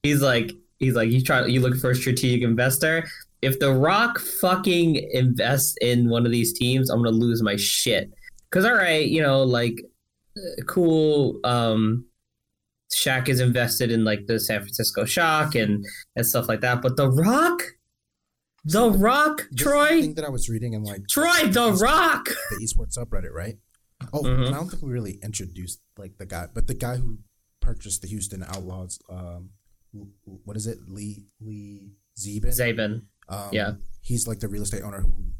he's 0.02 0.22
like, 0.22 0.52
he's 0.78 0.94
like, 0.94 1.10
you 1.10 1.22
try, 1.22 1.46
you 1.46 1.60
look 1.60 1.76
for 1.76 1.90
a 1.90 1.94
strategic 1.94 2.42
investor. 2.42 3.06
If 3.42 3.58
The 3.58 3.72
Rock 3.72 4.18
fucking 4.18 4.96
invests 5.12 5.74
in 5.80 6.10
one 6.10 6.26
of 6.26 6.32
these 6.32 6.52
teams, 6.58 6.90
I'm 6.90 7.02
gonna 7.02 7.16
lose 7.16 7.42
my 7.42 7.56
shit. 7.56 8.10
Cause 8.50 8.64
all 8.64 8.74
right, 8.74 9.06
you 9.06 9.22
know, 9.22 9.42
like, 9.42 9.80
uh, 10.36 10.62
cool. 10.66 11.38
Um, 11.44 12.04
Shaq 12.92 13.28
is 13.28 13.40
invested 13.40 13.90
in 13.90 14.04
like 14.04 14.26
the 14.26 14.40
San 14.40 14.60
Francisco 14.60 15.04
Shock 15.04 15.54
and 15.54 15.84
and 16.16 16.26
stuff 16.26 16.48
like 16.48 16.60
that. 16.60 16.82
But 16.82 16.96
The 16.96 17.08
Rock, 17.08 17.62
The 18.64 18.90
Rock, 18.90 19.46
This 19.52 19.62
Troy, 19.62 20.00
thing 20.00 20.14
that 20.14 20.24
I 20.24 20.28
was 20.28 20.48
reading 20.48 20.74
and 20.74 20.84
like 20.84 21.06
Troy, 21.08 21.46
The 21.46 21.72
Rock. 21.72 22.26
the 22.50 22.66
esports 22.66 22.98
subreddit, 22.98 23.32
right? 23.32 23.56
Oh, 24.12 24.22
Mhm. 24.22 24.46
and 24.46 24.54
I 24.54 24.58
don't 24.58 24.68
think 24.70 24.82
we 24.82 24.90
really 24.90 25.18
introduced 25.22 25.80
like 25.96 26.16
the 26.18 26.26
guy, 26.26 26.48
but 26.52 26.66
the 26.66 26.74
guy 26.74 26.96
who 26.96 27.18
purchased 27.60 28.02
the 28.02 28.08
Houston 28.08 28.42
Outlaws, 28.42 28.98
um, 29.08 29.50
wh- 29.94 30.08
wh- 30.24 30.46
what 30.46 30.56
is 30.56 30.66
it, 30.66 30.78
Lee 30.88 31.26
Lee 31.40 31.92
Zeben? 32.18 32.46
Zabin. 32.52 33.02
Um, 33.28 33.50
yeah. 33.52 33.76
he's 34.02 34.26
like 34.26 34.40
the 34.40 34.48
real 34.48 34.62
estate 34.62 34.82
owner 34.82 35.00
who 35.02 35.32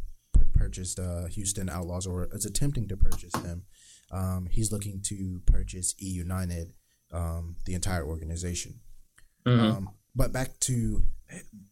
purchased 0.52 1.00
uh, 1.00 1.26
Houston 1.26 1.68
Outlaws, 1.68 2.06
or 2.06 2.28
is 2.34 2.44
attempting 2.44 2.86
to 2.88 2.96
purchase 2.96 3.32
them. 3.32 3.64
Um, 4.10 4.46
he's 4.46 4.70
looking 4.70 5.00
to 5.02 5.40
purchase 5.46 5.94
E 6.00 6.08
United, 6.10 6.74
um, 7.12 7.56
the 7.64 7.74
entire 7.74 8.04
organization. 8.04 8.80
Mhm. 9.46 9.58
Um, 9.60 9.90
but 10.14 10.32
back 10.32 10.58
to 10.60 11.02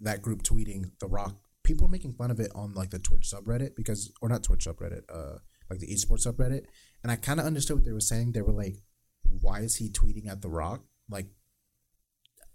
that 0.00 0.22
group 0.22 0.42
tweeting 0.42 0.90
The 1.00 1.06
Rock. 1.08 1.36
People 1.64 1.86
are 1.86 1.90
making 1.90 2.14
fun 2.14 2.30
of 2.30 2.40
it 2.40 2.50
on 2.54 2.72
like 2.74 2.90
the 2.90 2.98
Twitch 2.98 3.30
subreddit 3.30 3.74
because, 3.76 4.10
or 4.22 4.28
not 4.28 4.42
Twitch 4.42 4.64
subreddit, 4.66 5.02
uh, 5.12 5.38
like 5.68 5.80
the 5.80 5.88
esports 5.88 6.26
subreddit. 6.26 6.64
And 7.02 7.12
I 7.12 7.16
kind 7.16 7.38
of 7.40 7.46
understood 7.46 7.76
what 7.76 7.84
they 7.84 7.92
were 7.92 8.00
saying. 8.00 8.32
They 8.32 8.42
were 8.42 8.52
like, 8.52 8.82
"Why 9.22 9.60
is 9.60 9.76
he 9.76 9.88
tweeting 9.90 10.26
at 10.28 10.42
The 10.42 10.48
Rock?" 10.50 10.84
Like, 11.08 11.28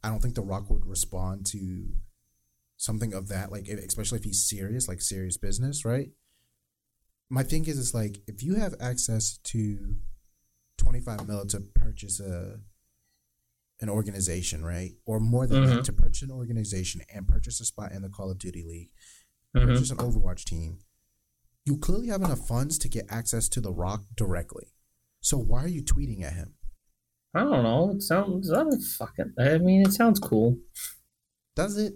I 0.04 0.10
don't 0.10 0.22
think 0.22 0.36
The 0.36 0.42
Rock 0.42 0.70
would 0.70 0.86
respond 0.86 1.46
to 1.48 1.94
something 2.78 3.14
of 3.14 3.30
that. 3.30 3.52
Like, 3.52 3.68
if, 3.70 3.80
especially 3.80 4.20
if 4.20 4.26
he's 4.26 4.48
serious, 4.48 4.88
like 4.88 5.02
serious 5.02 5.38
business, 5.38 5.86
right? 5.86 6.12
My 7.30 7.44
thing 7.44 7.66
is, 7.66 7.80
it's 7.80 7.94
like 7.94 8.22
if 8.28 8.44
you 8.44 8.56
have 8.56 8.76
access 8.80 9.38
to 9.46 9.96
twenty 10.78 11.00
five 11.00 11.28
mil 11.28 11.46
to 11.48 11.62
purchase 11.74 12.20
a 12.20 12.60
an 13.80 13.90
organization, 13.90 14.64
right? 14.64 14.92
Or 15.06 15.20
more 15.20 15.48
than 15.48 15.64
Mhm. 15.64 15.76
that, 15.78 15.86
to 15.86 15.94
purchase 15.94 16.22
an 16.22 16.32
organization 16.32 17.02
and 17.14 17.28
purchase 17.28 17.60
a 17.60 17.66
spot 17.66 17.92
in 17.92 18.02
the 18.02 18.10
Call 18.10 18.30
of 18.32 18.38
Duty 18.38 18.64
League, 18.64 18.92
Mhm. 19.56 19.66
purchase 19.66 19.90
an 19.90 19.98
Overwatch 19.98 20.44
team. 20.46 20.80
You 21.66 21.78
clearly 21.78 22.08
have 22.10 22.22
enough 22.22 22.46
funds 22.48 22.78
to 22.80 22.90
get 22.90 23.06
access 23.10 23.48
to 23.50 23.62
The 23.62 23.72
Rock 23.72 24.04
directly. 24.16 24.68
So 25.22 25.38
why 25.38 25.64
are 25.64 25.68
you 25.68 25.82
tweeting 25.82 26.22
at 26.24 26.34
him? 26.34 26.56
I 27.34 27.40
don't 27.40 27.64
know. 27.64 27.92
It 27.96 28.02
sounds 28.02 28.52
I 28.52 28.64
don't 28.64 28.82
fucking. 28.82 29.34
I 29.40 29.58
mean, 29.58 29.82
it 29.82 29.94
sounds 29.94 30.20
cool. 30.20 30.58
Does 31.56 31.78
it? 31.78 31.94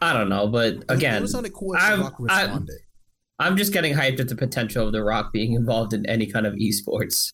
I 0.00 0.12
don't 0.12 0.28
know, 0.28 0.48
but 0.48 0.74
It 0.74 0.84
again, 0.88 1.22
would 1.22 1.30
sounded 1.30 1.52
cool 1.52 1.76
I'm- 1.76 2.00
Rock 2.00 2.14
I'm- 2.18 2.24
responded. 2.24 2.80
I'm 3.38 3.56
just 3.56 3.72
getting 3.72 3.94
hyped 3.94 4.20
at 4.20 4.28
the 4.28 4.36
potential 4.36 4.86
of 4.86 4.92
The 4.92 5.02
Rock 5.02 5.32
being 5.32 5.54
involved 5.54 5.92
in 5.92 6.06
any 6.06 6.26
kind 6.26 6.46
of 6.46 6.54
esports. 6.54 7.32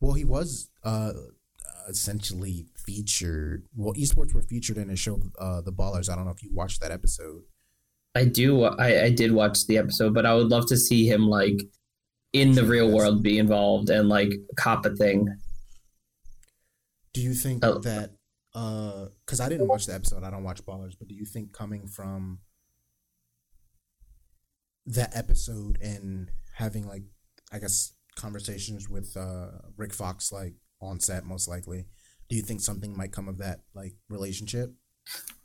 well, 0.00 0.12
he 0.12 0.24
was 0.24 0.68
uh, 0.82 1.12
essentially 1.88 2.66
featured. 2.76 3.66
Well, 3.74 3.94
esports 3.94 4.34
were 4.34 4.42
featured 4.42 4.76
in 4.76 4.90
a 4.90 4.96
show, 4.96 5.20
uh, 5.38 5.62
The 5.62 5.72
Ballers. 5.72 6.10
I 6.10 6.14
don't 6.16 6.26
know 6.26 6.30
if 6.30 6.42
you 6.42 6.50
watched 6.52 6.80
that 6.82 6.90
episode. 6.90 7.42
I 8.14 8.24
do. 8.26 8.64
I, 8.64 9.04
I 9.04 9.10
did 9.10 9.32
watch 9.32 9.66
the 9.66 9.78
episode, 9.78 10.14
but 10.14 10.24
I 10.26 10.34
would 10.34 10.48
love 10.48 10.66
to 10.68 10.76
see 10.76 11.06
him 11.08 11.26
like 11.28 11.60
in 12.32 12.52
the 12.52 12.64
real 12.64 12.90
world 12.90 13.22
be 13.22 13.38
involved 13.38 13.90
and 13.90 14.08
like 14.08 14.32
cop 14.56 14.86
a 14.86 14.90
thing. 14.94 15.28
Do 17.12 17.20
you 17.20 17.34
think 17.34 17.64
Oh. 17.64 17.78
that? 17.80 18.10
Because 18.52 19.40
I 19.40 19.48
didn't 19.48 19.66
watch 19.68 19.86
the 19.86 19.94
episode. 19.94 20.22
I 20.22 20.30
don't 20.30 20.44
watch 20.44 20.64
Ballers, 20.64 20.94
but 20.98 21.08
do 21.08 21.14
you 21.14 21.24
think 21.24 21.52
coming 21.52 21.86
from 21.88 22.38
that 24.86 25.16
episode 25.16 25.78
and 25.80 26.30
having 26.54 26.86
like, 26.86 27.02
I 27.52 27.58
guess, 27.58 27.94
conversations 28.16 28.88
with 28.88 29.16
uh, 29.16 29.48
Rick 29.76 29.92
Fox, 29.92 30.30
like 30.30 30.54
on 30.80 31.00
set, 31.00 31.24
most 31.24 31.48
likely, 31.48 31.86
do 32.28 32.36
you 32.36 32.42
think 32.42 32.60
something 32.60 32.96
might 32.96 33.12
come 33.12 33.28
of 33.28 33.38
that 33.38 33.60
like 33.74 33.94
relationship? 34.08 34.72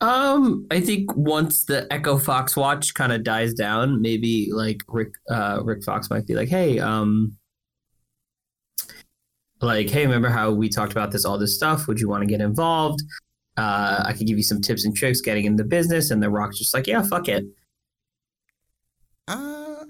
Um, 0.02 0.66
I 0.72 0.80
think 0.80 1.14
once 1.16 1.66
the 1.66 1.92
Echo 1.92 2.18
Fox 2.18 2.56
watch 2.56 2.94
kind 2.94 3.12
of 3.12 3.24
dies 3.24 3.54
down, 3.54 4.02
maybe 4.02 4.50
like 4.52 4.82
Rick 4.88 5.14
uh 5.30 5.60
Rick 5.64 5.84
Fox 5.84 6.10
might 6.10 6.26
be 6.26 6.36
like, 6.36 6.48
"Hey, 6.48 6.80
um 6.80 7.36
like, 9.62 9.90
hey, 9.90 10.06
remember 10.06 10.30
how 10.30 10.52
we 10.52 10.70
talked 10.70 10.94
about 10.94 11.12
this 11.12 11.26
all 11.26 11.38
this 11.38 11.56
stuff? 11.56 11.88
Would 11.88 12.00
you 12.00 12.08
want 12.08 12.22
to 12.22 12.28
get 12.28 12.40
involved? 12.40 13.02
Uh 13.58 14.04
I 14.06 14.14
could 14.14 14.26
give 14.26 14.38
you 14.38 14.44
some 14.44 14.62
tips 14.62 14.86
and 14.86 14.96
tricks 14.96 15.20
getting 15.20 15.46
in 15.46 15.58
the 15.58 15.66
business." 15.66 16.12
And 16.12 16.24
the 16.24 16.30
Rock's 16.30 16.58
just 16.58 16.74
like, 16.74 16.88
"Yeah, 16.88 17.02
fuck 17.02 17.28
it." 17.28 17.46
Uh, 19.28 19.84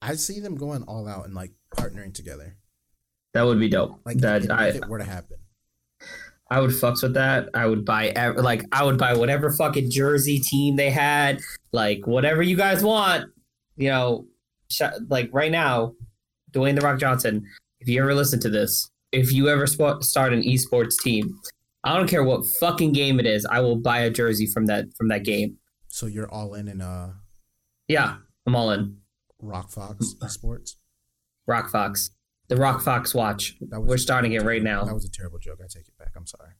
I 0.00 0.14
see 0.14 0.38
them 0.40 0.54
going 0.54 0.84
all 0.84 1.08
out 1.08 1.26
and 1.26 1.34
like 1.34 1.52
partnering 1.76 2.14
together. 2.14 2.56
That 3.34 3.42
would 3.42 3.58
be 3.58 3.68
dope. 3.68 4.00
Like 4.06 4.18
that 4.18 4.44
if, 4.44 4.50
I 4.50 4.68
if 4.68 4.76
it 4.76 4.88
were 4.88 4.98
to 4.98 5.04
happen. 5.04 5.36
I 6.50 6.60
would 6.60 6.70
fucks 6.70 7.02
with 7.02 7.14
that. 7.14 7.48
I 7.54 7.66
would 7.66 7.84
buy 7.84 8.08
ev- 8.08 8.36
like 8.36 8.64
I 8.72 8.82
would 8.84 8.96
buy 8.98 9.14
whatever 9.14 9.50
fucking 9.52 9.90
jersey 9.90 10.38
team 10.38 10.76
they 10.76 10.90
had, 10.90 11.40
like 11.72 12.06
whatever 12.06 12.42
you 12.42 12.56
guys 12.56 12.82
want. 12.82 13.26
You 13.76 13.90
know, 13.90 14.26
sh- 14.70 14.82
like 15.08 15.28
right 15.32 15.52
now, 15.52 15.94
Dwayne 16.52 16.74
the 16.74 16.80
Rock 16.80 16.98
Johnson. 16.98 17.44
If 17.80 17.88
you 17.88 18.00
ever 18.02 18.14
listen 18.14 18.40
to 18.40 18.48
this, 18.50 18.90
if 19.12 19.32
you 19.32 19.48
ever 19.48 19.66
sp- 19.68 20.00
start 20.02 20.32
an 20.32 20.42
esports 20.42 20.94
team, 21.02 21.38
I 21.84 21.96
don't 21.96 22.08
care 22.08 22.24
what 22.24 22.44
fucking 22.60 22.92
game 22.92 23.20
it 23.20 23.26
is. 23.26 23.46
I 23.46 23.60
will 23.60 23.76
buy 23.76 24.00
a 24.00 24.10
jersey 24.10 24.46
from 24.46 24.66
that 24.66 24.86
from 24.96 25.08
that 25.08 25.24
game. 25.24 25.58
So 25.88 26.06
you're 26.06 26.30
all 26.30 26.54
in 26.54 26.68
in 26.68 26.80
uh 26.80 27.12
Yeah, 27.88 28.16
I'm 28.46 28.56
all 28.56 28.70
in. 28.70 28.96
Rock 29.40 29.70
Fox 29.70 30.14
Esports. 30.20 30.76
Rock 31.46 31.70
Fox, 31.70 32.10
the 32.48 32.56
Rock 32.56 32.80
Fox 32.82 33.14
watch. 33.14 33.56
Was 33.60 33.80
We're 33.80 33.98
starting 33.98 34.32
it 34.32 34.42
right 34.42 34.62
now. 34.62 34.84
That 34.84 34.94
was 34.94 35.04
a 35.04 35.10
terrible 35.10 35.38
joke. 35.38 35.58
I 35.62 35.66
take 35.68 35.86
it 35.88 35.96
back. 35.98 36.12
I'm 36.16 36.26
sorry. 36.26 36.50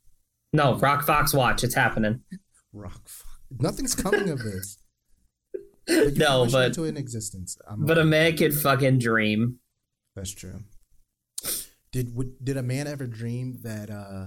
No, 0.53 0.77
Rock 0.77 1.05
Fox 1.05 1.33
watch. 1.35 1.65
It's 1.65 1.75
happening. 1.75 2.21
Rock 2.73 3.09
Fox. 3.09 3.25
Nothing's 3.59 3.95
coming 3.95 4.29
of 4.31 4.41
this. 4.43 4.79
But 5.87 6.19
No, 6.19 6.47
but 6.53 6.67
into 6.67 6.85
an 6.85 6.99
existence. 6.99 7.57
I'm 7.67 7.87
but 7.87 7.97
a 7.97 8.05
man 8.05 8.37
could 8.37 8.55
fucking 8.55 8.99
dream. 8.99 9.59
That's 10.15 10.33
true. 10.35 10.61
Did 11.93 12.15
would, 12.15 12.45
did 12.45 12.59
a 12.59 12.63
man 12.63 12.87
ever 12.87 13.07
dream 13.07 13.61
that 13.63 13.89
uh, 13.89 14.27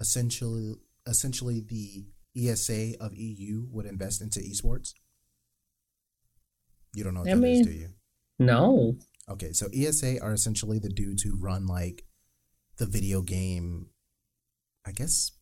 essentially 0.00 0.72
essentially 1.06 1.60
the 1.60 2.06
ESA 2.34 2.94
of 2.98 3.14
EU 3.14 3.66
would 3.70 3.84
invest 3.84 4.22
into 4.22 4.40
esports? 4.40 4.94
You 6.94 7.04
don't 7.04 7.12
know 7.12 7.20
what 7.20 7.28
I 7.28 7.34
that 7.34 7.44
is, 7.44 7.58
mean- 7.58 7.64
do 7.66 7.72
you? 7.72 7.88
No. 8.38 8.96
Okay, 9.28 9.52
so 9.52 9.68
ESA 9.74 10.20
are 10.22 10.32
essentially 10.32 10.78
the 10.78 10.88
dudes 10.90 11.22
who 11.22 11.38
run 11.40 11.66
like 11.66 12.04
the 12.78 12.86
video 12.86 13.22
game, 13.22 13.86
I 14.86 14.92
guess, 14.92 15.32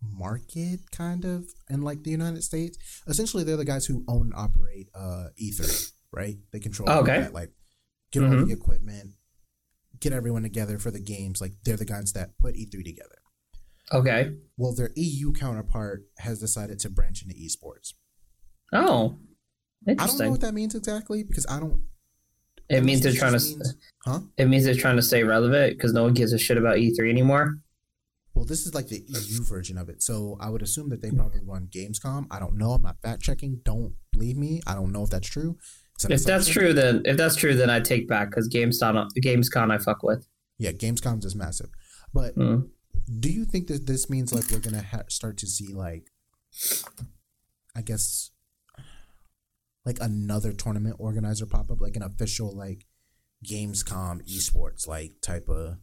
market 0.00 0.90
kind 0.92 1.24
of 1.24 1.44
in 1.68 1.82
like 1.82 2.02
the 2.04 2.10
United 2.10 2.42
States. 2.42 2.78
Essentially, 3.06 3.44
they're 3.44 3.56
the 3.56 3.64
guys 3.64 3.86
who 3.86 4.04
own 4.08 4.32
and 4.32 4.34
operate 4.34 4.88
uh, 4.94 5.26
E3, 5.42 5.92
right? 6.12 6.36
They 6.52 6.60
control 6.60 6.88
all 6.88 7.00
Okay. 7.00 7.20
that, 7.20 7.34
like 7.34 7.50
get 8.12 8.22
all 8.22 8.30
the 8.46 8.52
equipment, 8.52 9.12
get 10.00 10.12
everyone 10.12 10.42
together 10.42 10.78
for 10.78 10.90
the 10.90 11.00
games. 11.00 11.40
Like 11.40 11.52
they're 11.64 11.76
the 11.76 11.84
guys 11.84 12.12
that 12.14 12.38
put 12.38 12.54
E3 12.54 12.84
together. 12.84 13.18
Okay. 13.92 14.32
Well, 14.56 14.74
their 14.74 14.90
EU 14.96 15.32
counterpart 15.32 16.04
has 16.18 16.40
decided 16.40 16.78
to 16.80 16.90
branch 16.90 17.22
into 17.22 17.34
esports. 17.34 17.92
Oh, 18.72 19.18
interesting. 19.86 19.98
I 20.00 20.06
don't 20.18 20.18
know 20.26 20.30
what 20.32 20.40
that 20.40 20.54
means 20.54 20.74
exactly 20.74 21.22
because 21.22 21.46
I 21.48 21.60
don't. 21.60 21.82
It 22.68 22.82
means 22.84 23.00
they're 23.00 23.12
trying 23.12 23.38
to. 23.38 23.44
means- 23.44 23.74
huh? 24.04 24.20
It 24.36 24.46
means 24.46 24.64
they're 24.64 24.74
trying 24.74 24.96
to 24.96 25.02
stay 25.02 25.22
relevant 25.22 25.76
because 25.76 25.92
no 25.92 26.02
one 26.04 26.14
gives 26.14 26.32
a 26.32 26.38
shit 26.38 26.56
about 26.58 26.76
E3 26.76 27.08
anymore. 27.10 27.58
Well, 28.34 28.44
this 28.44 28.66
is 28.66 28.74
like 28.74 28.88
the 28.88 29.02
EU 29.08 29.42
version 29.44 29.78
of 29.78 29.88
it. 29.88 30.02
So 30.02 30.36
I 30.40 30.50
would 30.50 30.60
assume 30.62 30.90
that 30.90 31.00
they 31.00 31.10
probably 31.10 31.40
run 31.42 31.68
Gamescom. 31.68 32.26
I 32.30 32.38
don't 32.38 32.56
know. 32.58 32.72
I'm 32.72 32.82
not 32.82 33.00
fact 33.00 33.22
checking. 33.22 33.60
Don't 33.64 33.94
believe 34.12 34.36
me. 34.36 34.60
I 34.66 34.74
don't 34.74 34.92
know 34.92 35.04
if 35.04 35.10
that's 35.10 35.28
true. 35.28 35.56
An 36.04 36.12
If 36.12 36.24
that's 36.24 36.46
true, 36.46 36.74
then 36.74 37.00
if 37.06 37.16
that's 37.16 37.36
true, 37.36 37.54
then 37.54 37.70
I 37.70 37.80
take 37.80 38.06
back 38.06 38.28
because 38.28 38.48
Gamescom, 38.50 39.08
Gamescom, 39.24 39.72
I 39.72 39.78
fuck 39.78 40.02
with. 40.02 40.26
Yeah, 40.58 40.72
Gamescom's 40.72 41.24
is 41.24 41.34
massive. 41.34 41.70
But 42.12 42.36
Mm. 42.36 42.68
do 43.20 43.30
you 43.30 43.46
think 43.46 43.68
that 43.68 43.86
this 43.86 44.10
means 44.10 44.34
like 44.34 44.50
we're 44.50 44.58
gonna 44.58 44.82
ha- 44.82 45.04
start 45.08 45.38
to 45.38 45.46
see 45.46 45.68
like, 45.72 46.10
I 47.74 47.80
guess, 47.82 48.30
like 49.86 49.98
another 50.00 50.52
tournament 50.52 50.96
organizer 50.98 51.46
pop 51.46 51.70
up, 51.70 51.80
like 51.80 51.96
an 51.96 52.02
official 52.02 52.54
like 52.54 52.84
Gamescom 53.46 54.20
esports 54.28 54.86
like 54.86 55.12
type 55.22 55.48
of 55.48 55.76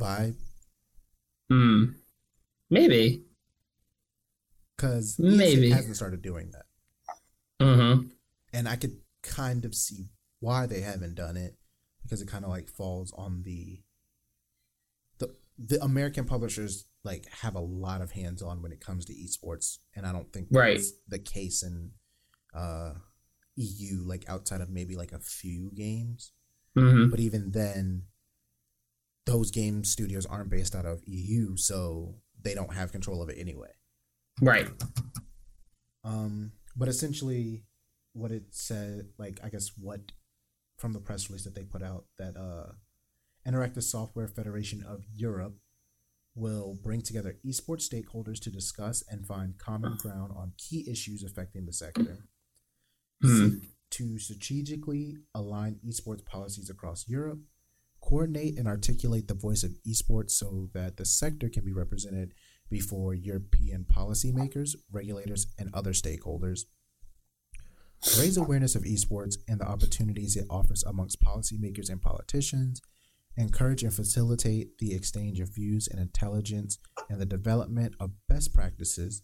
vibe? 0.00 0.36
Hmm. 1.50 1.84
Maybe. 2.70 3.24
Because 4.76 5.16
Maybe. 5.18 5.70
hasn't 5.70 5.96
started 5.96 6.22
doing 6.22 6.50
that. 6.52 6.64
Mm-hmm. 7.60 8.08
and 8.52 8.68
I 8.68 8.74
could 8.74 8.96
kind 9.22 9.64
of 9.64 9.72
see 9.72 10.06
why 10.40 10.66
they 10.66 10.80
haven't 10.80 11.14
done 11.14 11.36
it 11.36 11.56
because 12.02 12.20
it 12.20 12.26
kind 12.26 12.44
of 12.44 12.50
like 12.50 12.68
falls 12.68 13.12
on 13.16 13.42
the 13.44 13.82
the 15.18 15.32
the 15.56 15.80
American 15.80 16.24
publishers 16.24 16.86
like 17.04 17.26
have 17.42 17.54
a 17.54 17.60
lot 17.60 18.00
of 18.00 18.10
hands 18.12 18.42
on 18.42 18.62
when 18.62 18.72
it 18.72 18.80
comes 18.80 19.04
to 19.04 19.12
esports, 19.14 19.78
and 19.94 20.04
I 20.04 20.10
don't 20.12 20.32
think 20.32 20.48
Right. 20.50 20.80
the 21.06 21.20
case 21.20 21.62
in 21.62 21.92
uh, 22.54 22.94
EU. 23.56 24.04
Like 24.06 24.24
outside 24.28 24.60
of 24.60 24.70
maybe 24.70 24.96
like 24.96 25.12
a 25.12 25.18
few 25.18 25.70
games, 25.74 26.32
hmm 26.74 27.08
but 27.10 27.20
even 27.20 27.52
then, 27.52 28.04
those 29.26 29.50
game 29.50 29.84
studios 29.84 30.26
aren't 30.26 30.50
based 30.50 30.74
out 30.74 30.86
of 30.86 31.02
EU, 31.06 31.56
so 31.56 32.16
they 32.40 32.54
don't 32.54 32.74
have 32.74 32.92
control 32.92 33.22
of 33.22 33.28
it 33.28 33.38
anyway. 33.38 33.70
Right. 34.40 34.68
Um, 36.04 36.52
but 36.76 36.88
essentially, 36.88 37.64
what 38.12 38.32
it 38.32 38.44
said, 38.50 39.08
like 39.18 39.40
I 39.44 39.48
guess 39.48 39.70
what 39.78 40.12
from 40.78 40.92
the 40.92 41.00
press 41.00 41.28
release 41.28 41.44
that 41.44 41.54
they 41.54 41.62
put 41.62 41.82
out, 41.82 42.06
that 42.18 42.36
uh, 42.36 42.72
Interactive 43.46 43.82
Software 43.82 44.28
Federation 44.28 44.82
of 44.82 45.04
Europe 45.14 45.54
will 46.34 46.78
bring 46.82 47.02
together 47.02 47.36
esports 47.46 47.88
stakeholders 47.88 48.40
to 48.40 48.50
discuss 48.50 49.04
and 49.08 49.26
find 49.26 49.58
common 49.58 49.96
ground 49.98 50.32
on 50.34 50.52
key 50.56 50.86
issues 50.90 51.22
affecting 51.22 51.66
the 51.66 51.72
sector. 51.72 52.24
Seek 53.22 53.70
to 53.90 54.18
strategically 54.18 55.16
align 55.34 55.78
esports 55.86 56.24
policies 56.24 56.70
across 56.70 57.08
Europe, 57.08 57.40
coordinate 58.00 58.58
and 58.58 58.66
articulate 58.66 59.28
the 59.28 59.34
voice 59.34 59.62
of 59.62 59.76
esports 59.86 60.30
so 60.30 60.68
that 60.74 60.96
the 60.96 61.04
sector 61.04 61.48
can 61.48 61.64
be 61.64 61.72
represented 61.72 62.32
before 62.70 63.14
European 63.14 63.84
policymakers, 63.84 64.74
regulators, 64.90 65.46
and 65.58 65.70
other 65.74 65.92
stakeholders. 65.92 66.62
Raise 68.18 68.36
awareness 68.36 68.74
of 68.74 68.82
esports 68.82 69.36
and 69.46 69.60
the 69.60 69.68
opportunities 69.68 70.36
it 70.36 70.46
offers 70.50 70.82
amongst 70.82 71.22
policymakers 71.22 71.88
and 71.88 72.02
politicians. 72.02 72.80
Encourage 73.36 73.82
and 73.82 73.94
facilitate 73.94 74.78
the 74.78 74.94
exchange 74.94 75.38
of 75.38 75.54
views 75.54 75.86
and 75.86 76.00
intelligence 76.00 76.78
and 77.08 77.20
the 77.20 77.26
development 77.26 77.94
of 78.00 78.10
best 78.28 78.52
practices. 78.52 79.22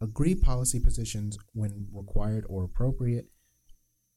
Agree 0.00 0.34
policy 0.34 0.78
positions 0.78 1.38
when 1.52 1.86
required 1.92 2.44
or 2.48 2.64
appropriate. 2.64 3.26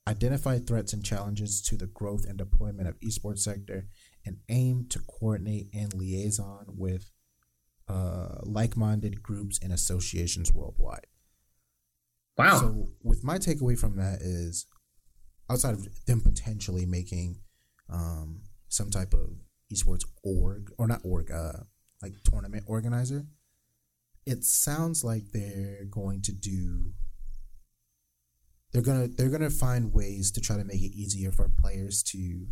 Identify 0.07 0.59
threats 0.59 0.91
and 0.91 1.05
challenges 1.05 1.61
to 1.63 1.77
the 1.77 1.87
growth 1.87 2.25
and 2.27 2.37
deployment 2.37 2.87
of 2.87 2.99
esports 2.99 3.39
sector 3.39 3.87
and 4.25 4.37
aim 4.49 4.87
to 4.89 4.99
coordinate 4.99 5.69
and 5.73 5.93
liaison 5.93 6.65
with 6.67 7.11
uh, 7.87 8.39
like-minded 8.43 9.21
groups 9.23 9.59
and 9.61 9.71
associations 9.71 10.53
worldwide. 10.53 11.07
Wow. 12.37 12.59
So, 12.59 12.89
with 13.03 13.23
my 13.23 13.37
takeaway 13.37 13.77
from 13.77 13.97
that 13.97 14.21
is, 14.21 14.65
outside 15.49 15.73
of 15.73 16.05
them 16.05 16.21
potentially 16.21 16.85
making 16.85 17.39
um, 17.91 18.41
some 18.67 18.89
type 18.89 19.13
of 19.13 19.31
esports 19.73 20.05
org 20.23 20.71
or 20.77 20.87
not 20.87 21.01
org, 21.03 21.31
uh, 21.31 21.63
like 22.01 22.13
tournament 22.23 22.63
organizer, 22.67 23.25
it 24.29 24.43
sounds 24.43 25.03
like 25.03 25.31
they're 25.31 25.85
going 25.89 26.21
to 26.21 26.31
do. 26.31 26.93
They're 28.71 28.83
gonna 28.83 29.07
they're 29.07 29.29
gonna 29.29 29.49
find 29.49 29.91
ways 29.91 30.31
to 30.31 30.41
try 30.41 30.57
to 30.57 30.63
make 30.63 30.81
it 30.81 30.95
easier 30.95 31.31
for 31.31 31.49
players 31.59 32.03
to 32.03 32.45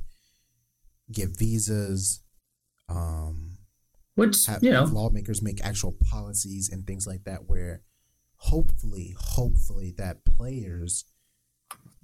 get 1.12 1.38
visas, 1.38 2.22
um, 2.90 3.58
Which 4.16 4.48
have, 4.48 4.64
you 4.64 4.72
know, 4.72 4.86
lawmakers 4.86 5.44
make 5.44 5.64
actual 5.64 5.96
policies 6.10 6.70
and 6.72 6.88
things 6.88 7.06
like 7.06 7.24
that 7.26 7.48
where 7.48 7.84
hopefully 8.38 9.16
hopefully 9.20 9.94
that 9.98 10.26
players 10.26 11.06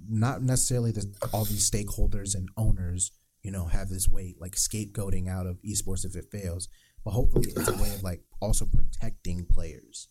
not 0.07 0.41
necessarily 0.41 0.91
the, 0.91 1.05
all 1.32 1.45
these 1.45 1.69
stakeholders 1.69 2.36
and 2.36 2.49
owners 2.57 3.11
you 3.43 3.51
know 3.51 3.65
have 3.65 3.89
this 3.89 4.09
way 4.09 4.34
like 4.39 4.53
scapegoating 4.53 5.30
out 5.30 5.45
of 5.45 5.61
esports 5.61 6.03
if 6.05 6.15
it 6.15 6.32
fails 6.32 6.67
but 7.04 7.12
hopefully 7.12 7.47
it's 7.56 7.68
a 7.68 7.74
way 7.82 7.89
of 7.93 8.04
like 8.04 8.22
also 8.41 8.66
protecting 8.66 9.45
players. 9.45 10.10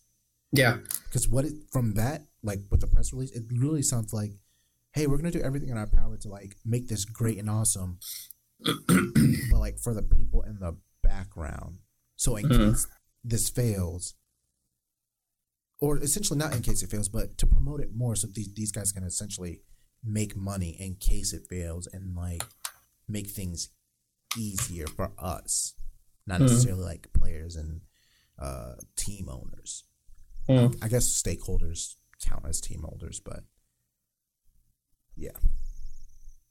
Yeah, 0.51 0.77
because 1.05 1.27
what 1.27 1.45
it, 1.45 1.53
from 1.71 1.93
that 1.95 2.27
like 2.43 2.59
with 2.69 2.81
the 2.81 2.87
press 2.87 3.11
release 3.13 3.31
it 3.31 3.43
really 3.51 3.81
sounds 3.81 4.13
like 4.13 4.31
hey 4.93 5.07
we're 5.07 5.17
gonna 5.17 5.31
do 5.31 5.41
everything 5.41 5.69
in 5.69 5.77
our 5.77 5.87
power 5.87 6.17
to 6.17 6.29
like 6.29 6.55
make 6.65 6.87
this 6.87 7.05
great 7.05 7.37
and 7.39 7.49
awesome. 7.49 7.99
But 8.65 9.59
like 9.59 9.79
for 9.79 9.93
the 9.93 10.03
people 10.03 10.43
in 10.43 10.59
the 10.59 10.77
background. 11.01 11.79
So 12.15 12.35
in 12.35 12.45
Mhm. 12.45 12.57
case 12.71 12.87
this 13.23 13.49
fails 13.49 14.15
or 15.79 15.97
essentially 15.97 16.37
not 16.37 16.53
in 16.55 16.61
case 16.61 16.83
it 16.83 16.89
fails 16.89 17.09
but 17.09 17.37
to 17.37 17.45
promote 17.47 17.79
it 17.81 17.89
more 17.95 18.15
so 18.15 18.27
these, 18.27 18.53
these 18.53 18.71
guys 18.71 18.91
can 18.91 19.03
essentially 19.03 19.61
make 20.03 20.35
money 20.35 20.75
in 20.79 20.95
case 20.95 21.33
it 21.33 21.47
fails 21.49 21.87
and 21.91 22.15
like 22.15 22.43
make 23.07 23.29
things 23.29 23.69
easier 24.37 24.87
for 24.87 25.11
us 25.17 25.73
not 26.25 26.39
Mhm. 26.39 26.47
necessarily 26.47 26.83
like 26.83 27.11
players 27.13 27.55
and 27.55 27.81
uh 28.39 28.75
team 28.95 29.29
owners 29.29 29.83
Hmm. 30.47 30.67
I 30.81 30.87
guess 30.89 31.05
stakeholders 31.21 31.95
count 32.25 32.45
as 32.45 32.59
team 32.59 32.81
holders, 32.83 33.21
but 33.23 33.43
yeah. 35.15 35.37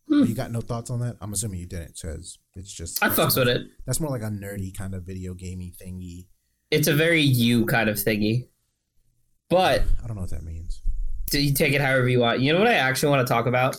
Hmm. 0.09 0.25
You 0.25 0.35
got 0.35 0.51
no 0.51 0.61
thoughts 0.63 0.91
on 0.91 1.01
that? 1.01 1.17
I'm 1.21 1.33
assuming 1.35 1.61
you 1.61 1.67
didn't, 1.67 1.99
because 2.01 2.39
it's 2.55 2.73
just 2.73 3.03
I 3.03 3.09
fucks 3.11 3.37
with 3.37 3.49
it. 3.49 3.67
That's 3.87 4.01
more 4.01 4.11
like 4.11 4.23
a 4.23 4.31
nerdy 4.31 4.75
kind 4.77 4.95
of 4.95 5.05
video 5.05 5.35
gamey 5.35 5.73
thingy. 5.79 6.27
It's 6.71 6.89
a 6.89 6.95
very 6.95 7.21
you 7.21 7.67
kind 7.67 7.91
of 7.91 7.97
thingy. 7.97 8.49
But 9.51 9.83
I 10.03 10.07
don't 10.07 10.17
know 10.17 10.23
what 10.23 10.31
that 10.31 10.43
means. 10.45 10.81
do 11.31 11.41
you 11.41 11.53
take 11.55 11.73
it 11.75 11.81
however 11.83 12.09
you 12.09 12.21
want? 12.21 12.41
You 12.41 12.53
know 12.53 12.59
what 12.59 12.69
I 12.69 12.75
actually 12.75 13.11
want 13.11 13.27
to 13.27 13.31
talk 13.33 13.47
about? 13.47 13.77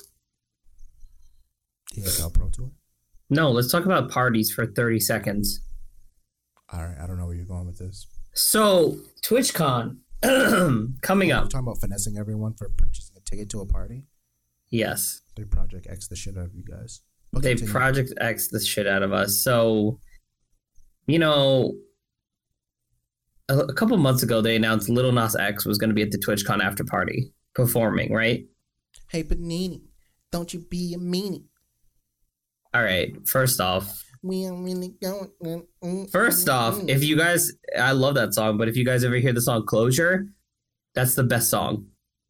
ESL 1.95 2.33
Pro 2.33 2.49
Tour. 2.49 2.71
No, 3.29 3.51
let's 3.51 3.71
talk 3.71 3.85
about 3.85 4.09
parties 4.11 4.51
for 4.51 4.65
30 4.65 4.99
seconds. 4.99 5.59
All 6.71 6.83
right, 6.85 6.97
I 7.01 7.05
don't 7.07 7.17
know 7.17 7.25
where 7.25 7.35
you're 7.35 7.45
going 7.45 7.65
with 7.67 7.77
this. 7.77 8.07
So, 8.33 8.97
TwitchCon 9.23 9.97
coming 11.01 11.29
We're 11.29 11.35
up. 11.35 11.49
talking 11.49 11.59
about 11.67 11.79
finessing 11.79 12.17
everyone 12.17 12.53
for 12.55 12.69
purchasing 12.69 13.15
a 13.17 13.21
ticket 13.29 13.49
to 13.51 13.61
a 13.61 13.65
party. 13.65 14.05
Yes. 14.69 15.21
They 15.35 15.43
Project 15.43 15.87
X 15.89 16.07
the 16.07 16.15
shit 16.15 16.37
out 16.37 16.45
of 16.45 16.55
you 16.55 16.63
guys. 16.63 17.01
But 17.31 17.43
They 17.43 17.51
continue. 17.51 17.71
Project 17.73 18.13
X 18.19 18.47
the 18.47 18.59
shit 18.59 18.87
out 18.87 19.03
of 19.03 19.13
us. 19.13 19.37
So, 19.43 19.99
you 21.05 21.19
know, 21.19 21.73
a, 23.49 23.57
a 23.59 23.73
couple 23.73 23.97
months 23.97 24.23
ago, 24.23 24.41
they 24.41 24.55
announced 24.55 24.89
Little 24.89 25.11
Nas 25.11 25.35
X 25.35 25.65
was 25.65 25.77
going 25.77 25.89
to 25.89 25.93
be 25.93 26.01
at 26.01 26.11
the 26.11 26.17
TwitchCon 26.17 26.63
after 26.63 26.83
party 26.83 27.33
performing, 27.53 28.11
right? 28.13 28.45
Hey, 29.09 29.23
Panini, 29.23 29.81
don't 30.31 30.51
you 30.53 30.59
be 30.59 30.93
a 30.95 30.97
meanie. 30.97 31.43
All 32.73 32.81
right. 32.83 33.11
First 33.27 33.61
off, 33.61 34.03
We 34.23 34.45
are 34.45 34.55
really 34.55 34.95
going. 35.01 36.07
first 36.09 36.47
off, 36.47 36.79
if 36.87 37.03
you 37.03 37.17
guys, 37.17 37.51
I 37.77 37.91
love 37.91 38.15
that 38.15 38.33
song, 38.33 38.57
but 38.57 38.69
if 38.69 38.77
you 38.77 38.85
guys 38.85 39.03
ever 39.03 39.17
hear 39.17 39.33
the 39.33 39.41
song 39.41 39.65
Closure, 39.65 40.27
that's 40.95 41.13
the 41.15 41.23
best 41.23 41.49
song 41.49 41.87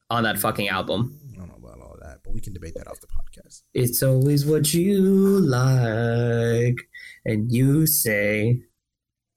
on 0.10 0.24
that 0.24 0.40
fucking 0.40 0.70
album. 0.70 1.20
I 1.32 1.38
don't 1.38 1.50
know 1.50 1.56
about 1.56 1.82
all 1.82 1.96
that, 2.02 2.22
but 2.24 2.34
we 2.34 2.42
can 2.42 2.52
debate 2.52 2.74
that 2.78 2.88
off 2.88 3.00
the 3.00 3.06
podcast. 3.06 3.62
It's 3.76 4.02
always 4.02 4.44
what 4.44 4.74
you 4.74 5.00
like, 5.40 6.80
and 7.26 7.52
you 7.52 7.86
say, 7.86 8.60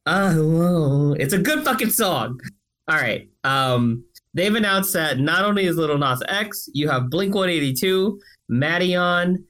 I 0.06 0.38
won't. 0.38 1.20
It's 1.20 1.34
a 1.34 1.38
good 1.38 1.62
fucking 1.62 1.90
song. 1.90 2.40
All 2.88 2.96
right. 2.96 3.28
Um, 3.44 4.02
they've 4.32 4.54
announced 4.54 4.94
that 4.94 5.18
not 5.18 5.44
only 5.44 5.66
is 5.66 5.76
Little 5.76 5.98
Nas 5.98 6.22
X, 6.26 6.70
you 6.72 6.88
have 6.88 7.10
Blink 7.10 7.34
182, 7.34 8.18
Madeon, 8.50 9.44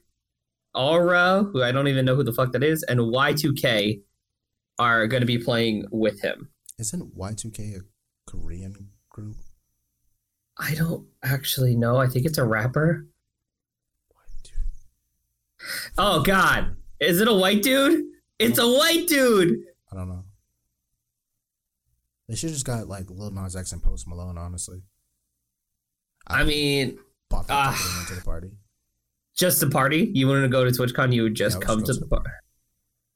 Aura, 0.77 1.43
who 1.51 1.63
I 1.63 1.71
don't 1.71 1.87
even 1.87 2.05
know 2.05 2.15
who 2.15 2.23
the 2.23 2.33
fuck 2.33 2.51
that 2.53 2.63
is, 2.63 2.83
and 2.83 2.99
Y2K 2.99 4.01
are 4.79 5.07
going 5.07 5.21
to 5.21 5.27
be 5.27 5.37
playing 5.37 5.85
with 5.91 6.21
him. 6.21 6.49
Isn't 6.77 7.17
Y2K 7.17 7.79
a 7.79 7.81
Korean 8.29 8.89
group? 9.09 9.35
I 10.59 10.75
don't 10.75 11.07
actually 11.23 11.75
know. 11.75 11.97
I 11.97 12.07
think 12.07 12.25
it's 12.25 12.37
a 12.37 12.45
rapper. 12.45 13.07
Oh, 15.97 16.21
God. 16.21 16.75
Is 16.99 17.21
it 17.21 17.27
a 17.27 17.33
white 17.33 17.63
dude? 17.63 18.05
It's 18.39 18.59
a 18.59 18.67
white 18.67 19.07
dude. 19.07 19.57
I 19.91 19.95
don't 19.95 20.09
know. 20.09 20.23
They 22.27 22.35
should 22.35 22.49
just 22.49 22.65
got 22.65 22.87
like 22.87 23.09
Lil 23.09 23.31
Nas 23.31 23.55
X 23.55 23.71
and 23.71 23.81
Post 23.81 24.07
Malone. 24.07 24.37
Honestly, 24.37 24.81
I 26.27 26.43
mean, 26.43 26.99
bought 27.29 27.47
that 27.47 27.53
ah. 27.53 27.71
ticket 27.71 28.07
to 28.09 28.15
the 28.15 28.21
party. 28.21 28.51
Just 29.37 29.59
the 29.59 29.69
party. 29.69 30.11
You 30.13 30.27
wouldn't 30.27 30.51
go 30.51 30.65
to 30.65 30.71
TwitchCon. 30.71 31.13
You 31.13 31.23
would 31.23 31.35
just 31.35 31.59
Yeah, 31.59 31.65
come 31.65 31.83
to 31.83 31.93
the 31.93 32.05
party. 32.07 32.29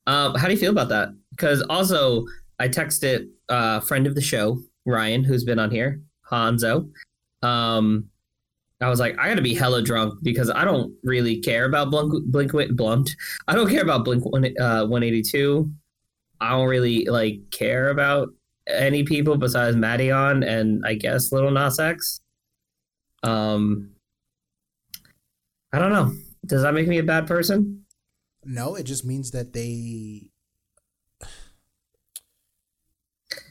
Um, 0.08 0.36
how 0.36 0.48
do 0.48 0.54
you 0.54 0.60
feel 0.60 0.72
about 0.72 0.90
that? 0.90 1.10
Because 1.32 1.62
also, 1.64 2.26
I 2.60 2.68
texted 2.68 3.28
a 3.50 3.54
uh, 3.54 3.80
friend 3.82 4.08
of 4.08 4.16
the 4.16 4.22
show, 4.22 4.60
Ryan, 4.86 5.24
who's 5.24 5.44
been 5.44 5.60
on 5.60 5.72
here, 5.72 6.02
Hanzo. 6.30 6.90
Um, 7.42 8.10
I 8.82 8.90
was 8.90 9.00
like, 9.00 9.18
I 9.20 9.30
gotta 9.30 9.42
be 9.42 9.54
hella 9.54 9.82
drunk 9.82 10.16
because 10.24 10.50
I 10.50 10.66
don't 10.66 10.94
really 11.04 11.40
care 11.40 11.66
about 11.66 11.92
Blink, 11.92 12.14
Blink, 12.26 12.52
Blunt. 12.76 13.12
I 13.48 13.54
don't 13.54 13.70
care 13.70 13.84
about 13.84 14.06
Blink 14.06 14.26
one, 14.26 14.46
uh, 14.60 14.86
182. 14.86 15.72
I 16.40 16.50
don't 16.50 16.68
really 16.68 17.06
like 17.06 17.40
care 17.52 17.90
about 17.90 18.30
any 18.68 19.04
people 19.04 19.38
besides 19.38 19.76
Madeon 19.76 20.46
and 20.48 20.84
I 20.86 20.96
guess 20.96 21.32
Little 21.32 21.52
Nas 21.52 21.80
X. 21.80 22.22
Um, 23.24 23.92
I 25.74 25.80
don't 25.80 25.92
know. 25.92 26.14
Does 26.46 26.64
that 26.64 26.74
make 26.74 26.88
me 26.88 26.98
a 26.98 27.04
bad 27.04 27.28
person? 27.28 27.86
No, 28.44 28.76
it 28.76 28.84
just 28.84 29.06
means 29.06 29.32
that 29.32 29.54
they 29.54 30.30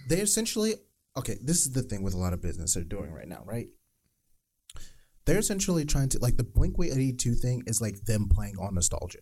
they 0.09 0.21
essentially 0.21 0.75
okay. 1.17 1.39
This 1.43 1.65
is 1.65 1.73
the 1.73 1.83
thing 1.83 2.03
with 2.03 2.15
a 2.15 2.19
lot 2.19 2.33
of 2.33 2.43
business 2.43 2.75
they're 2.75 2.85
doing 2.85 3.13
right 3.13 3.29
now, 3.29 3.43
right? 3.45 3.69
They're 5.25 5.39
essentially 5.39 5.85
trying 5.85 6.09
to 6.11 6.19
like 6.19 6.37
the 6.37 6.45
Blink 6.45 6.77
Eighty 6.81 7.13
Two 7.13 7.35
thing 7.35 7.63
is 7.67 7.81
like 7.81 8.05
them 8.05 8.29
playing 8.29 8.57
on 8.59 8.75
nostalgia. 8.75 9.21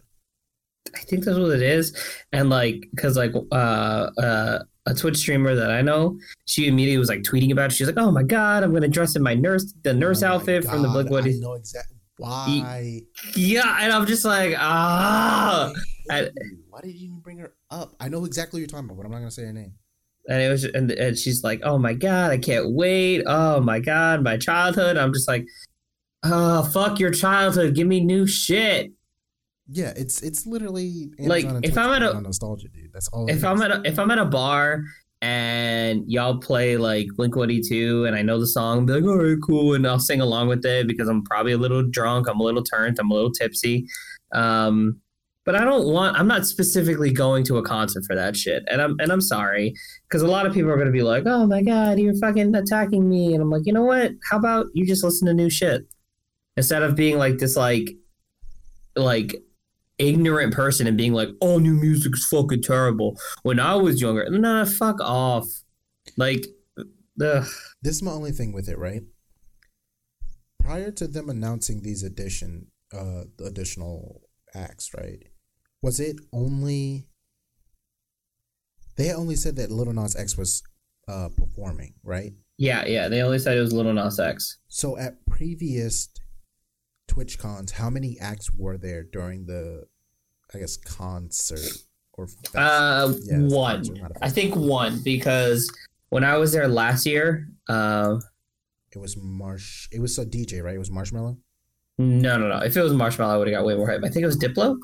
I 0.94 1.00
think 1.00 1.24
that's 1.24 1.38
what 1.38 1.50
it 1.50 1.62
is, 1.62 1.94
and 2.32 2.48
like 2.48 2.88
because 2.94 3.16
like 3.16 3.32
uh 3.52 4.10
uh 4.18 4.58
a 4.86 4.94
Twitch 4.94 5.18
streamer 5.18 5.54
that 5.54 5.70
I 5.70 5.82
know, 5.82 6.18
she 6.46 6.66
immediately 6.66 6.96
was 6.96 7.10
like 7.10 7.22
tweeting 7.22 7.52
about 7.52 7.70
it. 7.70 7.74
She's 7.74 7.86
like, 7.86 7.98
"Oh 7.98 8.10
my 8.10 8.22
god, 8.22 8.62
I'm 8.62 8.72
gonna 8.72 8.88
dress 8.88 9.14
in 9.14 9.22
my 9.22 9.34
nurse 9.34 9.74
the 9.82 9.92
nurse 9.92 10.22
Oh 10.22 10.28
outfit 10.28 10.64
from 10.64 10.80
the 10.80 10.88
God, 10.88 10.94
Blink 10.94 11.10
One 11.10 11.24
I 11.24 11.32
know 11.32 11.52
exactly 11.52 11.97
why. 12.18 13.00
Yeah, 13.34 13.78
and 13.80 13.92
I'm 13.92 14.06
just 14.06 14.24
like, 14.24 14.54
ah, 14.58 15.72
I 16.10 16.14
I- 16.14 16.20
hate 16.22 16.32
you. 16.36 16.58
Why 16.70 16.80
did 16.82 16.94
you 16.94 17.06
even 17.08 17.20
bring 17.20 17.38
her 17.38 17.52
up? 17.70 17.94
I 18.00 18.08
know 18.08 18.24
exactly 18.24 18.58
what 18.58 18.60
you're 18.60 18.68
talking 18.68 18.84
about, 18.86 18.98
but 18.98 19.06
I'm 19.06 19.12
not 19.12 19.18
gonna 19.18 19.30
say 19.30 19.42
her 19.44 19.52
name. 19.52 19.72
and 20.28 20.42
it 20.42 20.48
was, 20.50 20.64
and, 20.64 20.90
and 20.92 21.18
she's 21.18 21.42
like, 21.42 21.60
"Oh 21.64 21.78
my 21.78 21.94
god, 21.94 22.30
I 22.30 22.38
can't 22.38 22.72
wait! 22.74 23.24
Oh 23.26 23.60
my 23.60 23.80
god, 23.80 24.22
my 24.22 24.36
childhood!" 24.36 24.96
I'm 24.96 25.12
just 25.12 25.26
like, 25.26 25.46
"Oh 26.22 26.62
fuck 26.72 26.98
your 27.00 27.10
childhood! 27.10 27.74
Give 27.74 27.86
me 27.86 28.00
new 28.00 28.26
shit!" 28.26 28.92
Yeah, 29.70 29.92
it's 29.96 30.22
it's 30.22 30.46
literally 30.46 31.10
Like, 31.18 31.44
Amazon 31.44 31.56
and 31.56 31.64
if 31.66 31.76
I'm 31.78 31.90
at 31.90 32.02
a- 32.02 32.20
nostalgia, 32.20 32.68
dude. 32.68 32.92
That's 32.92 33.08
all. 33.08 33.28
If 33.28 33.44
I'm 33.44 33.60
at 33.62 33.70
a, 33.70 33.82
if 33.84 33.98
I'm 33.98 34.10
at 34.10 34.18
a 34.18 34.24
bar 34.24 34.84
and 35.20 36.04
y'all 36.06 36.38
play 36.38 36.76
like 36.76 37.08
Blink 37.16 37.34
182 37.34 38.04
and 38.04 38.14
I 38.14 38.22
know 38.22 38.38
the 38.38 38.46
song, 38.46 38.86
be 38.86 38.92
like, 38.94 39.04
all 39.04 39.16
right, 39.16 39.36
cool, 39.44 39.74
and 39.74 39.86
I'll 39.86 39.98
sing 39.98 40.20
along 40.20 40.48
with 40.48 40.64
it 40.64 40.86
because 40.86 41.08
I'm 41.08 41.24
probably 41.24 41.52
a 41.52 41.58
little 41.58 41.82
drunk, 41.82 42.28
I'm 42.28 42.40
a 42.40 42.44
little 42.44 42.62
turned, 42.62 42.98
I'm 42.98 43.10
a 43.10 43.14
little 43.14 43.32
tipsy. 43.32 43.86
Um, 44.32 45.00
but 45.48 45.54
I 45.56 45.64
don't 45.64 45.88
want. 45.88 46.14
I'm 46.18 46.28
not 46.28 46.44
specifically 46.44 47.10
going 47.10 47.42
to 47.44 47.56
a 47.56 47.62
concert 47.62 48.04
for 48.06 48.14
that 48.14 48.36
shit, 48.36 48.64
and 48.70 48.82
I'm 48.82 48.96
and 49.00 49.10
I'm 49.10 49.22
sorry 49.22 49.72
because 50.06 50.20
a 50.20 50.26
lot 50.26 50.44
of 50.44 50.52
people 50.52 50.70
are 50.70 50.76
gonna 50.76 50.90
be 50.90 51.00
like, 51.00 51.22
oh 51.24 51.46
my 51.46 51.62
god, 51.62 51.98
you're 51.98 52.14
fucking 52.16 52.54
attacking 52.54 53.08
me, 53.08 53.32
and 53.32 53.40
I'm 53.40 53.48
like, 53.50 53.62
you 53.64 53.72
know 53.72 53.84
what? 53.84 54.12
How 54.28 54.36
about 54.36 54.66
you 54.74 54.84
just 54.84 55.02
listen 55.02 55.26
to 55.26 55.32
new 55.32 55.48
shit 55.48 55.86
instead 56.58 56.82
of 56.82 56.94
being 56.94 57.16
like 57.16 57.38
this 57.38 57.56
like 57.56 57.96
like 58.94 59.36
ignorant 59.98 60.54
person 60.54 60.86
and 60.86 60.96
being 60.96 61.12
like, 61.12 61.28
all 61.40 61.58
new 61.58 61.74
music's 61.74 62.26
fucking 62.28 62.62
terrible 62.62 63.18
when 63.42 63.60
I 63.60 63.74
was 63.74 64.00
younger. 64.00 64.28
Nah, 64.30 64.64
fuck 64.64 65.00
off. 65.00 65.46
Like, 66.16 66.46
ugh. 67.20 67.46
this 67.82 67.96
is 67.96 68.02
my 68.02 68.12
only 68.12 68.32
thing 68.32 68.52
with 68.52 68.68
it, 68.68 68.78
right? 68.78 69.02
Prior 70.62 70.90
to 70.92 71.06
them 71.06 71.28
announcing 71.28 71.82
these 71.82 72.02
addition 72.02 72.68
uh 72.92 73.24
additional 73.44 74.22
acts, 74.54 74.90
right? 74.96 75.22
Was 75.82 76.00
it 76.00 76.16
only 76.32 77.06
they 78.96 79.12
only 79.12 79.36
said 79.36 79.56
that 79.56 79.70
Little 79.70 79.92
Nas 79.92 80.16
X 80.16 80.36
was 80.36 80.62
uh 81.06 81.28
performing, 81.36 81.94
right? 82.02 82.32
yeah, 82.58 82.84
yeah. 82.86 83.08
They 83.08 83.22
only 83.22 83.38
said 83.38 83.56
it 83.56 83.60
was 83.60 83.72
Little 83.72 83.92
Nas 83.94 84.18
X. 84.18 84.58
So 84.66 84.98
at 84.98 85.24
previous 85.26 86.08
Twitch 87.08 87.38
cons, 87.38 87.72
how 87.72 87.90
many 87.90 88.16
acts 88.20 88.50
were 88.52 88.78
there 88.78 89.02
during 89.02 89.46
the 89.46 89.84
I 90.54 90.58
guess 90.58 90.76
concert 90.76 91.60
or 92.12 92.28
fest? 92.28 92.54
Uh, 92.56 93.12
Yeah, 93.24 93.38
one. 93.40 93.76
concert, 93.84 94.00
not 94.02 94.10
a 94.12 94.24
I 94.24 94.28
think 94.30 94.54
one 94.54 95.00
because 95.02 95.68
when 96.10 96.22
I 96.24 96.36
was 96.36 96.52
there 96.52 96.68
last 96.68 97.04
year, 97.06 97.48
uh, 97.68 98.18
it 98.92 98.98
was 98.98 99.16
Marsh 99.16 99.88
it 99.92 100.00
was 100.00 100.16
a 100.18 100.24
DJ, 100.24 100.62
right? 100.62 100.74
It 100.76 100.78
was 100.78 100.90
Marshmello? 100.90 101.36
no, 101.98 102.38
no, 102.38 102.48
no. 102.48 102.58
If 102.60 102.76
it 102.76 102.82
was 102.82 102.92
Marshmello, 102.92 103.30
I 103.30 103.36
would 103.38 103.48
have 103.48 103.56
got 103.56 103.66
way 103.66 103.74
more 103.74 103.88
hype. 103.90 104.04
I 104.04 104.08
think 104.08 104.22
it 104.22 104.26
was 104.26 104.38
Diplo. 104.38 104.78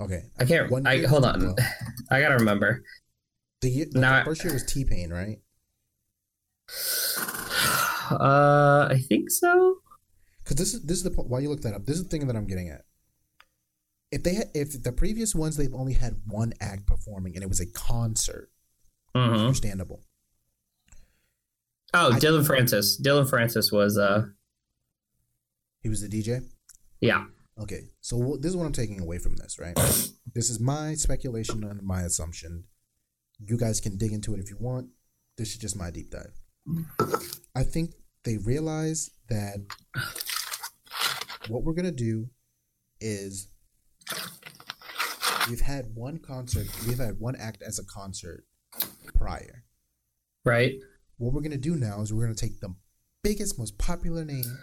Okay. 0.00 0.24
I 0.38 0.44
can't. 0.44 0.70
One 0.70 0.86
I 0.86 1.04
hold 1.06 1.24
on. 1.24 1.40
Diplo. 1.40 1.58
I 2.10 2.20
gotta 2.20 2.34
remember. 2.36 2.82
The, 3.62 3.68
year, 3.70 3.86
the 3.90 4.00
Nah. 4.00 4.24
first 4.24 4.42
year 4.44 4.52
was 4.52 4.64
T 4.64 4.84
Pain, 4.84 5.10
right? 5.10 5.38
Uh, 8.10 8.88
I 8.90 8.98
think 9.08 9.30
so. 9.30 9.76
Because 10.42 10.56
this 10.56 10.74
is 10.74 10.82
this 10.82 10.98
is 10.98 11.04
the 11.04 11.10
point. 11.10 11.28
Why 11.28 11.40
you 11.40 11.48
look 11.50 11.62
that 11.62 11.74
up? 11.74 11.86
This 11.86 11.96
is 11.96 12.04
the 12.04 12.08
thing 12.08 12.26
that 12.26 12.36
I'm 12.36 12.46
getting 12.46 12.68
at. 12.68 12.82
If 14.10 14.22
they 14.24 14.34
had, 14.34 14.48
if 14.54 14.82
the 14.82 14.92
previous 14.92 15.34
ones 15.34 15.56
they've 15.56 15.74
only 15.74 15.94
had 15.94 16.16
one 16.26 16.52
act 16.60 16.86
performing 16.86 17.34
and 17.34 17.42
it 17.42 17.48
was 17.48 17.60
a 17.60 17.66
concert, 17.66 18.50
hmm 19.14 19.20
understandable. 19.20 20.02
Oh, 21.94 22.12
I- 22.12 22.18
Dillon 22.18 22.44
Francis. 22.44 22.96
Dillon 22.96 23.26
Francis 23.26 23.70
was. 23.70 23.98
Uh, 23.98 24.26
He 25.82 25.88
was 25.88 26.00
the 26.00 26.08
DJ. 26.08 26.42
yeah. 27.00 27.26
Okay, 27.58 27.82
so 28.00 28.38
this 28.40 28.48
is 28.50 28.56
what 28.56 28.64
I'm 28.64 28.72
taking 28.72 28.98
away 28.98 29.18
from 29.18 29.36
this, 29.36 29.58
right? 29.58 29.74
this 30.34 30.48
is 30.48 30.58
my 30.58 30.94
speculation 30.94 31.62
and 31.64 31.82
my 31.82 32.00
assumption. 32.02 32.64
You 33.44 33.58
guys 33.58 33.78
can 33.78 33.98
dig 33.98 34.12
into 34.12 34.32
it 34.34 34.40
if 34.40 34.48
you 34.48 34.56
want. 34.58 34.88
This 35.36 35.50
is 35.50 35.58
just 35.58 35.76
my 35.76 35.90
deep 35.90 36.10
dive. 36.10 36.32
I 37.54 37.62
think 37.62 37.92
they 38.24 38.38
realize 38.38 39.10
that 39.28 39.56
what 41.48 41.64
we're 41.64 41.72
gonna 41.72 41.90
do 41.90 42.28
is 43.00 43.48
we've 45.48 45.60
had 45.60 45.94
one 45.94 46.18
concert, 46.18 46.66
we've 46.86 46.98
had 46.98 47.18
one 47.18 47.36
act 47.36 47.62
as 47.62 47.78
a 47.78 47.84
concert 47.84 48.44
prior. 49.14 49.64
Right. 50.44 50.74
What 51.18 51.32
we're 51.32 51.42
gonna 51.42 51.56
do 51.56 51.76
now 51.76 52.00
is 52.00 52.12
we're 52.12 52.24
gonna 52.24 52.34
take 52.34 52.60
the 52.60 52.74
biggest, 53.22 53.58
most 53.58 53.78
popular 53.78 54.24
name 54.24 54.58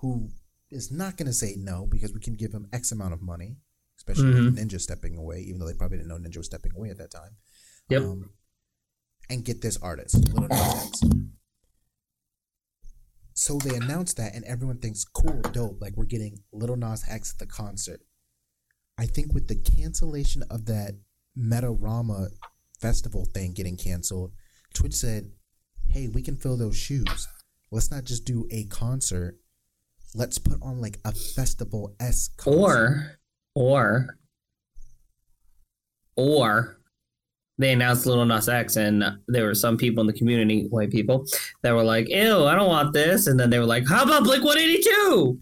who 0.00 0.30
is 0.70 0.90
not 0.90 1.16
gonna 1.16 1.32
say 1.32 1.54
no 1.56 1.86
because 1.86 2.12
we 2.12 2.20
can 2.20 2.34
give 2.34 2.52
him 2.52 2.68
X 2.72 2.92
amount 2.92 3.12
of 3.14 3.22
money, 3.22 3.56
especially 3.98 4.34
with 4.34 4.56
Ninja 4.56 4.80
stepping 4.80 5.16
away, 5.16 5.40
even 5.40 5.58
though 5.58 5.66
they 5.66 5.74
probably 5.74 5.98
didn't 5.98 6.08
know 6.08 6.18
Ninja 6.18 6.38
was 6.38 6.46
stepping 6.46 6.72
away 6.76 6.90
at 6.90 6.98
that 6.98 7.10
time. 7.10 7.36
Yep. 7.88 8.02
Um, 8.02 8.30
and 9.30 9.44
get 9.44 9.62
this 9.62 9.78
artist, 9.78 10.16
Little 10.34 10.48
Nas 10.48 10.86
X. 10.86 11.02
So 13.34 13.58
they 13.58 13.74
announced 13.74 14.16
that, 14.16 14.34
and 14.34 14.44
everyone 14.44 14.78
thinks, 14.78 15.04
cool, 15.04 15.40
dope. 15.52 15.80
Like 15.80 15.96
we're 15.96 16.04
getting 16.04 16.38
Little 16.52 16.76
Nas 16.76 17.04
X 17.08 17.32
at 17.32 17.38
the 17.38 17.52
concert. 17.52 18.00
I 18.96 19.06
think 19.06 19.34
with 19.34 19.48
the 19.48 19.56
cancellation 19.56 20.44
of 20.50 20.66
that 20.66 20.94
Metarama 21.36 22.28
festival 22.80 23.26
thing 23.34 23.52
getting 23.52 23.76
canceled, 23.76 24.32
Twitch 24.72 24.94
said, 24.94 25.32
hey, 25.88 26.06
we 26.08 26.22
can 26.22 26.36
fill 26.36 26.56
those 26.56 26.76
shoes. 26.76 27.26
Let's 27.72 27.90
not 27.90 28.04
just 28.04 28.24
do 28.24 28.46
a 28.52 28.64
concert. 28.66 29.40
Let's 30.14 30.38
put 30.38 30.62
on 30.62 30.80
like 30.80 31.00
a 31.04 31.10
festival 31.10 31.96
s 31.98 32.30
concert. 32.36 33.18
Or, 33.54 34.06
or, 34.06 34.18
or 36.16 36.80
they 37.58 37.72
announced 37.72 38.06
Little 38.06 38.24
Nas 38.24 38.48
X, 38.48 38.76
and 38.76 39.04
there 39.28 39.46
were 39.46 39.54
some 39.54 39.76
people 39.76 40.00
in 40.00 40.06
the 40.06 40.12
community, 40.12 40.66
white 40.70 40.90
people, 40.90 41.26
that 41.62 41.72
were 41.72 41.84
like, 41.84 42.08
"Ew, 42.08 42.44
I 42.44 42.54
don't 42.54 42.68
want 42.68 42.92
this," 42.92 43.26
and 43.26 43.38
then 43.38 43.50
they 43.50 43.58
were 43.58 43.66
like, 43.66 43.86
"How 43.88 44.04
about 44.04 44.24
Blink 44.24 44.44
182?" 44.44 45.40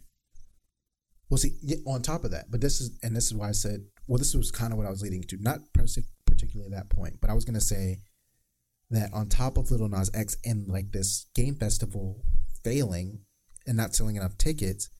Well, 1.30 1.38
see, 1.38 1.54
on 1.86 2.02
top 2.02 2.24
of 2.24 2.30
that, 2.32 2.50
but 2.50 2.60
this 2.60 2.80
is, 2.80 2.98
and 3.02 3.16
this 3.16 3.26
is 3.26 3.34
why 3.34 3.48
I 3.48 3.52
said, 3.52 3.86
well, 4.06 4.18
this 4.18 4.34
was 4.34 4.50
kind 4.50 4.70
of 4.70 4.76
what 4.76 4.86
I 4.86 4.90
was 4.90 5.00
leading 5.00 5.22
to, 5.22 5.38
not 5.40 5.60
partic- 5.72 6.04
particularly 6.26 6.70
that 6.72 6.90
point, 6.90 7.22
but 7.22 7.30
I 7.30 7.32
was 7.32 7.46
going 7.46 7.54
to 7.54 7.60
say 7.60 8.00
that 8.90 9.10
on 9.14 9.30
top 9.30 9.56
of 9.56 9.70
Little 9.70 9.88
Nas 9.88 10.10
X 10.12 10.36
and 10.44 10.68
like 10.68 10.92
this 10.92 11.26
game 11.34 11.54
festival 11.54 12.22
failing 12.62 13.20
and 13.66 13.78
not 13.78 13.94
selling 13.94 14.16
enough 14.16 14.36
tickets, 14.36 14.90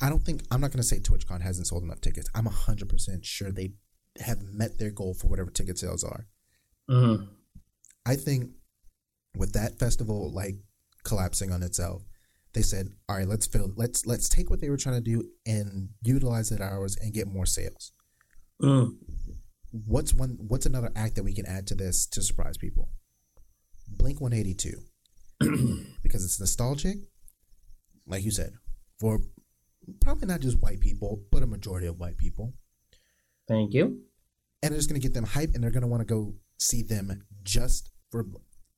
I 0.00 0.08
don't 0.08 0.24
think, 0.24 0.42
I'm 0.50 0.62
not 0.62 0.70
going 0.70 0.80
to 0.80 0.88
say 0.88 0.98
TwitchCon 0.98 1.42
hasn't 1.42 1.66
sold 1.66 1.82
enough 1.82 2.00
tickets. 2.00 2.30
I'm 2.34 2.46
100% 2.46 3.24
sure 3.24 3.52
they 3.52 3.72
have 4.20 4.42
met 4.42 4.78
their 4.78 4.90
goal 4.90 5.14
for 5.14 5.28
whatever 5.28 5.50
ticket 5.50 5.78
sales 5.78 6.04
are. 6.04 6.26
Mm-hmm. 6.90 7.24
I 8.04 8.16
think 8.16 8.50
with 9.36 9.52
that 9.54 9.78
festival 9.78 10.32
like 10.32 10.56
collapsing 11.04 11.52
on 11.52 11.62
itself, 11.62 12.02
they 12.54 12.62
said, 12.62 12.88
"All 13.08 13.16
right, 13.16 13.28
let's 13.28 13.46
fill. 13.46 13.72
Let's 13.76 14.06
let's 14.06 14.28
take 14.28 14.50
what 14.50 14.60
they 14.60 14.68
were 14.68 14.76
trying 14.76 15.02
to 15.02 15.10
do 15.10 15.24
and 15.46 15.90
utilize 16.02 16.50
that 16.50 16.60
hours 16.60 16.96
and 16.96 17.14
get 17.14 17.28
more 17.28 17.46
sales. 17.46 17.92
Mm. 18.62 18.96
What's 19.70 20.12
one? 20.12 20.36
What's 20.48 20.66
another 20.66 20.90
act 20.94 21.16
that 21.16 21.24
we 21.24 21.34
can 21.34 21.46
add 21.46 21.66
to 21.68 21.74
this 21.74 22.06
to 22.08 22.22
surprise 22.22 22.58
people? 22.58 22.90
Blink 23.88 24.20
One 24.20 24.34
Eighty 24.34 24.54
Two, 24.54 24.82
because 26.02 26.24
it's 26.24 26.38
nostalgic, 26.38 26.98
like 28.06 28.24
you 28.24 28.30
said, 28.30 28.52
for 29.00 29.20
probably 30.00 30.26
not 30.26 30.40
just 30.40 30.60
white 30.60 30.80
people, 30.80 31.22
but 31.30 31.42
a 31.42 31.46
majority 31.46 31.86
of 31.86 31.98
white 31.98 32.18
people, 32.18 32.52
Thank 33.52 33.74
you. 33.74 33.84
and 34.62 34.74
it's 34.74 34.86
going 34.86 35.00
to 35.00 35.06
get 35.06 35.14
them 35.14 35.24
hype, 35.36 35.50
and 35.54 35.62
they're 35.62 35.70
going 35.78 35.82
to 35.88 35.92
want 35.94 36.00
to 36.06 36.14
go 36.16 36.34
see 36.58 36.82
them 36.82 37.06
just 37.42 37.90
for, 38.10 38.24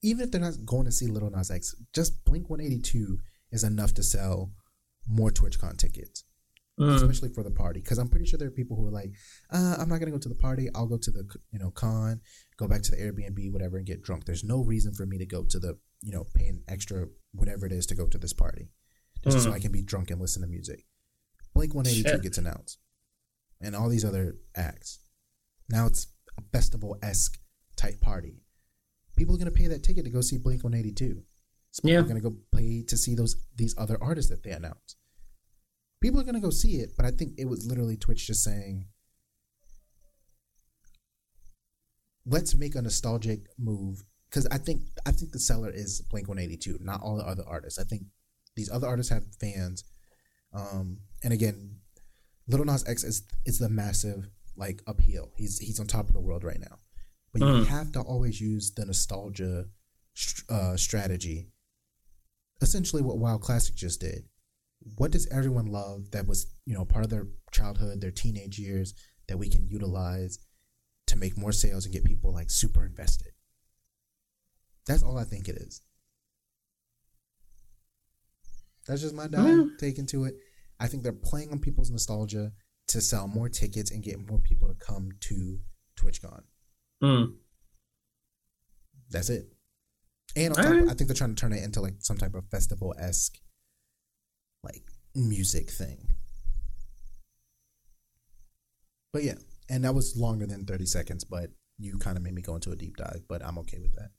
even 0.03 0.23
if 0.25 0.31
they're 0.31 0.41
not 0.41 0.65
going 0.65 0.87
to 0.87 0.93
see 0.93 1.07
Little 1.07 1.31
Nas 1.31 1.51
X, 1.51 1.75
just 1.93 2.25
Blink 2.25 2.49
One 2.51 2.61
Eighty 2.61 2.81
Two 2.81 3.19
is 3.53 3.63
enough 3.65 3.93
to 3.95 4.03
sell 4.03 4.53
more 5.07 5.31
TwitchCon 5.31 5.77
tickets. 5.79 6.25
Mm. 6.81 6.97
especially 6.97 7.29
for 7.29 7.45
the 7.45 7.53
party 7.53 7.79
because 7.81 7.99
i'm 7.99 8.09
pretty 8.09 8.27
sure 8.27 8.37
there 8.37 8.49
are 8.49 8.59
people 8.61 8.77
who 8.77 8.85
are 8.89 8.91
like 8.91 9.13
uh, 9.53 9.77
i'm 9.79 9.89
not 9.89 9.99
going 10.01 10.07
to 10.11 10.11
go 10.11 10.19
to 10.19 10.29
the 10.29 10.35
party 10.35 10.69
i'll 10.75 10.89
go 10.89 10.99
to 10.99 11.13
the 11.13 11.23
you 11.53 11.59
know 11.61 11.71
con 11.71 12.21
go 12.57 12.67
back 12.67 12.83
to 12.83 12.91
the 12.91 12.97
airbnb 12.97 13.53
whatever 13.53 13.77
and 13.77 13.87
get 13.87 14.03
drunk 14.03 14.25
there's 14.25 14.43
no 14.43 14.59
reason 14.61 14.93
for 14.93 15.07
me 15.07 15.17
to 15.17 15.25
go 15.25 15.45
to 15.45 15.61
the 15.61 15.79
you 16.03 16.11
know 16.11 16.25
paying 16.35 16.65
extra 16.67 17.07
whatever 17.33 17.65
it 17.65 17.71
is 17.71 17.87
to 17.87 17.95
go 17.95 18.09
to 18.09 18.19
this 18.19 18.33
party 18.33 18.71
just 19.23 19.45
so 19.45 19.51
Mm. 19.51 19.55
i 19.55 19.61
can 19.61 19.71
be 19.71 19.83
drunk 19.83 20.11
and 20.11 20.21
listen 20.21 20.43
to 20.43 20.49
music 20.49 20.85
blink 21.55 21.73
182 21.77 22.09
Shit. 22.09 22.23
gets 22.25 22.39
announced 22.39 22.81
and 23.61 23.75
all 23.75 23.89
these 23.89 24.05
other 24.05 24.37
acts. 24.57 24.99
Now 25.69 25.87
it's 25.87 26.07
a 26.39 26.43
festival 26.53 26.99
esque 27.03 27.39
type 27.77 28.01
party. 28.01 28.43
People 29.17 29.35
are 29.35 29.39
gonna 29.39 29.51
pay 29.51 29.67
that 29.69 29.83
ticket 29.83 30.05
to 30.05 30.11
go 30.11 30.21
see 30.21 30.39
Blink 30.39 30.65
One 30.65 30.75
Eighty 30.75 30.93
Two. 30.93 31.25
People 31.77 31.91
Yeah. 31.91 31.99
are 32.01 32.03
gonna 32.09 32.21
go 32.21 32.37
pay 32.55 32.83
to 32.83 32.97
see 32.97 33.15
those 33.15 33.37
these 33.57 33.75
other 33.79 34.01
artists 34.03 34.31
that 34.31 34.43
they 34.43 34.51
announced. 34.51 34.97
People 36.01 36.21
are 36.21 36.25
gonna 36.25 36.41
go 36.41 36.51
see 36.51 36.77
it, 36.81 36.95
but 36.97 37.07
I 37.07 37.11
think 37.11 37.35
it 37.39 37.47
was 37.47 37.65
literally 37.67 37.97
Twitch 37.97 38.27
just 38.27 38.43
saying, 38.43 38.89
"Let's 42.27 42.55
make 42.55 42.75
a 42.75 42.83
nostalgic 42.83 43.47
move." 43.59 44.05
Because 44.29 44.47
I 44.47 44.59
think 44.59 44.89
I 45.07 45.13
think 45.13 45.33
the 45.33 45.39
seller 45.39 45.71
is 45.71 46.01
Blink 46.11 46.29
One 46.29 46.39
Eighty 46.39 46.57
Two, 46.57 46.79
not 46.81 47.01
all 47.03 47.17
the 47.17 47.27
other 47.27 47.45
artists. 47.45 47.79
I 47.79 47.85
think 47.85 48.07
these 48.57 48.71
other 48.71 48.87
artists 48.87 49.11
have 49.13 49.25
fans, 49.37 49.85
um, 50.53 51.01
and 51.23 51.33
again, 51.33 51.81
Little 52.47 52.67
Nas 52.67 52.87
X 52.87 53.05
is 53.05 53.23
is 53.47 53.59
the 53.59 53.69
massive 53.69 54.29
like 54.57 54.83
uphill. 54.87 55.33
He's 55.37 55.59
he's 55.59 55.81
on 55.81 55.87
top 55.87 56.09
of 56.09 56.15
the 56.15 56.21
world 56.21 56.45
right 56.45 56.61
now, 56.61 56.79
but 57.33 57.41
you 57.41 57.47
Mm. 57.49 57.67
have 57.67 57.93
to 57.93 58.01
always 58.01 58.41
use 58.41 58.73
the 58.73 58.85
nostalgia 58.85 59.67
uh, 60.49 60.77
strategy. 60.77 61.51
Essentially, 62.61 63.03
what 63.03 63.19
WoW 63.19 63.39
Classic 63.39 63.75
just 63.75 64.01
did. 64.01 64.29
What 64.97 65.11
does 65.11 65.27
everyone 65.29 65.67
love 65.67 66.11
that 66.11 66.27
was 66.27 66.47
you 66.67 66.75
know 66.75 66.85
part 66.85 67.05
of 67.05 67.11
their 67.11 67.27
childhood, 67.51 68.01
their 68.01 68.11
teenage 68.11 68.59
years 68.59 68.95
that 69.29 69.39
we 69.39 69.49
can 69.49 69.67
utilize 69.67 70.39
to 71.07 71.17
make 71.17 71.37
more 71.39 71.53
sales 71.53 71.85
and 71.87 71.93
get 71.95 72.05
people 72.05 72.33
like 72.33 72.51
super 72.51 72.85
invested? 72.85 73.33
That's 74.87 75.03
all 75.03 75.17
I 75.19 75.25
think 75.25 75.49
it 75.49 75.57
is. 75.57 75.81
That's 78.87 79.01
just 79.01 79.15
my 79.15 79.27
dive 79.29 79.45
Yeah. 79.47 79.65
take 79.79 79.99
into 79.99 80.25
it. 80.25 80.37
I 80.81 80.87
think 80.87 81.03
they're 81.03 81.13
playing 81.13 81.51
on 81.51 81.59
people's 81.59 81.91
nostalgia 81.91 82.53
to 82.89 83.01
sell 83.01 83.27
more 83.27 83.49
tickets 83.49 83.91
and 83.91 84.03
get 84.03 84.29
more 84.29 84.39
people 84.39 84.69
to 84.69 84.75
come 84.75 85.11
to 85.21 85.59
TwitchCon. 85.99 86.43
Mm. 87.03 87.35
That's 89.11 89.31
it. 89.31 89.47
And 90.37 90.57
on 90.57 90.63
top, 90.63 90.73
right. 90.73 90.83
I 90.85 90.95
think 90.95 91.07
they're 91.09 91.15
trying 91.15 91.35
to 91.35 91.41
turn 91.41 91.53
it 91.53 91.63
into 91.63 91.81
like 91.81 91.95
some 92.01 92.17
type 92.17 92.35
of 92.35 92.45
festival 92.51 92.95
esque, 92.99 93.39
like 94.63 94.83
music 95.15 95.71
thing. 95.71 96.15
But 99.13 99.23
yeah, 99.23 99.35
and 99.69 99.85
that 99.85 99.95
was 99.95 100.17
longer 100.17 100.47
than 100.47 100.65
thirty 100.65 100.87
seconds. 100.87 101.23
But 101.23 101.51
you 101.79 101.99
kind 101.99 102.17
of 102.17 102.23
made 102.25 102.35
me 102.35 102.43
go 102.43 102.57
into 102.57 102.73
a 102.73 102.77
deep 102.77 102.97
dive. 102.97 103.23
But 103.29 103.45
I'm 103.45 103.59
okay 103.59 103.79
with 103.79 103.95
that. 103.95 104.11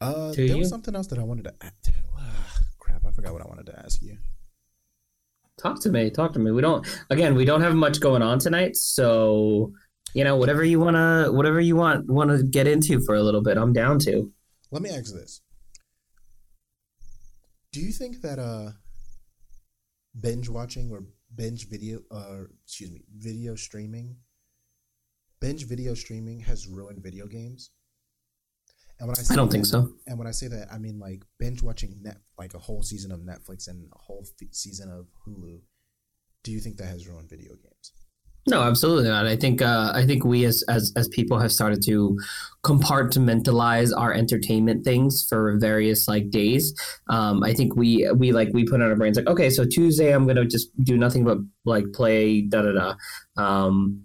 Uh, 0.00 0.32
there 0.32 0.58
was 0.58 0.68
something 0.68 0.94
else 0.94 1.06
that 1.08 1.18
I 1.18 1.22
wanted 1.22 1.44
to 1.44 1.54
add 1.60 1.72
to. 1.84 1.92
crap! 3.00 3.12
I 3.12 3.14
forgot 3.14 3.32
what 3.32 3.42
I 3.42 3.48
wanted 3.48 3.66
to 3.66 3.78
ask 3.78 4.02
you. 4.02 4.18
Talk 5.58 5.80
to 5.82 5.90
me. 5.90 6.10
Talk 6.10 6.32
to 6.32 6.38
me. 6.38 6.50
We 6.50 6.62
don't. 6.62 6.86
Again, 7.10 7.34
we 7.34 7.44
don't 7.44 7.60
have 7.60 7.74
much 7.74 8.00
going 8.00 8.22
on 8.22 8.38
tonight, 8.38 8.76
so 8.76 9.72
you 10.14 10.24
know 10.24 10.36
whatever 10.36 10.64
you 10.64 10.80
wanna, 10.80 11.28
whatever 11.30 11.60
you 11.60 11.76
want, 11.76 12.08
want 12.08 12.30
to 12.30 12.42
get 12.42 12.66
into 12.66 13.00
for 13.04 13.14
a 13.14 13.22
little 13.22 13.42
bit. 13.42 13.56
I'm 13.56 13.72
down 13.72 13.98
to. 14.00 14.30
Let 14.70 14.82
me 14.82 14.90
ask 14.90 15.12
this. 15.12 15.40
Do 17.72 17.80
you 17.80 17.92
think 17.92 18.20
that 18.22 18.38
uh 18.38 18.72
binge 20.20 20.48
watching 20.48 20.90
or 20.90 21.04
binge 21.34 21.68
video 21.68 22.00
uh 22.10 22.44
excuse 22.64 22.90
me, 22.90 23.02
video 23.16 23.54
streaming 23.56 24.16
binge 25.40 25.66
video 25.66 25.92
streaming 25.92 26.40
has 26.40 26.66
ruined 26.66 27.02
video 27.02 27.26
games? 27.26 27.70
And 29.00 29.08
when 29.08 29.16
I, 29.18 29.22
say 29.22 29.34
I 29.34 29.36
don't 29.36 29.48
that- 29.48 29.52
think 29.52 29.66
so. 29.66 29.90
And 30.06 30.18
when 30.18 30.26
I 30.26 30.30
say 30.30 30.48
that, 30.48 30.68
I 30.72 30.78
mean 30.78 30.98
like 30.98 31.22
binge 31.38 31.62
watching 31.62 31.98
net 32.02 32.18
like 32.38 32.54
a 32.54 32.58
whole 32.58 32.82
season 32.82 33.10
of 33.12 33.20
Netflix 33.20 33.68
and 33.68 33.88
a 33.94 33.98
whole 33.98 34.24
f- 34.24 34.48
season 34.52 34.90
of 34.90 35.06
Hulu. 35.26 35.60
Do 36.42 36.52
you 36.52 36.60
think 36.60 36.76
that 36.76 36.86
has 36.86 37.06
ruined 37.08 37.28
video 37.30 37.50
games? 37.54 37.92
No, 38.46 38.60
absolutely 38.62 39.08
not. 39.08 39.26
I 39.26 39.36
think 39.36 39.62
uh, 39.62 39.92
I 39.94 40.04
think 40.04 40.22
we 40.24 40.44
as, 40.44 40.62
as 40.68 40.92
as 40.96 41.08
people 41.08 41.38
have 41.38 41.50
started 41.50 41.82
to 41.86 42.14
compartmentalize 42.62 43.90
our 43.96 44.12
entertainment 44.12 44.84
things 44.84 45.24
for 45.28 45.56
various 45.58 46.06
like 46.08 46.30
days. 46.30 46.74
Um, 47.08 47.42
I 47.42 47.54
think 47.54 47.74
we 47.76 48.06
we 48.16 48.32
like 48.32 48.50
we 48.52 48.64
put 48.64 48.82
on 48.82 48.90
our 48.90 48.96
brains 48.96 49.16
like 49.16 49.26
okay, 49.28 49.48
so 49.50 49.64
Tuesday 49.64 50.12
I'm 50.12 50.26
gonna 50.26 50.44
just 50.44 50.68
do 50.84 50.96
nothing 50.98 51.24
but 51.24 51.38
like 51.64 51.86
play 51.94 52.42
da 52.42 52.62
da 52.62 52.72
da, 52.72 53.42
um, 53.42 54.04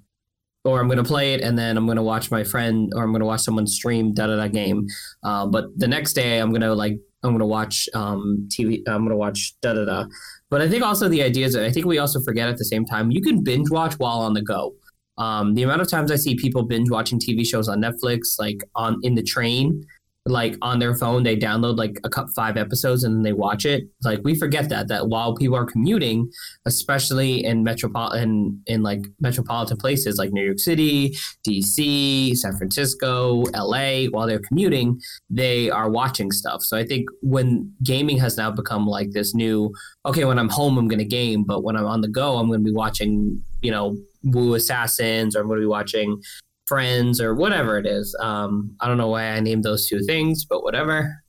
or 0.66 0.80
I'm 0.80 0.88
gonna 0.90 1.04
play 1.04 1.34
it 1.34 1.42
and 1.42 1.58
then 1.58 1.78
I'm 1.78 1.88
gonna 1.88 2.04
watch 2.04 2.32
my 2.32 2.44
friend 2.44 2.92
or 2.96 3.04
I'm 3.04 3.12
gonna 3.12 3.26
watch 3.26 3.42
someone 3.42 3.68
stream 3.68 4.14
da 4.14 4.28
da 4.28 4.36
da 4.36 4.48
game. 4.48 4.88
Uh, 5.24 5.46
but 5.46 5.66
the 5.78 5.88
next 5.88 6.14
day 6.14 6.40
I'm 6.40 6.52
gonna 6.52 6.74
like 6.74 6.98
I'm 7.24 7.32
gonna 7.32 7.48
watch 7.48 7.88
um, 7.94 8.48
TV. 8.50 8.82
I'm 8.88 9.04
gonna 9.04 9.18
watch 9.18 9.54
da 9.62 9.74
da 9.74 9.86
da. 9.86 10.06
But 10.50 10.62
I 10.62 10.70
think 10.70 10.84
also 10.84 11.08
the 11.08 11.24
idea 11.24 11.46
is 11.46 11.54
that 11.54 11.66
I 11.66 11.72
think 11.72 11.86
we 11.86 11.98
also 11.98 12.20
forget 12.22 12.50
at 12.50 12.58
the 12.58 12.66
same 12.66 12.86
time 12.86 13.12
you 13.12 13.22
can 13.22 13.44
binge 13.44 13.70
watch 13.70 13.94
while 13.96 14.20
on 14.20 14.34
the 14.34 14.42
go. 14.42 14.74
Um, 15.18 15.54
the 15.54 15.64
amount 15.64 15.82
of 15.82 15.90
times 15.90 16.12
I 16.12 16.16
see 16.16 16.36
people 16.36 16.64
binge 16.64 16.90
watching 16.90 17.20
TV 17.20 17.46
shows 17.46 17.68
on 17.68 17.82
Netflix, 17.82 18.40
like 18.40 18.64
on 18.76 19.00
in 19.04 19.16
the 19.16 19.24
train, 19.24 19.86
like 20.30 20.54
mm-hmm. 20.54 20.64
on 20.64 20.80
their 20.80 20.96
phone, 20.96 21.24
they 21.24 21.36
download 21.36 21.78
like 21.78 22.00
a 22.04 22.10
cup 22.10 22.28
five 22.36 22.58
episodes 22.58 23.04
and 23.04 23.16
then 23.16 23.24
they 23.24 23.34
watch 23.34 23.66
it. 23.66 23.84
Like 24.04 24.20
we 24.24 24.36
forget 24.36 24.70
that 24.70 24.88
that 24.88 25.08
while 25.08 25.36
people 25.36 25.58
are 25.58 25.66
commuting, 25.66 26.30
especially 26.66 27.44
in 27.44 27.64
metropolitan 27.64 28.62
in 28.68 28.84
like 28.84 29.02
metropolitan 29.20 29.78
places 29.78 30.18
like 30.18 30.32
New 30.32 30.44
York 30.44 30.60
City, 30.60 31.16
DC, 31.48 32.36
San 32.36 32.56
Francisco, 32.58 33.44
LA, 33.54 34.06
while 34.06 34.28
they're 34.28 34.40
commuting, 34.40 35.00
they 35.30 35.70
are 35.70 35.90
watching 35.90 36.32
stuff. 36.32 36.62
So 36.62 36.78
I 36.78 36.86
think 36.86 37.10
when 37.22 37.74
gaming 37.84 38.18
has 38.20 38.38
now 38.38 38.52
become 38.52 38.88
like 38.88 39.12
this 39.12 39.34
new 39.34 39.74
okay, 40.06 40.26
when 40.26 40.40
I'm 40.40 40.50
home, 40.50 40.78
I'm 40.78 40.88
going 40.88 41.00
to 41.00 41.06
game, 41.06 41.44
but 41.44 41.64
when 41.64 41.76
I'm 41.76 41.86
on 41.86 42.02
the 42.02 42.08
go, 42.08 42.38
I'm 42.38 42.48
going 42.48 42.62
to 42.62 42.64
be 42.64 42.74
watching, 42.74 43.44
you 43.62 43.72
know, 43.72 43.98
Woo 44.24 44.56
Assassins 44.56 45.36
or 45.36 45.42
I'm 45.42 45.48
going 45.48 45.60
to 45.60 45.64
be 45.64 45.68
watching 45.68 46.22
Friends 46.70 47.20
or 47.20 47.34
whatever 47.36 47.78
it 47.80 47.88
is. 47.88 48.16
Um, 48.20 48.76
I 48.80 48.88
don't 48.88 48.98
know 48.98 49.10
why 49.10 49.24
I 49.32 49.40
named 49.40 49.64
those 49.64 49.88
two 49.88 50.02
things, 50.06 50.46
but 50.46 50.64
whatever. 50.64 51.24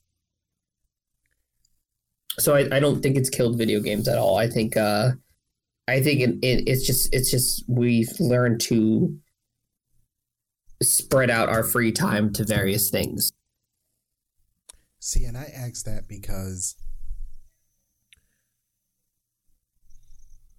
So 2.38 2.54
I, 2.54 2.68
I 2.70 2.78
don't 2.78 3.02
think 3.02 3.16
it's 3.16 3.30
killed 3.30 3.58
video 3.58 3.80
games 3.80 4.06
at 4.06 4.18
all. 4.18 4.36
I 4.36 4.48
think 4.48 4.76
uh, 4.76 5.12
I 5.88 6.00
think 6.02 6.20
it, 6.20 6.30
it, 6.42 6.68
it's 6.68 6.86
just 6.86 7.12
it's 7.14 7.30
just 7.30 7.64
we've 7.66 8.12
learned 8.20 8.60
to 8.62 9.18
spread 10.82 11.30
out 11.30 11.48
our 11.48 11.64
free 11.64 11.90
time 11.90 12.32
to 12.34 12.44
various 12.44 12.90
things. 12.90 13.32
See, 15.00 15.24
and 15.24 15.36
I 15.36 15.50
asked 15.54 15.86
that 15.86 16.06
because 16.06 16.76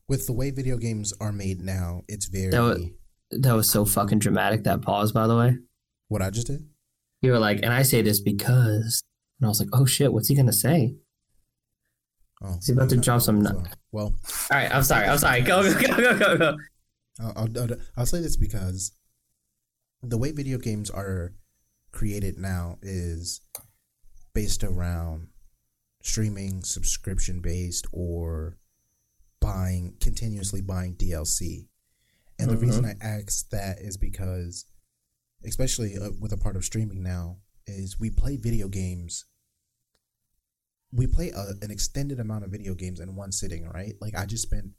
with 0.08 0.26
the 0.26 0.34
way 0.34 0.52
video 0.52 0.78
games 0.78 1.14
are 1.22 1.32
made 1.32 1.62
now, 1.62 2.02
it's 2.08 2.26
very 2.26 2.52
That 3.32 3.54
was 3.56 3.70
so 3.70 3.86
fucking 3.86 4.20
dramatic. 4.20 4.64
That 4.64 4.82
pause, 4.82 5.12
by 5.12 5.28
the 5.28 5.38
way. 5.38 5.58
what 6.10 6.22
I 6.22 6.30
just 6.30 6.48
did. 6.48 6.68
You 7.22 7.32
were 7.32 7.40
like, 7.40 7.60
and 7.64 7.72
I 7.72 7.84
say 7.84 8.02
this 8.02 8.20
because, 8.20 9.04
and 9.40 9.46
I 9.46 9.50
was 9.50 9.60
like, 9.60 9.70
oh 9.74 9.86
shit, 9.86 10.12
what's 10.12 10.28
he 10.28 10.36
gonna 10.36 10.52
say? 10.54 10.96
Oh, 12.44 12.56
He's 12.56 12.70
about 12.70 12.90
to 12.90 12.98
drop 12.98 13.22
some 13.22 13.44
so- 13.46 13.52
nut- 13.54 13.78
Well, 13.92 14.06
All 14.08 14.14
right, 14.58 14.74
I'm 14.74 14.84
sorry, 14.84 15.08
I'm 15.08 15.18
sorry. 15.20 15.42
Go, 15.42 15.62
go, 15.64 15.80
go, 15.80 15.96
go, 15.98 16.18
go, 16.20 16.38
go. 16.38 16.58
I'll, 17.22 17.34
I'll, 17.36 17.60
I'll, 17.60 17.78
I'll 17.98 18.06
say 18.06 18.20
this 18.22 18.36
because 18.36 18.94
the 20.02 20.18
way 20.18 20.32
video 20.32 20.58
games 20.58 20.90
are 20.90 21.34
created 21.92 22.38
now 22.40 22.80
is 22.82 23.42
based 24.34 24.64
around 24.64 25.28
streaming, 26.02 26.64
subscription 26.64 27.42
based, 27.42 27.86
or 27.92 28.58
buying 29.40 29.96
continuously 30.00 30.62
buying 30.62 30.96
DLC. 30.96 31.68
And 32.42 32.50
the 32.52 32.56
Mhm. 32.56 32.62
reason 32.62 32.86
I 32.86 32.96
ask 33.02 33.50
that 33.50 33.80
is 33.80 33.98
because, 33.98 34.66
especially 35.44 35.98
uh, 35.98 36.12
with 36.20 36.34
a 36.34 36.38
part 36.38 36.56
of 36.56 36.66
streaming 36.66 37.04
now, 37.04 37.40
is 37.68 38.00
we 38.00 38.10
play 38.10 38.36
video 38.36 38.68
games. 38.68 39.26
We 40.92 41.08
play 41.08 41.30
a, 41.30 41.54
an 41.62 41.72
extended 41.72 42.20
amount 42.20 42.44
of 42.44 42.52
video 42.52 42.74
games 42.74 43.00
in 43.00 43.16
one 43.16 43.32
sitting, 43.32 43.68
right? 43.70 43.96
Like 44.02 44.16
I 44.16 44.26
just 44.26 44.44
spent 44.44 44.72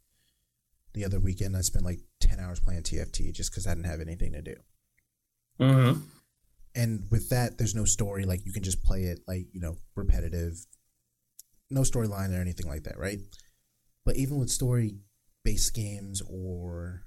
the 0.93 1.05
other 1.05 1.19
weekend. 1.19 1.55
I 1.57 1.61
spent 1.61 1.85
like 1.85 2.01
ten 2.19 2.39
hours 2.39 2.59
playing 2.59 2.83
TFT 2.83 3.31
just 3.31 3.51
because 3.51 3.65
I 3.65 3.73
didn't 3.73 3.87
have 3.87 4.01
anything 4.01 4.33
to 4.33 4.41
do. 4.41 4.55
Mm-hmm. 5.59 6.01
And 6.75 7.09
with 7.11 7.29
that, 7.29 7.57
there's 7.57 7.75
no 7.75 7.85
story. 7.85 8.25
Like 8.25 8.45
you 8.45 8.51
can 8.51 8.63
just 8.63 8.83
play 8.83 9.03
it 9.03 9.19
like 9.27 9.47
you 9.53 9.61
know 9.61 9.77
repetitive, 9.95 10.65
no 11.69 11.81
storyline 11.81 12.37
or 12.37 12.41
anything 12.41 12.67
like 12.67 12.83
that, 12.83 12.97
right? 12.99 13.19
But 14.05 14.17
even 14.17 14.37
with 14.37 14.49
story 14.49 14.97
based 15.43 15.73
games 15.73 16.21
or 16.21 17.05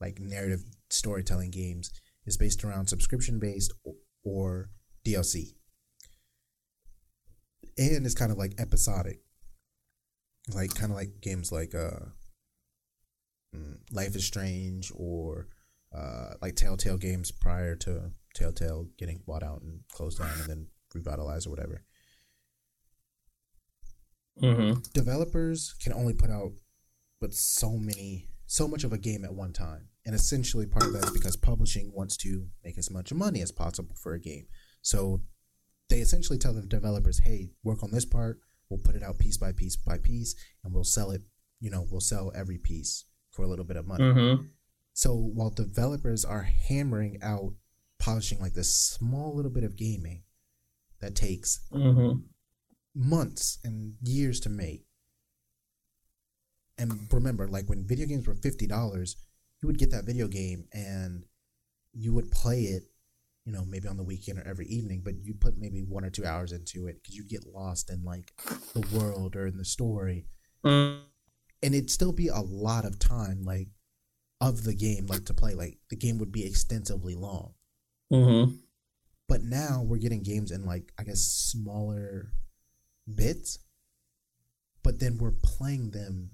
like 0.00 0.18
narrative 0.20 0.62
storytelling 0.88 1.50
games, 1.50 1.90
is 2.26 2.36
based 2.36 2.64
around 2.64 2.88
subscription 2.88 3.38
based 3.38 3.72
or, 4.24 4.70
DLC, 5.06 5.54
and 7.78 8.04
it's 8.04 8.14
kind 8.14 8.30
of 8.30 8.36
like 8.36 8.52
episodic, 8.58 9.20
like 10.54 10.74
kind 10.74 10.92
of 10.92 10.96
like 10.96 11.20
games 11.22 11.50
like 11.50 11.74
uh, 11.74 12.10
mm, 13.56 13.76
Life 13.90 14.14
is 14.14 14.26
Strange 14.26 14.92
or 14.94 15.48
uh, 15.96 16.34
like 16.42 16.56
Telltale 16.56 16.98
games 16.98 17.30
prior 17.30 17.74
to 17.76 18.10
Telltale 18.34 18.88
getting 18.98 19.22
bought 19.26 19.42
out 19.42 19.62
and 19.62 19.80
closed 19.90 20.18
down 20.18 20.30
and 20.40 20.48
then 20.48 20.66
revitalized 20.94 21.46
or 21.46 21.50
whatever. 21.50 21.82
Mm-hmm. 24.42 24.80
Developers 24.94 25.74
can 25.82 25.92
only 25.92 26.14
put 26.14 26.30
out 26.30 26.52
but 27.20 27.34
so 27.34 27.72
many, 27.72 28.28
so 28.50 28.66
much 28.66 28.82
of 28.82 28.92
a 28.92 28.98
game 28.98 29.24
at 29.24 29.32
one 29.32 29.52
time. 29.52 29.86
And 30.04 30.12
essentially, 30.12 30.66
part 30.66 30.86
of 30.86 30.92
that 30.94 31.04
is 31.04 31.12
because 31.12 31.36
publishing 31.36 31.92
wants 31.94 32.16
to 32.16 32.48
make 32.64 32.76
as 32.78 32.90
much 32.90 33.12
money 33.12 33.42
as 33.42 33.52
possible 33.52 33.94
for 33.94 34.12
a 34.12 34.20
game. 34.20 34.46
So 34.82 35.22
they 35.88 36.00
essentially 36.00 36.36
tell 36.38 36.52
the 36.54 36.62
developers, 36.62 37.20
"Hey, 37.20 37.52
work 37.62 37.84
on 37.84 37.92
this 37.92 38.04
part. 38.04 38.40
We'll 38.68 38.80
put 38.80 38.96
it 38.96 39.04
out 39.04 39.18
piece 39.18 39.36
by 39.36 39.52
piece 39.52 39.76
by 39.76 39.98
piece, 39.98 40.34
and 40.64 40.74
we'll 40.74 40.82
sell 40.82 41.12
it. 41.12 41.22
You 41.60 41.70
know, 41.70 41.86
we'll 41.90 42.00
sell 42.00 42.32
every 42.34 42.58
piece 42.58 43.04
for 43.30 43.44
a 43.44 43.46
little 43.46 43.64
bit 43.64 43.76
of 43.76 43.86
money." 43.86 44.04
Mm-hmm. 44.04 44.46
So 44.94 45.14
while 45.14 45.50
developers 45.50 46.24
are 46.24 46.42
hammering 46.42 47.18
out 47.22 47.54
polishing 48.00 48.40
like 48.40 48.54
this 48.54 48.74
small 48.74 49.36
little 49.36 49.52
bit 49.52 49.62
of 49.62 49.76
gaming 49.76 50.24
that 51.00 51.14
takes 51.14 51.60
Mm-hmm. 51.70 52.22
months 52.94 53.58
and 53.62 53.94
years 54.02 54.40
to 54.40 54.48
make. 54.48 54.86
And 56.80 57.12
remember, 57.12 57.46
like 57.46 57.68
when 57.68 57.86
video 57.86 58.06
games 58.06 58.26
were 58.26 58.34
fifty 58.34 58.66
dollars, 58.66 59.16
you 59.60 59.66
would 59.66 59.78
get 59.78 59.90
that 59.90 60.06
video 60.06 60.26
game 60.26 60.64
and 60.72 61.24
you 61.92 62.14
would 62.14 62.30
play 62.30 62.62
it, 62.62 62.84
you 63.44 63.52
know, 63.52 63.64
maybe 63.66 63.86
on 63.86 63.98
the 63.98 64.02
weekend 64.02 64.38
or 64.38 64.48
every 64.48 64.66
evening, 64.66 65.02
but 65.04 65.14
you 65.22 65.34
put 65.34 65.58
maybe 65.58 65.82
one 65.82 66.04
or 66.04 66.10
two 66.10 66.24
hours 66.24 66.52
into 66.52 66.86
it 66.86 67.02
because 67.02 67.14
you 67.14 67.24
get 67.28 67.46
lost 67.46 67.90
in 67.90 68.02
like 68.02 68.32
the 68.72 68.86
world 68.96 69.36
or 69.36 69.46
in 69.46 69.58
the 69.58 69.64
story, 69.64 70.24
Mm. 70.64 71.00
and 71.62 71.74
it'd 71.74 71.90
still 71.90 72.12
be 72.12 72.28
a 72.28 72.40
lot 72.40 72.84
of 72.86 72.98
time, 72.98 73.42
like 73.44 73.68
of 74.40 74.64
the 74.64 74.74
game, 74.74 75.06
like 75.06 75.26
to 75.26 75.34
play. 75.34 75.54
Like 75.54 75.78
the 75.90 75.96
game 75.96 76.16
would 76.18 76.32
be 76.32 76.46
extensively 76.46 77.14
long. 77.14 77.52
Mm-hmm. 78.10 78.54
But 79.28 79.42
now 79.42 79.82
we're 79.82 79.98
getting 79.98 80.22
games 80.22 80.50
in 80.50 80.64
like 80.64 80.92
I 80.98 81.02
guess 81.04 81.20
smaller 81.20 82.32
bits, 83.12 83.58
but 84.82 84.98
then 84.98 85.18
we're 85.18 85.32
playing 85.42 85.90
them. 85.90 86.30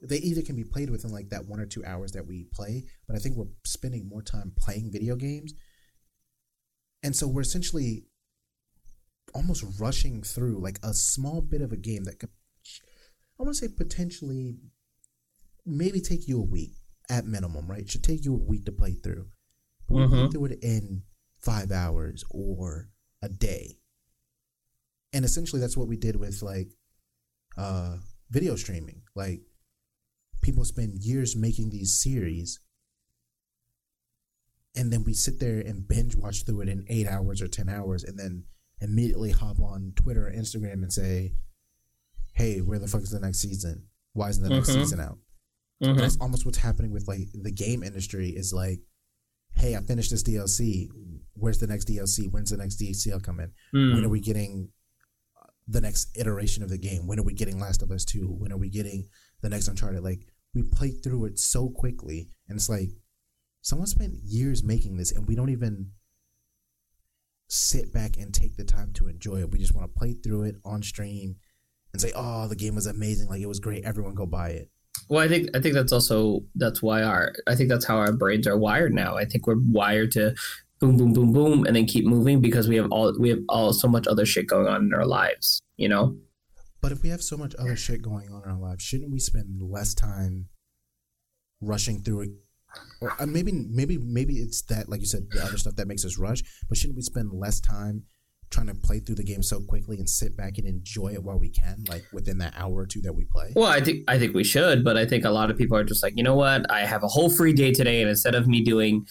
They 0.00 0.18
either 0.18 0.42
can 0.42 0.54
be 0.56 0.64
played 0.64 0.90
within 0.90 1.10
like 1.10 1.30
that 1.30 1.46
one 1.46 1.58
or 1.60 1.66
two 1.66 1.84
hours 1.84 2.12
that 2.12 2.26
we 2.26 2.44
play, 2.52 2.84
but 3.06 3.16
I 3.16 3.18
think 3.18 3.36
we're 3.36 3.46
spending 3.64 4.08
more 4.08 4.22
time 4.22 4.52
playing 4.56 4.92
video 4.92 5.16
games, 5.16 5.54
and 7.02 7.14
so 7.16 7.26
we're 7.26 7.40
essentially 7.42 8.04
almost 9.34 9.64
rushing 9.80 10.22
through 10.22 10.58
like 10.60 10.78
a 10.82 10.94
small 10.94 11.40
bit 11.40 11.60
of 11.60 11.72
a 11.72 11.76
game 11.76 12.04
that 12.04 12.18
could, 12.18 12.30
I 13.38 13.42
want 13.42 13.54
to 13.54 13.60
say 13.60 13.68
potentially, 13.74 14.56
maybe 15.66 16.00
take 16.00 16.26
you 16.26 16.40
a 16.40 16.44
week 16.44 16.72
at 17.10 17.26
minimum, 17.26 17.66
right? 17.68 17.80
It 17.80 17.90
Should 17.90 18.04
take 18.04 18.24
you 18.24 18.34
a 18.34 18.38
week 18.38 18.64
to 18.66 18.72
play 18.72 18.94
through. 18.94 19.28
But 19.88 19.94
we 19.96 20.06
play 20.08 20.18
Mhm. 20.18 20.32
through 20.32 20.44
it 20.46 20.58
in 20.62 21.02
five 21.38 21.70
hours 21.70 22.24
or 22.30 22.90
a 23.22 23.28
day. 23.28 23.80
And 25.12 25.24
essentially 25.24 25.60
that's 25.60 25.76
what 25.76 25.88
we 25.88 25.96
did 25.96 26.16
with 26.16 26.42
like 26.42 26.70
uh 27.56 27.98
video 28.30 28.56
streaming. 28.56 29.02
Like 29.14 29.42
people 30.48 30.64
spend 30.64 30.94
years 31.04 31.36
making 31.36 31.68
these 31.68 32.00
series 32.00 32.58
and 34.74 34.90
then 34.92 35.04
we 35.04 35.12
sit 35.12 35.40
there 35.40 35.60
and 35.60 35.86
binge 35.86 36.16
watch 36.16 36.44
through 36.44 36.62
it 36.62 36.68
in 36.68 36.84
eight 36.88 37.06
hours 37.06 37.42
or 37.42 37.48
ten 37.48 37.68
hours 37.68 38.02
and 38.04 38.18
then 38.18 38.44
immediately 38.80 39.30
hop 39.30 39.60
on 39.60 39.92
Twitter 39.96 40.28
or 40.28 40.32
Instagram 40.32 40.74
and 40.84 40.92
say, 40.92 41.34
Hey, 42.32 42.60
where 42.60 42.78
the 42.78 42.86
fuck 42.86 43.02
is 43.02 43.10
the 43.10 43.20
next 43.20 43.40
season? 43.40 43.88
Why 44.14 44.28
isn't 44.30 44.42
the 44.42 44.48
next 44.50 44.70
Mhm. 44.70 44.74
season 44.74 45.00
out? 45.00 45.18
Mm-hmm. 45.82 45.96
that's 45.98 46.16
almost 46.20 46.44
what's 46.44 46.58
happening 46.58 46.90
with 46.90 47.06
like 47.06 47.28
the 47.34 47.52
game 47.52 47.82
industry 47.84 48.30
is 48.30 48.52
like, 48.52 48.80
hey, 49.52 49.76
I 49.76 49.80
finished 49.82 50.10
this 50.10 50.24
DLC. 50.24 50.88
Where's 51.34 51.58
the 51.58 51.68
next 51.68 51.86
DLC? 51.88 52.26
When's 52.28 52.50
the 52.50 52.56
next 52.56 52.80
DLC 52.80 53.22
coming? 53.22 53.52
Mm. 53.74 53.94
When 53.94 54.04
are 54.04 54.08
we 54.08 54.20
getting 54.20 54.70
the 55.68 55.80
next 55.80 56.08
iteration 56.16 56.62
of 56.64 56.68
the 56.70 56.78
game? 56.78 57.06
When 57.06 57.18
are 57.20 57.22
we 57.24 57.32
getting 57.34 57.60
Last 57.60 57.82
of 57.82 57.90
Us 57.92 58.04
2? 58.04 58.26
When 58.26 58.50
are 58.52 58.56
we 58.56 58.70
getting 58.70 59.08
the 59.40 59.48
next 59.50 59.68
Uncharted? 59.68 60.02
Like, 60.02 60.26
we 60.58 60.68
play 60.68 60.90
through 60.90 61.26
it 61.26 61.38
so 61.38 61.68
quickly, 61.68 62.28
and 62.48 62.56
it's 62.56 62.68
like 62.68 62.90
someone 63.62 63.86
spent 63.86 64.14
years 64.24 64.64
making 64.64 64.96
this, 64.96 65.12
and 65.12 65.26
we 65.26 65.36
don't 65.36 65.50
even 65.50 65.92
sit 67.48 67.92
back 67.92 68.16
and 68.16 68.34
take 68.34 68.56
the 68.56 68.64
time 68.64 68.92
to 68.94 69.06
enjoy 69.06 69.36
it. 69.36 69.50
We 69.50 69.58
just 69.58 69.74
want 69.74 69.88
to 69.88 69.98
play 69.98 70.14
through 70.14 70.42
it 70.44 70.56
on 70.64 70.82
stream 70.82 71.36
and 71.92 72.02
say, 72.02 72.12
oh, 72.14 72.48
the 72.48 72.56
game 72.56 72.74
was 72.74 72.86
amazing. 72.86 73.28
Like, 73.28 73.40
it 73.40 73.46
was 73.46 73.60
great. 73.60 73.84
Everyone 73.84 74.14
go 74.14 74.26
buy 74.26 74.50
it. 74.50 74.70
Well, 75.08 75.24
I 75.24 75.28
think 75.28 75.48
I 75.54 75.60
think 75.60 75.74
that's 75.74 75.92
also 75.92 76.40
that's 76.56 76.82
why 76.82 77.02
our 77.02 77.32
I 77.46 77.54
think 77.54 77.70
that's 77.70 77.86
how 77.86 77.96
our 77.96 78.12
brains 78.12 78.46
are 78.46 78.58
wired 78.58 78.92
now. 78.92 79.16
I 79.16 79.24
think 79.24 79.46
we're 79.46 79.62
wired 79.70 80.10
to 80.12 80.34
boom, 80.80 80.96
boom, 80.96 81.12
boom, 81.12 81.32
boom, 81.32 81.66
and 81.66 81.76
then 81.76 81.86
keep 81.86 82.04
moving 82.04 82.40
because 82.40 82.68
we 82.68 82.76
have 82.76 82.90
all 82.90 83.14
we 83.18 83.28
have 83.30 83.38
all 83.48 83.72
so 83.72 83.86
much 83.86 84.06
other 84.06 84.26
shit 84.26 84.48
going 84.48 84.66
on 84.66 84.82
in 84.82 84.92
our 84.92 85.06
lives. 85.06 85.62
You 85.76 85.88
know. 85.88 86.16
But 86.80 86.92
if 86.92 87.02
we 87.02 87.08
have 87.08 87.22
so 87.22 87.36
much 87.36 87.54
other 87.58 87.76
shit 87.76 88.02
going 88.02 88.30
on 88.30 88.42
in 88.44 88.50
our 88.50 88.58
lives, 88.58 88.84
shouldn't 88.84 89.10
we 89.10 89.18
spend 89.18 89.60
less 89.60 89.94
time 89.94 90.48
rushing 91.60 92.02
through 92.02 92.20
it? 92.22 92.30
Or 93.00 93.14
uh, 93.18 93.26
maybe, 93.26 93.52
maybe, 93.52 93.98
maybe 93.98 94.34
it's 94.34 94.62
that, 94.62 94.88
like 94.88 95.00
you 95.00 95.06
said, 95.06 95.28
the 95.30 95.42
other 95.42 95.56
stuff 95.56 95.76
that 95.76 95.88
makes 95.88 96.04
us 96.04 96.18
rush. 96.18 96.42
But 96.68 96.78
shouldn't 96.78 96.96
we 96.96 97.02
spend 97.02 97.32
less 97.32 97.60
time 97.60 98.04
trying 98.50 98.66
to 98.66 98.74
play 98.74 99.00
through 99.00 99.14
the 99.14 99.24
game 99.24 99.42
so 99.42 99.60
quickly 99.60 99.98
and 99.98 100.08
sit 100.08 100.36
back 100.36 100.56
and 100.58 100.66
enjoy 100.66 101.12
it 101.12 101.22
while 101.22 101.38
we 101.38 101.50
can, 101.50 101.84
like 101.88 102.04
within 102.12 102.38
that 102.38 102.54
hour 102.56 102.74
or 102.74 102.86
two 102.86 103.00
that 103.02 103.14
we 103.14 103.24
play? 103.24 103.52
Well, 103.54 103.66
I 103.66 103.80
think 103.80 104.04
I 104.08 104.18
think 104.18 104.34
we 104.34 104.44
should, 104.44 104.84
but 104.84 104.96
I 104.96 105.04
think 105.04 105.24
a 105.24 105.30
lot 105.30 105.50
of 105.50 105.56
people 105.56 105.76
are 105.76 105.84
just 105.84 106.02
like, 106.02 106.14
you 106.16 106.22
know 106.22 106.34
what? 106.34 106.70
I 106.70 106.80
have 106.86 107.02
a 107.02 107.08
whole 107.08 107.30
free 107.30 107.52
day 107.52 107.72
today, 107.72 108.00
and 108.00 108.08
instead 108.08 108.34
of 108.34 108.46
me 108.46 108.62
doing 108.62 109.06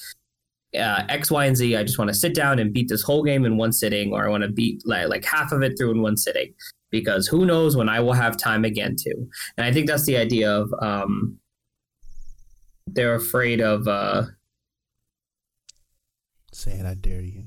uh, 0.75 1.03
X, 1.09 1.29
Y, 1.29 1.45
and 1.45 1.57
Z, 1.57 1.75
I 1.75 1.83
just 1.83 1.99
want 1.99 2.09
to 2.09 2.15
sit 2.15 2.33
down 2.33 2.59
and 2.59 2.73
beat 2.73 2.89
this 2.89 3.03
whole 3.03 3.23
game 3.23 3.45
in 3.45 3.57
one 3.57 3.71
sitting, 3.71 4.13
or 4.13 4.25
I 4.25 4.29
want 4.29 4.43
to 4.43 4.49
beat 4.49 4.81
like, 4.85 5.07
like 5.09 5.25
half 5.25 5.51
of 5.51 5.61
it 5.61 5.77
through 5.77 5.91
in 5.91 6.01
one 6.01 6.17
sitting, 6.17 6.53
because 6.91 7.27
who 7.27 7.45
knows 7.45 7.75
when 7.75 7.89
I 7.89 7.99
will 7.99 8.13
have 8.13 8.37
time 8.37 8.63
again 8.65 8.95
to. 8.97 9.13
And 9.57 9.65
I 9.65 9.71
think 9.73 9.87
that's 9.87 10.05
the 10.05 10.17
idea 10.17 10.51
of 10.51 10.71
um, 10.81 11.37
they're 12.87 13.15
afraid 13.15 13.61
of. 13.61 13.87
Uh, 13.87 14.23
Say 16.53 16.71
it, 16.73 16.85
I 16.85 16.95
dare 16.95 17.21
you. 17.21 17.43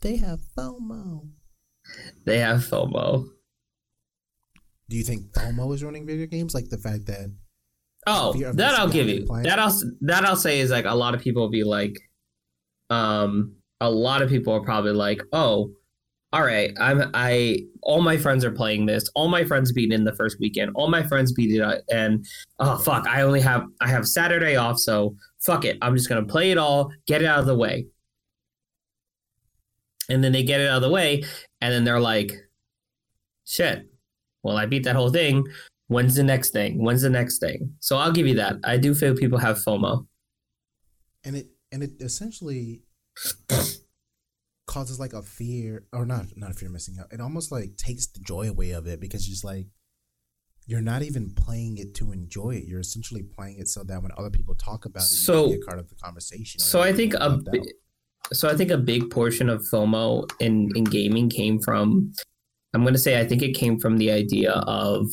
They 0.00 0.16
have 0.16 0.40
FOMO. 0.56 1.28
they 2.24 2.38
have 2.38 2.60
FOMO. 2.60 3.26
Do 4.88 4.96
you 4.96 5.02
think 5.02 5.32
FOMO 5.32 5.74
is 5.74 5.82
running 5.82 6.06
video 6.06 6.26
games? 6.26 6.54
Like 6.54 6.68
the 6.68 6.78
fact 6.78 7.06
that 7.06 7.34
Oh, 8.06 8.34
Fear 8.34 8.52
that 8.54 8.78
I'll 8.78 8.88
give 8.88 9.08
you. 9.08 9.24
playing. 9.24 9.44
That 9.44 9.58
I'll 9.58 9.74
that 10.02 10.24
I'll 10.26 10.36
say 10.36 10.60
is 10.60 10.70
like 10.70 10.84
a 10.84 10.94
lot 10.94 11.14
of 11.14 11.22
people 11.22 11.42
will 11.42 11.50
be 11.50 11.64
like, 11.64 11.98
um, 12.90 13.56
a 13.80 13.90
lot 13.90 14.20
of 14.20 14.28
people 14.28 14.52
are 14.52 14.60
probably 14.62 14.92
like, 14.92 15.22
oh, 15.32 15.70
all 16.34 16.42
right, 16.42 16.72
I'm 16.80 17.12
I 17.14 17.60
all 17.80 18.02
my 18.02 18.16
friends 18.16 18.44
are 18.44 18.50
playing 18.50 18.86
this. 18.86 19.08
All 19.14 19.28
my 19.28 19.44
friends 19.44 19.70
beat 19.70 19.92
it 19.92 19.94
in 19.94 20.02
the 20.02 20.16
first 20.16 20.40
weekend. 20.40 20.72
All 20.74 20.88
my 20.88 21.04
friends 21.04 21.32
beat 21.32 21.54
it, 21.54 21.60
uh, 21.60 21.76
and 21.92 22.26
oh 22.58 22.76
fuck, 22.76 23.06
I 23.06 23.22
only 23.22 23.40
have 23.40 23.66
I 23.80 23.86
have 23.86 24.08
Saturday 24.08 24.56
off, 24.56 24.80
so 24.80 25.14
fuck 25.46 25.64
it, 25.64 25.78
I'm 25.80 25.94
just 25.94 26.08
gonna 26.08 26.24
play 26.24 26.50
it 26.50 26.58
all, 26.58 26.90
get 27.06 27.22
it 27.22 27.26
out 27.26 27.38
of 27.38 27.46
the 27.46 27.54
way. 27.54 27.86
And 30.08 30.24
then 30.24 30.32
they 30.32 30.42
get 30.42 30.60
it 30.60 30.68
out 30.68 30.78
of 30.78 30.82
the 30.82 30.90
way, 30.90 31.22
and 31.60 31.72
then 31.72 31.84
they're 31.84 32.00
like, 32.00 32.32
shit. 33.46 33.88
Well, 34.42 34.56
I 34.56 34.66
beat 34.66 34.82
that 34.84 34.96
whole 34.96 35.10
thing. 35.10 35.46
When's 35.86 36.16
the 36.16 36.24
next 36.24 36.50
thing? 36.50 36.82
When's 36.82 37.02
the 37.02 37.10
next 37.10 37.38
thing? 37.38 37.74
So 37.78 37.96
I'll 37.96 38.12
give 38.12 38.26
you 38.26 38.34
that. 38.34 38.56
I 38.64 38.76
do 38.76 38.92
feel 38.92 39.14
people 39.14 39.38
have 39.38 39.58
FOMO. 39.58 40.04
and 41.22 41.36
it 41.36 41.46
and 41.70 41.84
it 41.84 41.92
essentially 42.00 42.82
causes 44.66 44.98
like 44.98 45.12
a 45.12 45.22
fear 45.22 45.84
or 45.92 46.06
not 46.06 46.26
not 46.36 46.50
a 46.50 46.54
fear 46.54 46.68
of 46.68 46.72
missing 46.72 46.96
out. 47.00 47.12
It 47.12 47.20
almost 47.20 47.52
like 47.52 47.76
takes 47.76 48.06
the 48.06 48.20
joy 48.20 48.48
away 48.48 48.70
of 48.70 48.86
it 48.86 49.00
because 49.00 49.26
you're 49.28 49.34
just 49.34 49.44
like 49.44 49.66
you're 50.66 50.80
not 50.80 51.02
even 51.02 51.30
playing 51.34 51.76
it 51.76 51.94
to 51.96 52.10
enjoy 52.12 52.52
it. 52.56 52.64
You're 52.64 52.80
essentially 52.80 53.22
playing 53.22 53.58
it 53.58 53.68
so 53.68 53.84
that 53.84 54.02
when 54.02 54.12
other 54.16 54.30
people 54.30 54.54
talk 54.54 54.86
about 54.86 55.02
it 55.02 55.06
So- 55.06 55.46
you 55.50 55.58
be 55.58 55.62
a 55.62 55.66
part 55.66 55.78
of 55.78 55.88
the 55.90 55.94
conversation 55.96 56.60
So 56.60 56.80
I 56.80 56.92
think 56.92 57.14
a 57.14 57.30
bi- 57.38 57.60
so 58.32 58.48
I 58.48 58.56
think 58.56 58.70
a 58.70 58.78
big 58.78 59.10
portion 59.10 59.50
of 59.50 59.60
FOMO 59.62 60.30
in 60.40 60.70
in 60.74 60.84
gaming 60.84 61.28
came 61.28 61.60
from 61.60 62.12
I'm 62.72 62.82
going 62.82 62.94
to 62.94 62.98
say 62.98 63.20
I 63.20 63.26
think 63.26 63.42
it 63.42 63.52
came 63.52 63.78
from 63.78 63.98
the 63.98 64.10
idea 64.10 64.52
of 64.52 65.06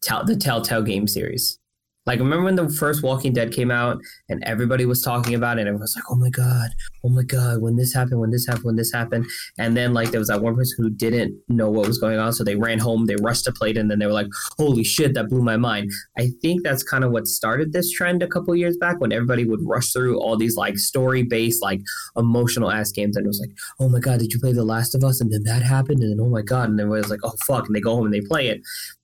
tell, 0.00 0.24
the 0.24 0.36
Telltale 0.36 0.82
game 0.82 1.06
series. 1.06 1.58
Like 2.04 2.18
remember 2.18 2.44
when 2.44 2.56
the 2.56 2.68
first 2.68 3.02
Walking 3.02 3.32
Dead 3.32 3.52
came 3.52 3.70
out 3.70 3.98
and 4.28 4.42
everybody 4.44 4.86
was 4.86 5.02
talking 5.02 5.34
about 5.34 5.58
it 5.58 5.62
and 5.62 5.68
everyone 5.68 5.82
was 5.82 5.94
like, 5.94 6.04
"Oh 6.10 6.16
my 6.16 6.30
god, 6.30 6.70
oh 7.04 7.08
my 7.08 7.22
god, 7.22 7.62
when 7.62 7.76
this 7.76 7.94
happened, 7.94 8.20
when 8.20 8.30
this 8.30 8.44
happened, 8.46 8.64
when 8.64 8.76
this 8.76 8.92
happened." 8.92 9.24
And 9.58 9.76
then 9.76 9.94
like 9.94 10.10
there 10.10 10.18
was 10.18 10.28
that 10.28 10.42
one 10.42 10.56
person 10.56 10.82
who 10.82 10.90
didn't 10.90 11.38
know 11.48 11.70
what 11.70 11.86
was 11.86 11.98
going 11.98 12.18
on, 12.18 12.32
so 12.32 12.42
they 12.42 12.56
ran 12.56 12.80
home, 12.80 13.06
they 13.06 13.14
rushed 13.16 13.44
to 13.44 13.52
play 13.52 13.70
it 13.70 13.76
and 13.76 13.88
then 13.88 14.00
they 14.00 14.06
were 14.06 14.12
like, 14.12 14.26
"Holy 14.58 14.82
shit, 14.82 15.14
that 15.14 15.28
blew 15.28 15.42
my 15.42 15.56
mind." 15.56 15.90
I 16.18 16.30
think 16.42 16.64
that's 16.64 16.82
kind 16.82 17.04
of 17.04 17.12
what 17.12 17.28
started 17.28 17.72
this 17.72 17.90
trend 17.92 18.22
a 18.22 18.26
couple 18.28 18.54
years 18.56 18.76
back 18.76 19.00
when 19.00 19.12
everybody 19.12 19.44
would 19.44 19.60
rush 19.62 19.92
through 19.92 20.18
all 20.20 20.36
these 20.36 20.56
like 20.56 20.78
story-based 20.78 21.62
like 21.62 21.80
emotional 22.16 22.72
ass 22.72 22.90
games 22.90 23.16
and 23.16 23.24
it 23.24 23.28
was 23.28 23.40
like, 23.40 23.56
"Oh 23.78 23.88
my 23.88 24.00
god, 24.00 24.18
did 24.18 24.32
you 24.32 24.40
play 24.40 24.52
The 24.52 24.64
Last 24.64 24.96
of 24.96 25.04
Us?" 25.04 25.20
and 25.20 25.32
then 25.32 25.44
that 25.44 25.62
happened 25.62 26.02
and 26.02 26.18
then 26.18 26.26
oh 26.26 26.30
my 26.30 26.42
god 26.42 26.68
and 26.68 26.80
everybody's 26.80 27.10
like, 27.10 27.20
"Oh 27.22 27.34
fuck." 27.46 27.66
And 27.66 27.76
they 27.76 27.80
go 27.80 27.94
home 27.94 28.06
and 28.06 28.14
they 28.14 28.22
play 28.22 28.48
it 28.48 28.60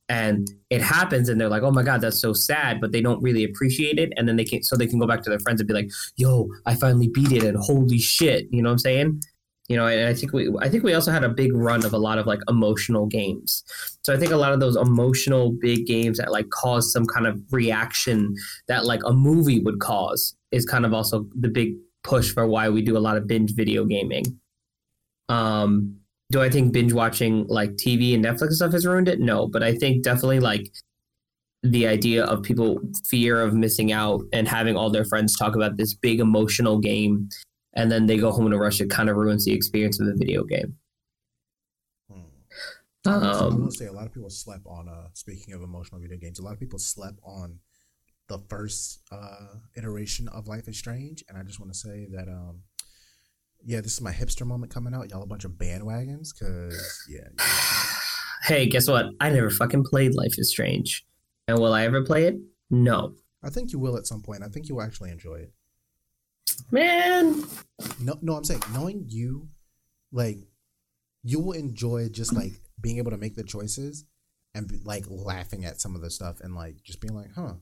and 0.08 0.50
it 0.70 0.80
happens 0.80 1.28
and 1.28 1.40
they're 1.40 1.48
like 1.48 1.62
oh 1.62 1.70
my 1.70 1.82
god 1.82 2.00
that's 2.00 2.20
so 2.20 2.32
sad 2.32 2.80
but 2.80 2.92
they 2.92 3.00
don't 3.00 3.22
really 3.22 3.44
appreciate 3.44 3.98
it 3.98 4.12
and 4.16 4.26
then 4.26 4.36
they 4.36 4.44
can 4.44 4.62
so 4.62 4.76
they 4.76 4.86
can 4.86 4.98
go 4.98 5.06
back 5.06 5.22
to 5.22 5.30
their 5.30 5.38
friends 5.40 5.60
and 5.60 5.68
be 5.68 5.74
like 5.74 5.90
yo 6.16 6.48
i 6.66 6.74
finally 6.74 7.08
beat 7.08 7.32
it 7.32 7.44
and 7.44 7.58
holy 7.58 7.98
shit 7.98 8.46
you 8.50 8.62
know 8.62 8.68
what 8.68 8.74
i'm 8.74 8.78
saying 8.78 9.20
You 9.68 9.76
know, 9.76 9.86
and 9.86 10.08
I 10.08 10.14
think 10.14 10.32
we 10.32 10.50
I 10.60 10.68
think 10.70 10.82
we 10.82 10.94
also 10.94 11.12
had 11.12 11.24
a 11.24 11.28
big 11.28 11.52
run 11.54 11.84
of 11.84 11.92
a 11.92 11.98
lot 11.98 12.18
of 12.18 12.26
like 12.26 12.40
emotional 12.48 13.06
games. 13.06 13.62
So 14.02 14.14
I 14.14 14.16
think 14.16 14.32
a 14.32 14.36
lot 14.36 14.52
of 14.54 14.60
those 14.60 14.76
emotional 14.76 15.52
big 15.52 15.86
games 15.86 16.16
that 16.18 16.32
like 16.32 16.48
cause 16.48 16.90
some 16.90 17.04
kind 17.04 17.26
of 17.26 17.38
reaction 17.50 18.34
that 18.66 18.86
like 18.86 19.02
a 19.04 19.12
movie 19.12 19.60
would 19.60 19.78
cause 19.78 20.34
is 20.52 20.64
kind 20.64 20.86
of 20.86 20.94
also 20.94 21.26
the 21.38 21.50
big 21.50 21.74
push 22.02 22.32
for 22.32 22.46
why 22.46 22.70
we 22.70 22.80
do 22.80 22.96
a 22.96 23.04
lot 23.06 23.18
of 23.18 23.26
binge 23.26 23.54
video 23.54 23.84
gaming. 23.84 24.24
Um, 25.28 26.00
do 26.30 26.42
I 26.42 26.50
think 26.50 26.72
binge 26.72 26.92
watching 26.92 27.46
like 27.48 27.70
TV 27.72 28.14
and 28.14 28.24
Netflix 28.24 28.52
stuff 28.52 28.72
has 28.72 28.86
ruined 28.86 29.08
it? 29.08 29.20
No, 29.20 29.46
but 29.46 29.62
I 29.62 29.74
think 29.74 30.02
definitely 30.02 30.40
like 30.40 30.70
the 31.62 31.86
idea 31.86 32.24
of 32.24 32.42
people 32.42 32.80
fear 33.08 33.40
of 33.40 33.54
missing 33.54 33.92
out 33.92 34.22
and 34.32 34.46
having 34.46 34.76
all 34.76 34.90
their 34.90 35.04
friends 35.04 35.36
talk 35.36 35.56
about 35.56 35.76
this 35.76 35.94
big 35.94 36.20
emotional 36.20 36.78
game 36.78 37.28
and 37.74 37.90
then 37.90 38.06
they 38.06 38.16
go 38.16 38.30
home 38.30 38.46
in 38.46 38.52
a 38.52 38.58
rush 38.58 38.80
it 38.80 38.90
kind 38.90 39.08
of 39.08 39.16
ruins 39.16 39.44
the 39.44 39.52
experience 39.52 40.00
of 40.00 40.06
the 40.06 40.14
video 40.14 40.44
game 40.44 40.76
Hmm. 42.10 43.10
I 43.10 43.30
um, 43.30 43.64
will 43.64 43.70
say 43.70 43.86
a 43.86 43.92
lot 43.92 44.06
of 44.06 44.12
people 44.12 44.30
slept 44.30 44.66
on. 44.66 44.88
Uh, 44.88 45.08
speaking 45.14 45.54
of 45.54 45.62
emotional 45.62 46.00
video 46.00 46.16
games, 46.16 46.38
a 46.38 46.42
lot 46.42 46.52
of 46.52 46.60
people 46.60 46.78
slept 46.78 47.18
on 47.22 47.58
the 48.28 48.38
first 48.50 49.00
uh, 49.10 49.54
iteration 49.76 50.28
of 50.28 50.46
Life 50.46 50.68
is 50.68 50.78
Strange, 50.78 51.24
and 51.28 51.38
I 51.38 51.42
just 51.42 51.60
want 51.60 51.72
to 51.72 51.78
say 51.78 52.06
that, 52.10 52.28
um, 52.28 52.62
yeah, 53.64 53.80
this 53.80 53.92
is 53.92 54.00
my 54.00 54.12
hipster 54.12 54.46
moment 54.46 54.72
coming 54.72 54.94
out. 54.94 55.10
Y'all 55.10 55.22
a 55.22 55.26
bunch 55.26 55.44
of 55.44 55.52
bandwagons, 55.52 56.28
cause 56.38 57.06
yeah, 57.08 57.28
hey 58.44 58.66
guess 58.66 58.88
what 58.88 59.06
i 59.20 59.28
never 59.28 59.50
fucking 59.50 59.84
played 59.84 60.14
life 60.14 60.38
is 60.38 60.48
strange 60.48 61.04
and 61.48 61.58
will 61.58 61.74
i 61.74 61.84
ever 61.84 62.04
play 62.04 62.24
it 62.24 62.36
no 62.70 63.12
I 63.42 63.50
think 63.50 63.72
you 63.72 63.78
will 63.78 63.96
at 63.96 64.06
some 64.06 64.22
point. 64.22 64.42
I 64.42 64.48
think 64.48 64.68
you 64.68 64.76
will 64.76 64.82
actually 64.82 65.10
enjoy 65.10 65.36
it. 65.36 65.52
man 66.70 67.44
No, 68.00 68.18
no, 68.20 68.34
I'm 68.34 68.44
saying 68.44 68.62
knowing 68.72 69.04
you, 69.08 69.48
like, 70.12 70.38
you 71.22 71.40
will 71.40 71.52
enjoy 71.52 72.08
just 72.08 72.32
like 72.32 72.60
being 72.80 72.98
able 72.98 73.10
to 73.10 73.18
make 73.18 73.34
the 73.34 73.44
choices 73.44 74.04
and 74.54 74.66
be, 74.66 74.78
like 74.84 75.04
laughing 75.08 75.64
at 75.64 75.80
some 75.80 75.94
of 75.94 76.00
the 76.00 76.10
stuff 76.10 76.40
and 76.40 76.54
like 76.54 76.82
just 76.82 77.00
being 77.00 77.14
like, 77.14 77.32
huh. 77.34 77.54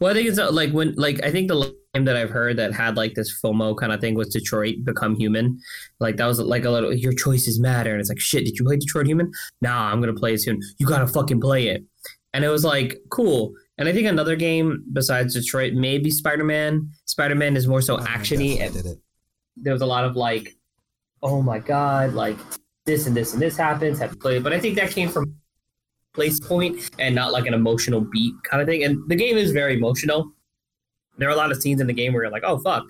Well 0.00 0.10
i 0.10 0.14
think 0.14 0.28
it's 0.28 0.38
uh, 0.38 0.50
like 0.50 0.70
when 0.72 0.94
like 0.96 1.22
i 1.24 1.30
think 1.30 1.48
the 1.48 1.74
game 1.94 2.04
that 2.04 2.16
i've 2.16 2.30
heard 2.30 2.56
that 2.56 2.72
had 2.72 2.96
like 2.96 3.14
this 3.14 3.40
fomo 3.42 3.76
kind 3.76 3.92
of 3.92 4.00
thing 4.00 4.14
was 4.14 4.28
detroit 4.28 4.76
become 4.84 5.16
human. 5.16 5.58
Like 5.98 6.16
that 6.16 6.26
was 6.26 6.40
like 6.40 6.64
a 6.64 6.70
little 6.70 6.92
your 6.92 7.12
choices 7.12 7.58
matter. 7.58 7.90
And 7.90 8.00
it's 8.00 8.08
like 8.08 8.20
shit 8.20 8.44
did 8.44 8.58
you 8.58 8.64
play 8.64 8.76
detroit 8.76 9.06
human? 9.06 9.30
Nah 9.60 9.90
i'm 9.90 10.00
gonna 10.00 10.14
play 10.14 10.34
it 10.34 10.40
soon. 10.40 10.60
You 10.78 10.86
gotta 10.86 11.06
fucking 11.06 11.40
play 11.40 11.68
it. 11.68 11.84
And 12.32 12.44
it 12.44 12.48
was 12.48 12.64
like 12.64 12.98
cool. 13.10 13.52
And 13.78 13.88
i 13.88 13.92
think 13.92 14.06
another 14.06 14.36
game 14.36 14.84
besides 14.92 15.34
detroit 15.34 15.74
maybe 15.74 16.10
spider-man. 16.10 16.90
Spider-man 17.06 17.56
is 17.56 17.66
more 17.66 17.82
so 17.82 17.96
Spider-Man 17.98 18.20
actiony 18.20 18.58
definitely 18.58 18.60
and 18.60 18.74
did 18.74 18.86
it. 18.86 18.98
there 19.56 19.72
was 19.72 19.82
a 19.82 19.86
lot 19.86 20.04
of 20.04 20.16
like, 20.16 20.54
oh 21.22 21.42
my 21.42 21.58
god, 21.58 22.14
like 22.14 22.38
this 22.86 23.06
and 23.06 23.16
this 23.16 23.32
and 23.32 23.42
this 23.42 23.56
happens, 23.56 23.98
have 23.98 24.12
to 24.12 24.16
play 24.16 24.36
it. 24.36 24.42
But 24.42 24.52
I 24.52 24.60
think 24.60 24.76
that 24.76 24.90
came 24.90 25.08
from 25.08 25.34
place 26.20 26.38
point 26.38 26.90
and 26.98 27.14
not 27.14 27.32
like 27.32 27.46
an 27.46 27.54
emotional 27.54 28.02
beat 28.02 28.34
kind 28.44 28.60
of 28.60 28.68
thing. 28.68 28.84
And 28.84 29.08
the 29.08 29.16
game 29.16 29.38
is 29.38 29.52
very 29.52 29.74
emotional. 29.74 30.30
There 31.16 31.30
are 31.30 31.32
a 31.32 31.36
lot 31.36 31.50
of 31.50 31.62
scenes 31.62 31.80
in 31.80 31.86
the 31.86 31.94
game 31.94 32.12
where 32.12 32.24
you're 32.24 32.30
like, 32.30 32.42
oh 32.44 32.58
fuck. 32.58 32.84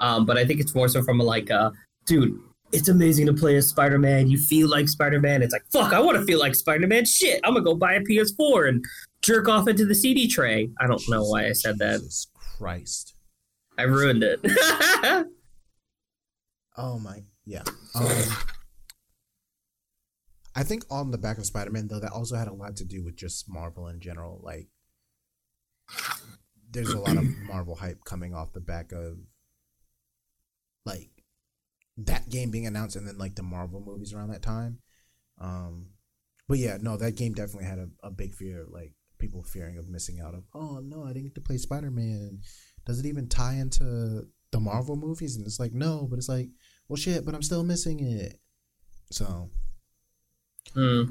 Um, 0.00 0.24
but 0.24 0.38
I 0.38 0.46
think 0.46 0.58
it's 0.58 0.74
more 0.74 0.88
so 0.88 1.02
from 1.02 1.20
a 1.20 1.22
like, 1.22 1.50
uh, 1.50 1.70
dude, 2.06 2.40
it's 2.72 2.88
amazing 2.88 3.26
to 3.26 3.34
play 3.34 3.56
as 3.56 3.68
Spider 3.68 3.98
Man. 3.98 4.30
You 4.30 4.38
feel 4.38 4.70
like 4.70 4.88
Spider 4.88 5.20
Man. 5.20 5.42
It's 5.42 5.52
like, 5.52 5.66
fuck, 5.70 5.92
I 5.92 6.00
want 6.00 6.16
to 6.16 6.24
feel 6.24 6.38
like 6.38 6.54
Spider 6.54 6.86
Man. 6.86 7.04
Shit, 7.04 7.40
I'm 7.44 7.52
gonna 7.52 7.62
go 7.62 7.74
buy 7.74 7.92
a 7.92 8.00
PS4 8.00 8.70
and 8.70 8.82
jerk 9.20 9.48
off 9.48 9.68
into 9.68 9.84
the 9.84 9.94
CD 9.94 10.26
tray. 10.26 10.70
I 10.80 10.86
don't 10.86 11.02
know 11.10 11.24
why 11.24 11.48
I 11.48 11.52
said 11.52 11.78
that. 11.78 12.00
Jesus 12.00 12.28
Christ. 12.56 13.14
I 13.76 13.82
ruined 13.82 14.22
it. 14.22 14.40
Oh 16.78 16.98
my, 16.98 17.22
yeah. 17.44 17.64
Um, 17.94 18.06
I 20.54 20.62
think 20.62 20.84
on 20.90 21.10
the 21.10 21.18
back 21.18 21.38
of 21.38 21.46
Spider-Man 21.46 21.88
though, 21.88 22.00
that 22.00 22.12
also 22.12 22.36
had 22.36 22.48
a 22.48 22.52
lot 22.52 22.76
to 22.76 22.84
do 22.84 23.02
with 23.04 23.16
just 23.16 23.48
Marvel 23.48 23.88
in 23.88 24.00
general. 24.00 24.40
Like, 24.42 24.68
there's 26.70 26.92
a 26.92 26.98
lot 26.98 27.16
of 27.16 27.24
Marvel 27.48 27.74
hype 27.74 28.04
coming 28.04 28.34
off 28.34 28.52
the 28.52 28.60
back 28.60 28.92
of 28.92 29.18
like 30.84 31.10
that 31.96 32.28
game 32.28 32.50
being 32.50 32.66
announced, 32.66 32.96
and 32.96 33.06
then 33.06 33.18
like 33.18 33.34
the 33.34 33.42
Marvel 33.42 33.82
movies 33.84 34.12
around 34.12 34.30
that 34.30 34.42
time. 34.42 34.78
Um, 35.40 35.90
but 36.48 36.58
yeah, 36.58 36.78
no, 36.80 36.96
that 36.96 37.16
game 37.16 37.32
definitely 37.32 37.68
had 37.68 37.78
a, 37.78 37.88
a 38.02 38.10
big 38.10 38.34
fear, 38.34 38.66
like 38.68 38.92
people 39.18 39.42
fearing 39.42 39.78
of 39.78 39.88
missing 39.88 40.20
out 40.20 40.34
of. 40.34 40.44
Oh 40.54 40.80
no, 40.82 41.04
I 41.04 41.08
didn't 41.08 41.24
get 41.24 41.34
to 41.36 41.40
play 41.40 41.56
Spider-Man. 41.56 42.40
Does 42.84 42.98
it 42.98 43.06
even 43.06 43.28
tie 43.28 43.54
into 43.54 44.26
the 44.50 44.60
Marvel 44.60 44.96
movies? 44.96 45.36
And 45.36 45.46
it's 45.46 45.60
like 45.60 45.72
no, 45.72 46.06
but 46.10 46.18
it's 46.18 46.28
like 46.28 46.48
well 46.92 46.96
shit 46.98 47.24
but 47.24 47.34
i'm 47.34 47.42
still 47.42 47.64
missing 47.64 48.00
it 48.00 48.38
so 49.10 49.48
Hmm. 50.74 51.02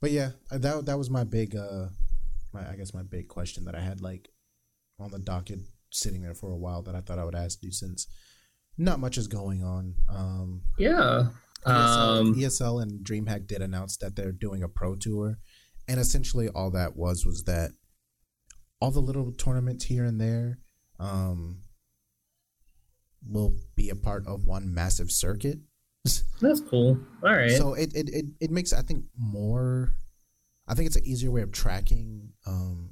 but 0.00 0.10
yeah 0.10 0.30
that 0.50 0.86
that 0.86 0.98
was 0.98 1.10
my 1.10 1.24
big 1.24 1.56
uh 1.56 1.86
my 2.52 2.68
i 2.70 2.76
guess 2.76 2.94
my 2.94 3.02
big 3.02 3.28
question 3.28 3.64
that 3.64 3.74
i 3.74 3.80
had 3.80 4.00
like 4.00 4.28
on 5.00 5.10
the 5.10 5.18
docket 5.18 5.60
sitting 5.90 6.22
there 6.22 6.34
for 6.34 6.50
a 6.52 6.56
while 6.56 6.82
that 6.82 6.94
i 6.94 7.00
thought 7.00 7.18
i 7.18 7.24
would 7.24 7.34
ask 7.34 7.62
you 7.62 7.72
since 7.72 8.06
not 8.78 9.00
much 9.00 9.18
is 9.18 9.28
going 9.28 9.62
on 9.62 9.94
um 10.08 10.62
Yeah. 10.78 11.28
ESL, 11.64 12.20
Um, 12.20 12.34
ESL 12.34 12.82
and 12.82 13.04
DreamHack 13.06 13.46
did 13.46 13.62
announce 13.62 13.96
that 13.98 14.16
they're 14.16 14.32
doing 14.32 14.64
a 14.64 14.68
pro 14.68 14.96
tour, 14.96 15.38
and 15.86 16.00
essentially 16.00 16.48
all 16.48 16.72
that 16.72 16.96
was 16.96 17.24
was 17.24 17.44
that 17.44 17.70
all 18.80 18.90
the 18.90 18.98
little 19.00 19.30
tournaments 19.30 19.84
here 19.84 20.04
and 20.04 20.20
there 20.20 20.58
um, 20.98 21.62
will 23.24 23.54
be 23.76 23.90
a 23.90 23.94
part 23.94 24.26
of 24.26 24.44
one 24.44 24.74
massive 24.74 25.12
circuit. 25.12 25.58
That's 26.40 26.60
cool. 26.60 26.98
All 27.22 27.32
right. 27.32 27.50
So 27.52 27.74
it, 27.74 27.94
it, 27.94 28.08
it, 28.08 28.24
it 28.40 28.50
makes 28.50 28.72
I 28.72 28.82
think 28.82 29.04
more. 29.16 29.94
I 30.66 30.74
think 30.74 30.86
it's 30.86 30.96
an 30.96 31.04
easier 31.06 31.30
way 31.30 31.42
of 31.42 31.52
tracking 31.52 32.30
um, 32.46 32.90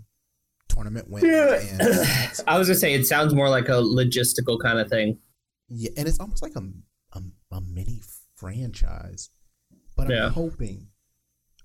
tournament 0.69 1.09
wins. 1.09 1.27
Yeah. 1.27 1.61
And, 1.61 1.83
I 2.47 2.59
was 2.59 2.69
gonna 2.69 2.79
say 2.79 2.95
it 2.95 3.07
sounds 3.07 3.35
more 3.35 3.49
like 3.49 3.69
a 3.69 3.73
logistical 3.81 4.59
kind 4.61 4.79
of 4.79 4.89
thing. 4.89 5.19
yeah, 5.69 5.91
and 5.97 6.07
it's 6.09 6.21
almost 6.21 6.43
like 6.43 6.55
a, 6.57 6.63
a, 7.19 7.23
a 7.53 7.61
mini 7.61 8.01
franchise. 8.37 9.31
But 9.97 10.07
I'm 10.07 10.11
Yeah. 10.13 10.29
hoping, 10.31 10.89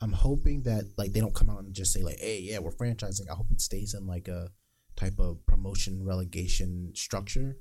I'm 0.01 0.11
hoping 0.11 0.63
that 0.63 0.85
like 0.97 1.13
they 1.13 1.19
don't 1.21 1.33
come 1.35 1.49
out 1.49 1.63
and 1.63 1.73
just 1.73 1.93
say 1.93 2.03
like, 2.03 2.19
"Hey, 2.19 2.39
yeah, 2.41 2.59
we're 2.59 2.71
franchising." 2.71 3.29
I 3.31 3.35
hope 3.35 3.47
it 3.51 3.61
stays 3.61 3.93
in 3.93 4.05
like 4.07 4.27
a 4.27 4.49
type 4.95 5.19
of 5.19 5.45
promotion 5.45 6.03
relegation 6.05 6.91
structure 6.95 7.57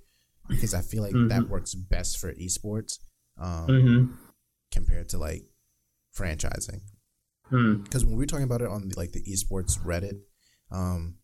because 0.49 0.73
I 0.75 0.81
feel 0.83 1.03
like 1.03 1.15
that 1.29 1.49
works 1.49 1.75
best 1.75 2.19
for 2.19 2.33
esports 2.35 2.99
um, 3.39 3.67
Mm-hmm. 3.69 4.15
compared 4.73 5.09
to 5.11 5.19
like 5.19 5.45
franchising. 6.17 6.81
Hmm. 7.51 7.83
because 7.83 8.05
when 8.07 8.15
we 8.15 8.21
were 8.23 8.27
talking 8.27 8.45
about 8.45 8.63
it 8.63 8.69
on 8.69 8.89
the, 8.89 8.97
like 8.99 9.13
the 9.13 9.23
esports 9.25 9.79
Reddit, 9.79 10.19
um, 10.71 11.17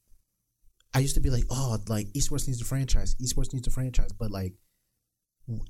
I 0.93 0.99
used 0.99 1.15
to 1.15 1.21
be 1.21 1.31
like, 1.31 1.45
oh, 1.51 1.79
like 1.89 2.09
esports 2.09 2.47
needs 2.47 2.61
a 2.61 2.65
franchise, 2.65 3.15
esports 3.23 3.55
needs 3.55 3.67
a 3.67 3.71
franchise, 3.71 4.13
but 4.19 4.31
like 4.31 4.55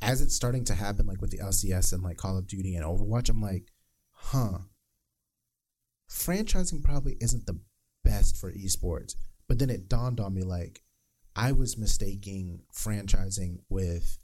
as 0.03 0.21
it's 0.21 0.35
starting 0.35 0.65
to 0.65 0.75
happen, 0.75 1.07
like 1.07 1.21
with 1.21 1.31
the 1.31 1.39
LCS 1.39 1.93
and 1.93 2.03
like 2.03 2.17
Call 2.17 2.37
of 2.37 2.47
Duty 2.49 2.75
and 2.75 2.85
Overwatch, 2.85 3.29
I'm 3.31 3.41
like, 3.41 3.69
huh, 4.13 4.59
franchising 6.11 6.83
probably 6.83 7.17
isn't 7.21 7.47
the 7.47 7.61
best 8.05 8.37
for 8.37 8.53
esports. 8.53 9.15
But 9.49 9.59
then 9.59 9.71
it 9.71 9.89
dawned 9.89 10.21
on 10.21 10.35
me 10.35 10.43
like 10.43 10.83
I 11.37 11.53
was 11.53 11.79
mistaking 11.79 12.61
franchising 12.75 13.59
with 13.69 14.19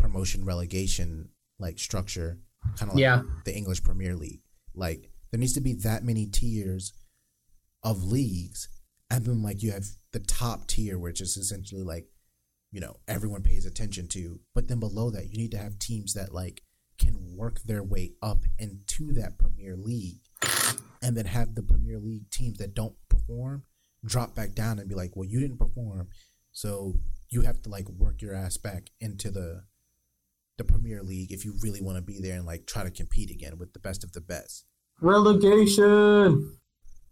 promotion 0.00 0.44
relegation 0.44 1.28
like 1.58 1.78
structure, 1.78 2.38
kind 2.76 2.90
of 2.90 2.94
like 2.96 3.00
Yeah. 3.02 3.22
the 3.44 3.54
English 3.54 3.82
Premier 3.82 4.14
League. 4.16 4.42
Like 4.74 5.10
there 5.30 5.38
needs 5.40 5.52
to 5.54 5.60
be 5.60 5.74
that 5.74 6.04
many 6.04 6.26
tiers 6.26 6.92
of 7.82 8.02
leagues, 8.04 8.68
and 9.10 9.24
then 9.24 9.42
like 9.42 9.62
you 9.62 9.72
have 9.72 9.86
the 10.12 10.20
top 10.20 10.66
tier, 10.66 10.98
which 10.98 11.20
is 11.20 11.36
essentially 11.36 11.82
like 11.82 12.06
you 12.72 12.80
know 12.80 12.96
everyone 13.08 13.42
pays 13.42 13.66
attention 13.66 14.06
to. 14.08 14.40
But 14.54 14.68
then 14.68 14.80
below 14.80 15.10
that, 15.10 15.30
you 15.30 15.38
need 15.38 15.50
to 15.52 15.58
have 15.58 15.78
teams 15.78 16.14
that 16.14 16.32
like 16.34 16.62
can 16.98 17.36
work 17.36 17.60
their 17.62 17.82
way 17.82 18.12
up 18.22 18.42
into 18.58 19.12
that 19.14 19.38
Premier 19.38 19.76
League, 19.76 20.20
and 21.02 21.16
then 21.16 21.26
have 21.26 21.54
the 21.54 21.62
Premier 21.62 21.98
League 21.98 22.30
teams 22.30 22.58
that 22.58 22.74
don't 22.74 22.94
perform 23.08 23.64
drop 24.06 24.34
back 24.34 24.54
down 24.54 24.78
and 24.78 24.88
be 24.88 24.94
like, 24.94 25.14
well, 25.14 25.28
you 25.28 25.40
didn't 25.40 25.58
perform, 25.58 26.08
so 26.52 26.94
you 27.28 27.42
have 27.42 27.60
to 27.62 27.68
like 27.68 27.86
work 27.90 28.22
your 28.22 28.34
ass 28.34 28.56
back 28.56 28.88
into 28.98 29.30
the 29.30 29.62
the 30.60 30.72
Premier 30.72 31.02
League 31.02 31.32
if 31.32 31.44
you 31.44 31.54
really 31.62 31.80
want 31.80 31.96
to 31.96 32.02
be 32.02 32.20
there 32.20 32.36
and 32.36 32.44
like 32.44 32.66
try 32.66 32.84
to 32.84 32.90
compete 32.90 33.30
again 33.30 33.56
with 33.58 33.72
the 33.72 33.78
best 33.78 34.04
of 34.04 34.12
the 34.12 34.20
best. 34.20 34.66
Relegation. 35.00 36.58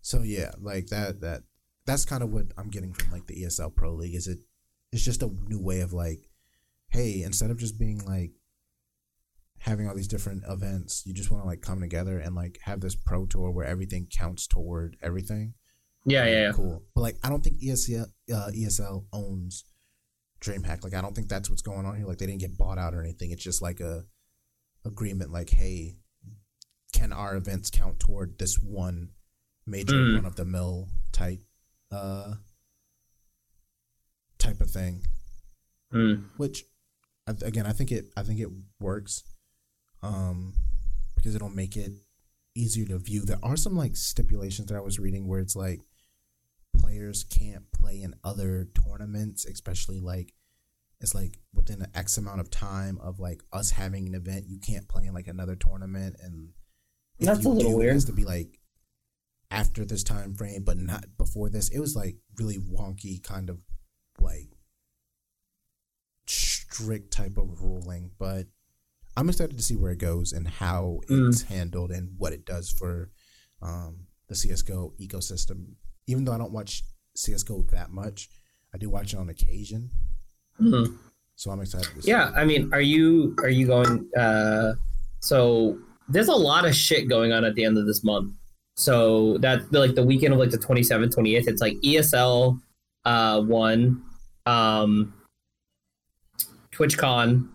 So 0.02 0.22
yeah, 0.22 0.52
like 0.60 0.88
that 0.88 1.20
that 1.22 1.42
that's 1.86 2.04
kind 2.04 2.22
of 2.22 2.30
what 2.30 2.46
I'm 2.58 2.68
getting 2.68 2.92
from 2.92 3.10
like 3.10 3.26
the 3.26 3.42
ESL 3.42 3.74
Pro 3.74 3.94
League 3.94 4.14
is 4.14 4.26
it 4.26 4.38
it's 4.92 5.04
just 5.04 5.22
a 5.22 5.30
new 5.46 5.60
way 5.60 5.80
of 5.80 5.92
like 5.92 6.28
hey, 6.90 7.22
instead 7.22 7.50
of 7.50 7.58
just 7.58 7.78
being 7.78 8.04
like 8.06 8.32
having 9.60 9.88
all 9.88 9.94
these 9.94 10.08
different 10.08 10.42
events, 10.48 11.02
you 11.04 11.12
just 11.12 11.30
want 11.30 11.42
to 11.42 11.48
like 11.48 11.60
come 11.60 11.80
together 11.80 12.18
and 12.18 12.34
like 12.34 12.58
have 12.62 12.80
this 12.80 12.94
pro 12.94 13.26
tour 13.26 13.50
where 13.50 13.66
everything 13.66 14.06
counts 14.10 14.46
toward 14.46 14.96
everything. 15.02 15.54
Yeah, 16.04 16.24
yeah, 16.26 16.42
yeah. 16.42 16.52
Cool. 16.52 16.82
But 16.94 17.00
like 17.00 17.16
I 17.24 17.28
don't 17.28 17.42
think 17.42 17.60
ESL 17.62 18.06
uh, 18.32 18.50
ESL 18.54 19.06
owns 19.12 19.64
DreamHack. 20.40 20.84
Like 20.84 20.94
I 20.94 21.00
don't 21.00 21.14
think 21.14 21.28
that's 21.28 21.48
what's 21.50 21.62
going 21.62 21.86
on 21.86 21.96
here. 21.96 22.06
Like 22.06 22.18
they 22.18 22.26
didn't 22.26 22.40
get 22.40 22.56
bought 22.58 22.78
out 22.78 22.94
or 22.94 23.02
anything. 23.02 23.30
It's 23.30 23.42
just 23.42 23.62
like 23.62 23.80
a 23.80 24.04
agreement 24.84 25.32
like, 25.32 25.50
hey, 25.50 25.96
can 26.92 27.12
our 27.12 27.36
events 27.36 27.70
count 27.70 27.98
toward 28.00 28.38
this 28.38 28.56
one 28.58 29.10
major 29.66 29.94
Mm. 29.94 30.16
one 30.16 30.24
of 30.24 30.36
the 30.36 30.44
mill 30.44 30.88
type 31.12 31.40
uh 31.90 32.34
type 34.38 34.60
of 34.60 34.70
thing? 34.70 35.06
Mm. 35.92 36.24
Which 36.36 36.64
again, 37.26 37.66
I 37.66 37.72
think 37.72 37.92
it 37.92 38.06
I 38.16 38.22
think 38.22 38.40
it 38.40 38.48
works 38.80 39.24
um 40.02 40.54
because 41.16 41.34
it'll 41.34 41.48
make 41.50 41.76
it 41.76 41.92
easier 42.54 42.86
to 42.86 42.98
view. 42.98 43.22
There 43.22 43.38
are 43.42 43.56
some 43.56 43.76
like 43.76 43.96
stipulations 43.96 44.68
that 44.68 44.76
I 44.76 44.80
was 44.80 44.98
reading 44.98 45.26
where 45.26 45.40
it's 45.40 45.56
like 45.56 45.80
players 46.80 47.24
can't 47.24 47.70
play 47.72 48.02
in 48.02 48.14
other 48.24 48.68
tournaments, 48.84 49.44
especially 49.46 50.00
like 50.00 50.32
it's 51.00 51.14
like 51.14 51.38
within 51.54 51.82
an 51.82 51.90
X 51.94 52.18
amount 52.18 52.40
of 52.40 52.50
time 52.50 52.98
of 53.00 53.20
like 53.20 53.42
us 53.52 53.70
having 53.70 54.06
an 54.08 54.14
event, 54.14 54.46
you 54.48 54.58
can't 54.58 54.88
play 54.88 55.06
in 55.06 55.14
like 55.14 55.28
another 55.28 55.54
tournament, 55.56 56.16
and 56.22 56.48
That's 57.20 57.44
a 57.44 57.48
little 57.48 57.70
do, 57.72 57.76
it 57.76 57.78
weird. 57.78 57.92
has 57.94 58.04
to 58.06 58.12
be 58.12 58.24
like 58.24 58.58
after 59.50 59.84
this 59.84 60.02
time 60.02 60.34
frame, 60.34 60.62
but 60.64 60.76
not 60.76 61.04
before 61.16 61.48
this. 61.50 61.68
It 61.70 61.78
was 61.80 61.94
like 61.96 62.16
really 62.38 62.58
wonky, 62.58 63.22
kind 63.22 63.48
of 63.48 63.58
like 64.20 64.50
strict 66.26 67.10
type 67.12 67.36
of 67.38 67.62
ruling, 67.62 68.10
but 68.18 68.46
I'm 69.16 69.28
excited 69.28 69.56
to 69.56 69.62
see 69.64 69.76
where 69.76 69.92
it 69.92 69.98
goes 69.98 70.32
and 70.32 70.46
how 70.46 71.00
Mm. 71.08 71.28
it's 71.28 71.42
handled 71.42 71.90
and 71.90 72.16
what 72.18 72.32
it 72.32 72.44
does 72.44 72.70
for 72.70 73.10
um, 73.62 74.06
the 74.28 74.34
CS:GO 74.36 74.94
ecosystem. 75.00 75.74
Even 76.08 76.24
though 76.24 76.32
I 76.32 76.38
don't 76.38 76.50
watch 76.52 76.82
CS:GO 77.14 77.62
that 77.70 77.90
much, 77.92 78.28
I 78.74 78.78
do 78.78 78.90
watch 78.90 79.12
it 79.14 79.16
on 79.18 79.28
occasion, 79.28 79.90
Mm. 80.60 80.96
so 81.36 81.50
I'm 81.52 81.60
excited. 81.60 81.88
Yeah, 82.04 82.32
I 82.34 82.44
mean, 82.44 82.72
are 82.72 82.80
you 82.80 83.36
are 83.38 83.48
you 83.48 83.66
going? 83.68 84.08
Uh, 84.16 84.72
so 85.20 85.78
there's 86.08 86.28
a 86.28 86.34
lot 86.34 86.64
of 86.66 86.74
shit 86.74 87.08
going 87.08 87.32
on 87.32 87.44
at 87.44 87.54
the 87.54 87.64
end 87.64 87.78
of 87.78 87.86
this 87.86 88.02
month. 88.02 88.32
So 88.76 89.38
that 89.38 89.70
like 89.72 89.94
the 89.94 90.02
weekend 90.04 90.32
of 90.34 90.40
like 90.40 90.50
the 90.50 90.58
27th, 90.58 91.14
28th, 91.14 91.48
it's 91.48 91.60
like 91.60 91.74
ESL 91.84 92.60
uh, 93.04 93.40
one, 93.42 94.02
um, 94.46 95.12
TwitchCon, 96.72 97.48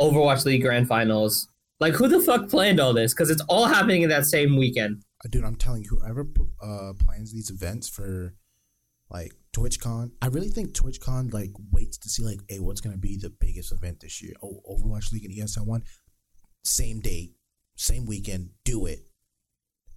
Overwatch 0.00 0.44
League 0.44 0.62
Grand 0.62 0.88
Finals. 0.88 1.48
Like, 1.78 1.94
who 1.94 2.08
the 2.08 2.20
fuck 2.20 2.48
planned 2.50 2.80
all 2.80 2.92
this? 2.92 3.14
Because 3.14 3.30
it's 3.30 3.42
all 3.48 3.66
happening 3.66 4.02
in 4.02 4.08
that 4.10 4.26
same 4.26 4.56
weekend. 4.56 5.02
Dude 5.28 5.44
i'm 5.44 5.56
telling 5.56 5.82
you 5.82 5.90
whoever 5.90 6.26
uh 6.62 6.92
plans 6.98 7.32
these 7.32 7.50
events 7.50 7.88
for 7.88 8.34
like 9.10 9.32
twitchcon 9.52 10.12
i 10.22 10.28
really 10.28 10.48
think 10.48 10.72
twitchcon 10.72 11.32
like 11.32 11.50
waits 11.70 11.98
to 11.98 12.08
see 12.08 12.22
like 12.22 12.40
hey 12.48 12.58
what's 12.58 12.80
gonna 12.80 12.96
be 12.96 13.16
the 13.18 13.28
biggest 13.28 13.70
event 13.72 14.00
this 14.00 14.22
year? 14.22 14.32
Oh 14.42 14.62
overwatch 14.70 15.12
league 15.12 15.24
and 15.26 15.34
esl 15.34 15.66
one 15.66 15.82
same 16.64 17.00
date 17.00 17.34
same 17.76 18.04
weekend 18.06 18.50
do 18.64 18.84
it. 18.86 19.00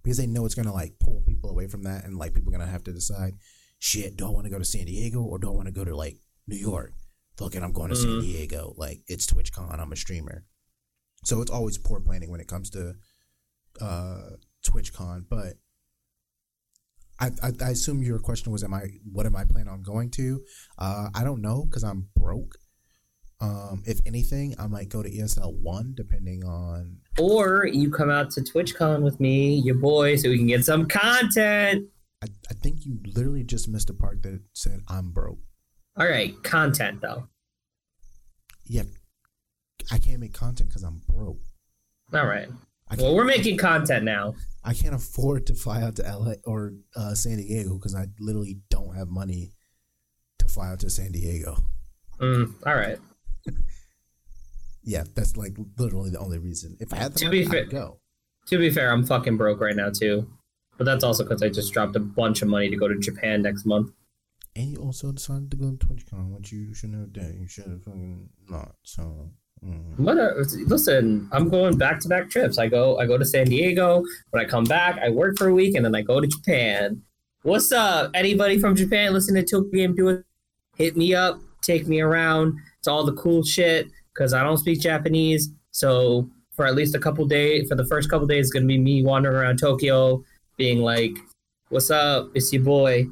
Because 0.02 0.16
they 0.18 0.26
know 0.26 0.44
it's 0.44 0.54
gonna 0.54 0.72
like 0.72 0.98
pull 0.98 1.22
people 1.26 1.48
away 1.50 1.66
from 1.68 1.82
that 1.84 2.04
and 2.04 2.18
like 2.18 2.34
people 2.34 2.50
are 2.52 2.58
gonna 2.58 2.70
have 2.70 2.84
to 2.84 2.92
decide 2.92 3.34
shit 3.78 4.16
do 4.16 4.26
i 4.26 4.30
want 4.30 4.44
to 4.44 4.50
go 4.50 4.58
to 4.58 4.64
san 4.64 4.84
diego 4.84 5.22
or 5.22 5.38
do 5.38 5.48
i 5.48 5.54
want 5.54 5.66
to 5.66 5.72
go 5.72 5.84
to 5.84 5.96
like 5.96 6.18
new 6.46 6.56
york? 6.56 6.92
And 7.40 7.64
i'm 7.64 7.72
going 7.72 7.88
to 7.90 7.96
san 7.96 8.10
Mhm. 8.10 8.20
diego. 8.20 8.74
Like 8.76 9.02
it's 9.06 9.26
twitchcon 9.26 9.78
i'm 9.80 9.92
a 9.92 9.96
streamer. 9.96 10.44
So 11.24 11.40
it's 11.40 11.50
always 11.50 11.78
poor 11.78 12.00
planning 12.00 12.30
when 12.30 12.40
it 12.40 12.48
comes 12.48 12.68
to 12.70 12.94
uh 13.80 14.30
TwitchCon, 14.64 15.24
but 15.28 15.54
I, 17.20 17.30
I 17.42 17.52
I 17.64 17.70
assume 17.70 18.02
your 18.02 18.18
question 18.18 18.52
was, 18.52 18.64
am 18.64 18.74
I 18.74 18.86
what 19.10 19.26
am 19.26 19.36
I 19.36 19.44
planning 19.44 19.68
on 19.68 19.82
going 19.82 20.10
to? 20.12 20.40
Uh, 20.78 21.08
I 21.14 21.24
don't 21.24 21.40
know 21.40 21.64
because 21.64 21.84
I'm 21.84 22.08
broke. 22.16 22.56
Um, 23.40 23.82
if 23.84 24.00
anything, 24.06 24.54
I 24.58 24.66
might 24.68 24.88
go 24.88 25.02
to 25.02 25.10
ESL 25.10 25.60
one, 25.60 25.92
depending 25.96 26.44
on. 26.44 26.98
Or 27.18 27.66
you 27.66 27.90
come 27.90 28.10
out 28.10 28.30
to 28.32 28.40
TwitchCon 28.40 29.02
with 29.02 29.20
me, 29.20 29.56
your 29.56 29.74
boy, 29.74 30.16
so 30.16 30.30
we 30.30 30.38
can 30.38 30.46
get 30.46 30.64
some 30.64 30.86
content. 30.86 31.88
I, 32.22 32.28
I 32.50 32.54
think 32.54 32.86
you 32.86 32.98
literally 33.14 33.44
just 33.44 33.68
missed 33.68 33.90
a 33.90 33.94
part 33.94 34.22
that 34.22 34.40
said 34.54 34.80
I'm 34.88 35.10
broke. 35.10 35.40
All 35.96 36.08
right, 36.08 36.34
content 36.42 37.02
though. 37.02 37.28
Yeah, 38.66 38.84
I 39.92 39.98
can't 39.98 40.20
make 40.20 40.32
content 40.32 40.70
because 40.70 40.82
I'm 40.82 41.02
broke. 41.06 41.40
All 42.12 42.26
right. 42.26 42.48
I 42.88 42.96
Well, 42.96 43.14
we're 43.14 43.24
making 43.24 43.56
content 43.58 44.04
now. 44.04 44.34
I 44.62 44.74
can't 44.74 44.94
afford 44.94 45.46
to 45.46 45.54
fly 45.54 45.82
out 45.82 45.96
to 45.96 46.02
LA 46.02 46.34
or 46.44 46.74
uh, 46.96 47.14
San 47.14 47.36
Diego 47.36 47.74
because 47.74 47.94
I 47.94 48.06
literally 48.18 48.58
don't 48.70 48.94
have 48.94 49.08
money 49.08 49.52
to 50.38 50.48
fly 50.48 50.70
out 50.70 50.80
to 50.80 50.90
San 50.90 51.12
Diego. 51.12 51.56
Mm, 52.20 52.54
all 52.66 52.74
right. 52.74 52.98
Yeah, 54.86 55.04
that's 55.14 55.34
like 55.34 55.56
literally 55.78 56.10
the 56.10 56.18
only 56.18 56.38
reason. 56.38 56.76
If 56.78 56.92
I 56.92 56.96
had 56.96 57.14
the 57.14 57.20
To 57.20 57.24
money, 57.24 57.46
be 57.48 57.58
I'd 57.58 57.70
go. 57.70 58.00
To 58.48 58.58
be 58.58 58.68
fair, 58.70 58.92
I'm 58.92 59.02
fucking 59.06 59.38
broke 59.38 59.60
right 59.60 59.74
now 59.74 59.88
too. 59.88 60.28
But 60.76 60.84
that's 60.84 61.02
also 61.02 61.24
because 61.24 61.42
I 61.42 61.48
just 61.48 61.72
dropped 61.72 61.96
a 61.96 62.00
bunch 62.00 62.42
of 62.42 62.48
money 62.48 62.68
to 62.68 62.76
go 62.76 62.86
to 62.86 62.98
Japan 62.98 63.40
next 63.40 63.64
month. 63.64 63.92
And 64.54 64.70
you 64.70 64.76
also 64.76 65.10
decided 65.10 65.50
to 65.52 65.56
go 65.56 65.70
to 65.70 65.86
TwitchCon, 65.86 66.36
which 66.36 66.52
you 66.52 66.74
shouldn't 66.74 67.00
have 67.00 67.12
done. 67.14 67.38
You 67.40 67.48
should 67.48 67.64
have 67.66 67.82
fucking 67.82 68.28
not. 68.48 68.74
So, 68.82 69.30
mm. 69.66 69.98
What? 69.98 70.18
A, 70.18 70.34
listen, 70.66 71.28
I'm 71.32 71.48
going 71.48 71.78
back 71.78 72.00
to 72.00 72.08
back 72.08 72.30
trips. 72.30 72.58
I 72.58 72.68
go, 72.68 72.98
I 72.98 73.06
go 73.06 73.16
to 73.16 73.24
San 73.24 73.46
Diego. 73.46 74.04
When 74.30 74.44
I 74.44 74.48
come 74.48 74.64
back, 74.64 74.98
I 74.98 75.08
work 75.10 75.38
for 75.38 75.48
a 75.48 75.54
week, 75.54 75.74
and 75.74 75.84
then 75.84 75.94
I 75.94 76.02
go 76.02 76.20
to 76.20 76.26
Japan. 76.26 77.02
What's 77.42 77.72
up? 77.72 78.10
Anybody 78.14 78.58
from 78.58 78.74
Japan 78.74 79.12
listening 79.12 79.44
to 79.44 79.50
Tokyo 79.50 79.70
Game 79.70 79.94
Do 79.94 80.08
it? 80.08 80.24
Hit 80.76 80.96
me 80.96 81.14
up. 81.14 81.38
Take 81.62 81.86
me 81.86 82.00
around. 82.00 82.58
It's 82.78 82.88
all 82.88 83.04
the 83.04 83.12
cool 83.12 83.42
shit 83.42 83.88
because 84.14 84.32
I 84.32 84.42
don't 84.42 84.58
speak 84.58 84.80
Japanese. 84.80 85.50
So 85.70 86.28
for 86.56 86.66
at 86.66 86.74
least 86.74 86.94
a 86.94 86.98
couple 86.98 87.26
days, 87.26 87.68
for 87.68 87.74
the 87.74 87.84
first 87.84 88.08
couple 88.08 88.26
days, 88.26 88.46
it's 88.46 88.52
gonna 88.52 88.66
be 88.66 88.78
me 88.78 89.02
wandering 89.02 89.36
around 89.36 89.58
Tokyo, 89.58 90.24
being 90.56 90.80
like, 90.80 91.16
"What's 91.68 91.90
up? 91.90 92.30
It's 92.34 92.52
your 92.52 92.62
boy." 92.62 93.06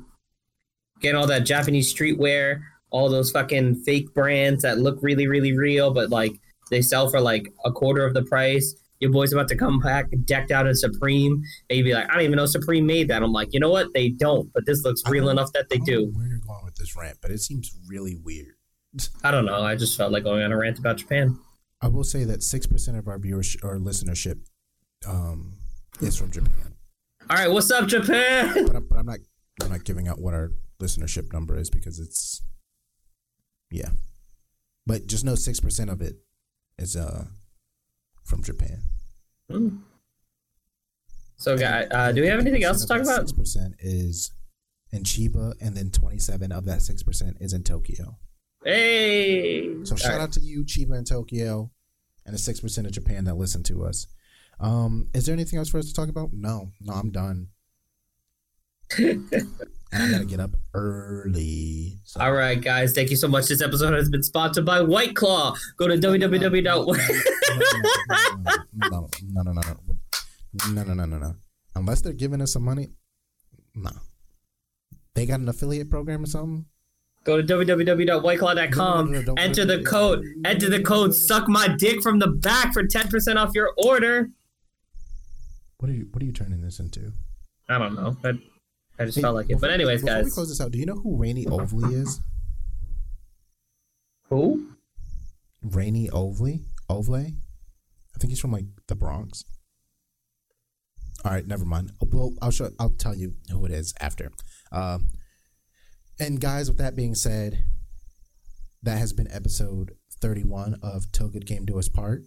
Getting 1.00 1.16
all 1.16 1.26
that 1.26 1.44
Japanese 1.44 1.92
streetwear, 1.92 2.62
all 2.90 3.08
those 3.08 3.32
fucking 3.32 3.82
fake 3.82 4.14
brands 4.14 4.62
that 4.62 4.78
look 4.78 4.98
really, 5.02 5.26
really 5.26 5.56
real, 5.56 5.92
but 5.92 6.10
like 6.10 6.32
they 6.72 6.82
sell 6.82 7.08
for 7.08 7.20
like 7.20 7.52
a 7.64 7.70
quarter 7.70 8.04
of 8.04 8.14
the 8.14 8.22
price. 8.24 8.74
Your 8.98 9.10
boy's 9.10 9.32
about 9.32 9.48
to 9.48 9.56
come 9.56 9.78
back 9.80 10.06
decked 10.24 10.50
out 10.50 10.66
in 10.66 10.74
Supreme. 10.74 11.42
And 11.68 11.76
you'd 11.76 11.84
be 11.84 11.92
like, 11.92 12.08
I 12.08 12.14
don't 12.14 12.22
even 12.22 12.36
know 12.36 12.46
Supreme 12.46 12.86
made 12.86 13.08
that. 13.08 13.22
I'm 13.22 13.32
like, 13.32 13.48
you 13.52 13.60
know 13.60 13.70
what? 13.70 13.88
They 13.92 14.08
don't, 14.08 14.50
but 14.54 14.64
this 14.64 14.82
looks 14.82 15.02
real 15.06 15.28
enough 15.28 15.52
that 15.52 15.68
they 15.68 15.76
I 15.76 15.78
don't 15.80 15.88
know. 15.88 16.18
Where 16.18 16.26
you're 16.28 16.38
going 16.38 16.64
with 16.64 16.76
this 16.76 16.96
rant, 16.96 17.18
but 17.20 17.30
it 17.30 17.40
seems 17.40 17.70
really 17.86 18.16
weird. 18.16 18.54
I 19.24 19.30
don't 19.30 19.44
know. 19.44 19.62
I 19.62 19.76
just 19.76 19.96
felt 19.98 20.12
like 20.12 20.24
going 20.24 20.42
on 20.42 20.50
a 20.50 20.56
rant 20.56 20.78
about 20.78 20.96
Japan. 20.96 21.38
I 21.82 21.88
will 21.88 22.04
say 22.04 22.24
that 22.24 22.42
six 22.42 22.66
percent 22.66 22.96
of 22.96 23.08
our 23.08 23.18
viewership 23.18 23.64
or 23.64 23.76
listenership 23.76 24.38
um, 25.06 25.56
is 26.00 26.16
from 26.16 26.30
Japan, 26.30 26.74
All 27.28 27.36
right, 27.36 27.50
what's 27.50 27.70
up, 27.72 27.88
Japan? 27.88 28.66
but, 28.66 28.76
I, 28.76 28.78
but 28.78 28.98
I'm 28.98 29.06
not. 29.06 29.18
I'm 29.60 29.70
not 29.70 29.84
giving 29.84 30.06
out 30.06 30.20
what 30.20 30.32
our 30.32 30.52
listenership 30.80 31.32
number 31.32 31.58
is 31.58 31.70
because 31.70 31.98
it's. 31.98 32.42
Yeah, 33.70 33.90
but 34.86 35.06
just 35.08 35.24
know 35.24 35.34
six 35.34 35.58
percent 35.58 35.90
of 35.90 36.00
it 36.00 36.16
is 36.78 36.96
uh 36.96 37.24
from 38.22 38.42
Japan. 38.42 38.82
Hmm. 39.50 39.78
So, 41.36 41.58
guy, 41.58 41.86
uh, 41.90 42.12
do 42.12 42.20
we 42.20 42.28
have 42.28 42.38
anything 42.38 42.62
else 42.62 42.80
to 42.82 42.86
talk 42.86 43.00
about? 43.00 43.28
Six 43.28 43.32
percent 43.32 43.74
is 43.80 44.30
in 44.92 45.02
Chiba, 45.02 45.54
and 45.60 45.76
then 45.76 45.90
twenty-seven 45.90 46.52
of 46.52 46.64
that 46.66 46.82
six 46.82 47.02
percent 47.02 47.36
is 47.40 47.52
in 47.52 47.64
Tokyo. 47.64 48.18
Hey. 48.64 49.84
So 49.84 49.96
shout 49.96 50.20
out 50.20 50.32
to 50.32 50.40
you, 50.40 50.64
Chiba 50.64 50.96
and 50.96 51.06
Tokyo, 51.06 51.70
and 52.24 52.34
the 52.34 52.38
six 52.38 52.60
percent 52.60 52.86
of 52.86 52.92
Japan 52.92 53.24
that 53.24 53.34
listen 53.34 53.62
to 53.64 53.84
us. 53.84 54.06
Um, 54.60 55.08
is 55.14 55.26
there 55.26 55.32
anything 55.32 55.58
else 55.58 55.68
for 55.68 55.78
us 55.78 55.88
to 55.88 55.94
talk 55.94 56.08
about? 56.08 56.30
No, 56.32 56.70
no, 56.80 56.92
I'm 56.92 57.10
done. 57.10 57.48
and 59.92 60.02
I 60.02 60.10
gotta 60.10 60.24
get 60.24 60.40
up 60.40 60.50
early. 60.74 61.98
So. 62.04 62.20
All 62.20 62.32
right, 62.32 62.60
guys. 62.60 62.92
Thank 62.92 63.10
you 63.10 63.16
so 63.16 63.28
much. 63.28 63.46
This 63.48 63.60
episode 63.60 63.92
has 63.94 64.08
been 64.08 64.22
sponsored 64.22 64.64
by 64.64 64.80
White 64.80 65.14
Claw. 65.14 65.54
Go 65.76 65.86
to 65.86 65.96
www. 65.96 66.86
No, 68.74 69.08
no, 69.22 69.42
no, 69.42 69.52
no, 69.52 69.52
no, 69.52 70.82
no, 70.82 70.94
no, 70.94 71.04
no, 71.04 71.18
no. 71.18 71.34
Unless 71.76 72.00
they're 72.02 72.12
giving 72.12 72.40
us 72.40 72.52
some 72.52 72.64
money, 72.64 72.88
no. 73.74 73.90
They 75.14 75.26
got 75.26 75.40
an 75.40 75.48
affiliate 75.48 75.90
program 75.90 76.24
or 76.24 76.26
something. 76.26 76.64
Go 77.24 77.40
to 77.40 77.42
www.whiteclaw.com. 77.42 79.12
No, 79.12 79.20
no, 79.20 79.34
enter 79.34 79.64
the 79.64 79.82
code. 79.82 80.24
Enter 80.44 80.68
the 80.68 80.82
code. 80.82 81.14
Suck 81.14 81.48
my 81.48 81.68
dick 81.68 82.02
from 82.02 82.18
the 82.18 82.26
back 82.28 82.72
for 82.72 82.86
ten 82.86 83.08
percent 83.08 83.38
off 83.38 83.52
your 83.54 83.72
order. 83.76 84.30
What 85.78 85.90
are 85.90 85.94
you? 85.94 86.08
What 86.10 86.22
are 86.22 86.26
you 86.26 86.32
turning 86.32 86.62
this 86.62 86.80
into? 86.80 87.12
I 87.68 87.78
don't 87.78 87.94
know. 87.94 88.16
I 88.98 89.04
just 89.06 89.16
Hey, 89.16 89.22
felt 89.22 89.34
like 89.34 89.44
it. 89.46 89.48
before- 89.48 89.60
But 89.60 89.70
anyways, 89.70 90.02
before 90.02 90.22
we 90.22 90.30
close 90.30 90.48
this 90.48 90.60
out, 90.60 90.70
do 90.72 90.78
you 90.78 90.86
know 90.86 90.96
who 91.00 91.16
Rainy 91.16 91.46
Ovely 91.46 91.94
is? 91.94 92.20
Who? 94.28 94.74
Rainy 95.62 96.08
Ovely? 96.10 96.64
Ovley? 96.88 97.36
I 98.14 98.18
think 98.18 98.30
he's 98.30 98.40
from 98.40 98.52
like 98.52 98.66
the 98.88 98.94
Bronx. 98.94 99.44
All 101.24 101.30
right, 101.32 101.46
never 101.46 101.64
mind. 101.64 101.92
Well, 102.00 102.34
I'll 102.42 102.50
show. 102.50 102.70
I'll 102.78 102.90
tell 102.90 103.14
you 103.14 103.34
who 103.50 103.64
it 103.64 103.70
is 103.70 103.94
after. 104.00 104.32
Um, 104.72 105.10
and 106.18 106.40
guys, 106.40 106.68
with 106.68 106.78
that 106.78 106.96
being 106.96 107.14
said, 107.14 107.62
that 108.82 108.98
has 108.98 109.12
been 109.12 109.30
episode 109.30 109.92
thirty-one 110.20 110.76
of 110.82 111.10
Till 111.12 111.28
Good 111.28 111.46
Game 111.46 111.64
Do 111.64 111.78
Us 111.78 111.88
Part. 111.88 112.24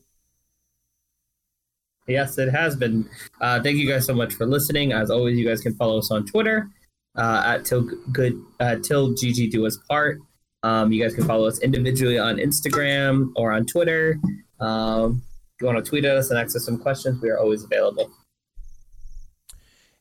Yes, 2.07 2.37
it 2.37 2.49
has 2.49 2.75
been. 2.75 3.09
Uh, 3.41 3.61
thank 3.61 3.77
you 3.77 3.89
guys 3.89 4.05
so 4.05 4.13
much 4.13 4.33
for 4.33 4.45
listening. 4.45 4.93
As 4.93 5.09
always, 5.09 5.37
you 5.37 5.47
guys 5.47 5.61
can 5.61 5.73
follow 5.75 5.97
us 5.97 6.11
on 6.11 6.25
Twitter 6.25 6.69
uh, 7.17 7.43
at 7.45 7.65
till 7.65 7.89
good 8.11 8.39
uh, 8.59 8.77
till 8.83 9.13
GG 9.13 9.51
do 9.51 9.65
us 9.65 9.77
part. 9.89 10.19
Um, 10.63 10.91
you 10.91 11.01
guys 11.01 11.13
can 11.13 11.25
follow 11.25 11.45
us 11.47 11.59
individually 11.59 12.17
on 12.17 12.37
Instagram 12.37 13.31
or 13.35 13.51
on 13.51 13.65
Twitter. 13.65 14.19
Um, 14.59 15.21
if 15.55 15.61
you 15.61 15.67
want 15.67 15.83
to 15.83 15.87
tweet 15.87 16.05
at 16.05 16.17
us 16.17 16.29
and 16.31 16.39
ask 16.39 16.55
us 16.55 16.65
some 16.65 16.77
questions, 16.77 17.21
we 17.21 17.29
are 17.29 17.39
always 17.39 17.63
available. 17.63 18.11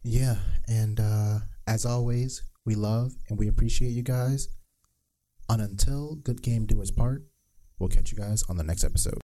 Yeah, 0.03 0.37
and 0.67 1.01
uh, 1.01 1.39
as 1.67 1.87
always, 1.87 2.43
we 2.65 2.75
love 2.75 3.15
and 3.29 3.39
we 3.39 3.49
appreciate 3.49 3.91
you 3.91 4.03
guys. 4.03 4.49
And 5.49 5.61
until 5.61 6.17
good 6.17 6.43
game 6.43 6.67
do 6.67 6.81
us 6.81 6.91
part, 6.91 7.25
we'll 7.79 7.91
catch 7.91 8.11
you 8.11 8.19
guys 8.19 8.43
on 8.49 8.57
the 8.57 8.65
next 8.65 8.85
episode. 8.85 9.13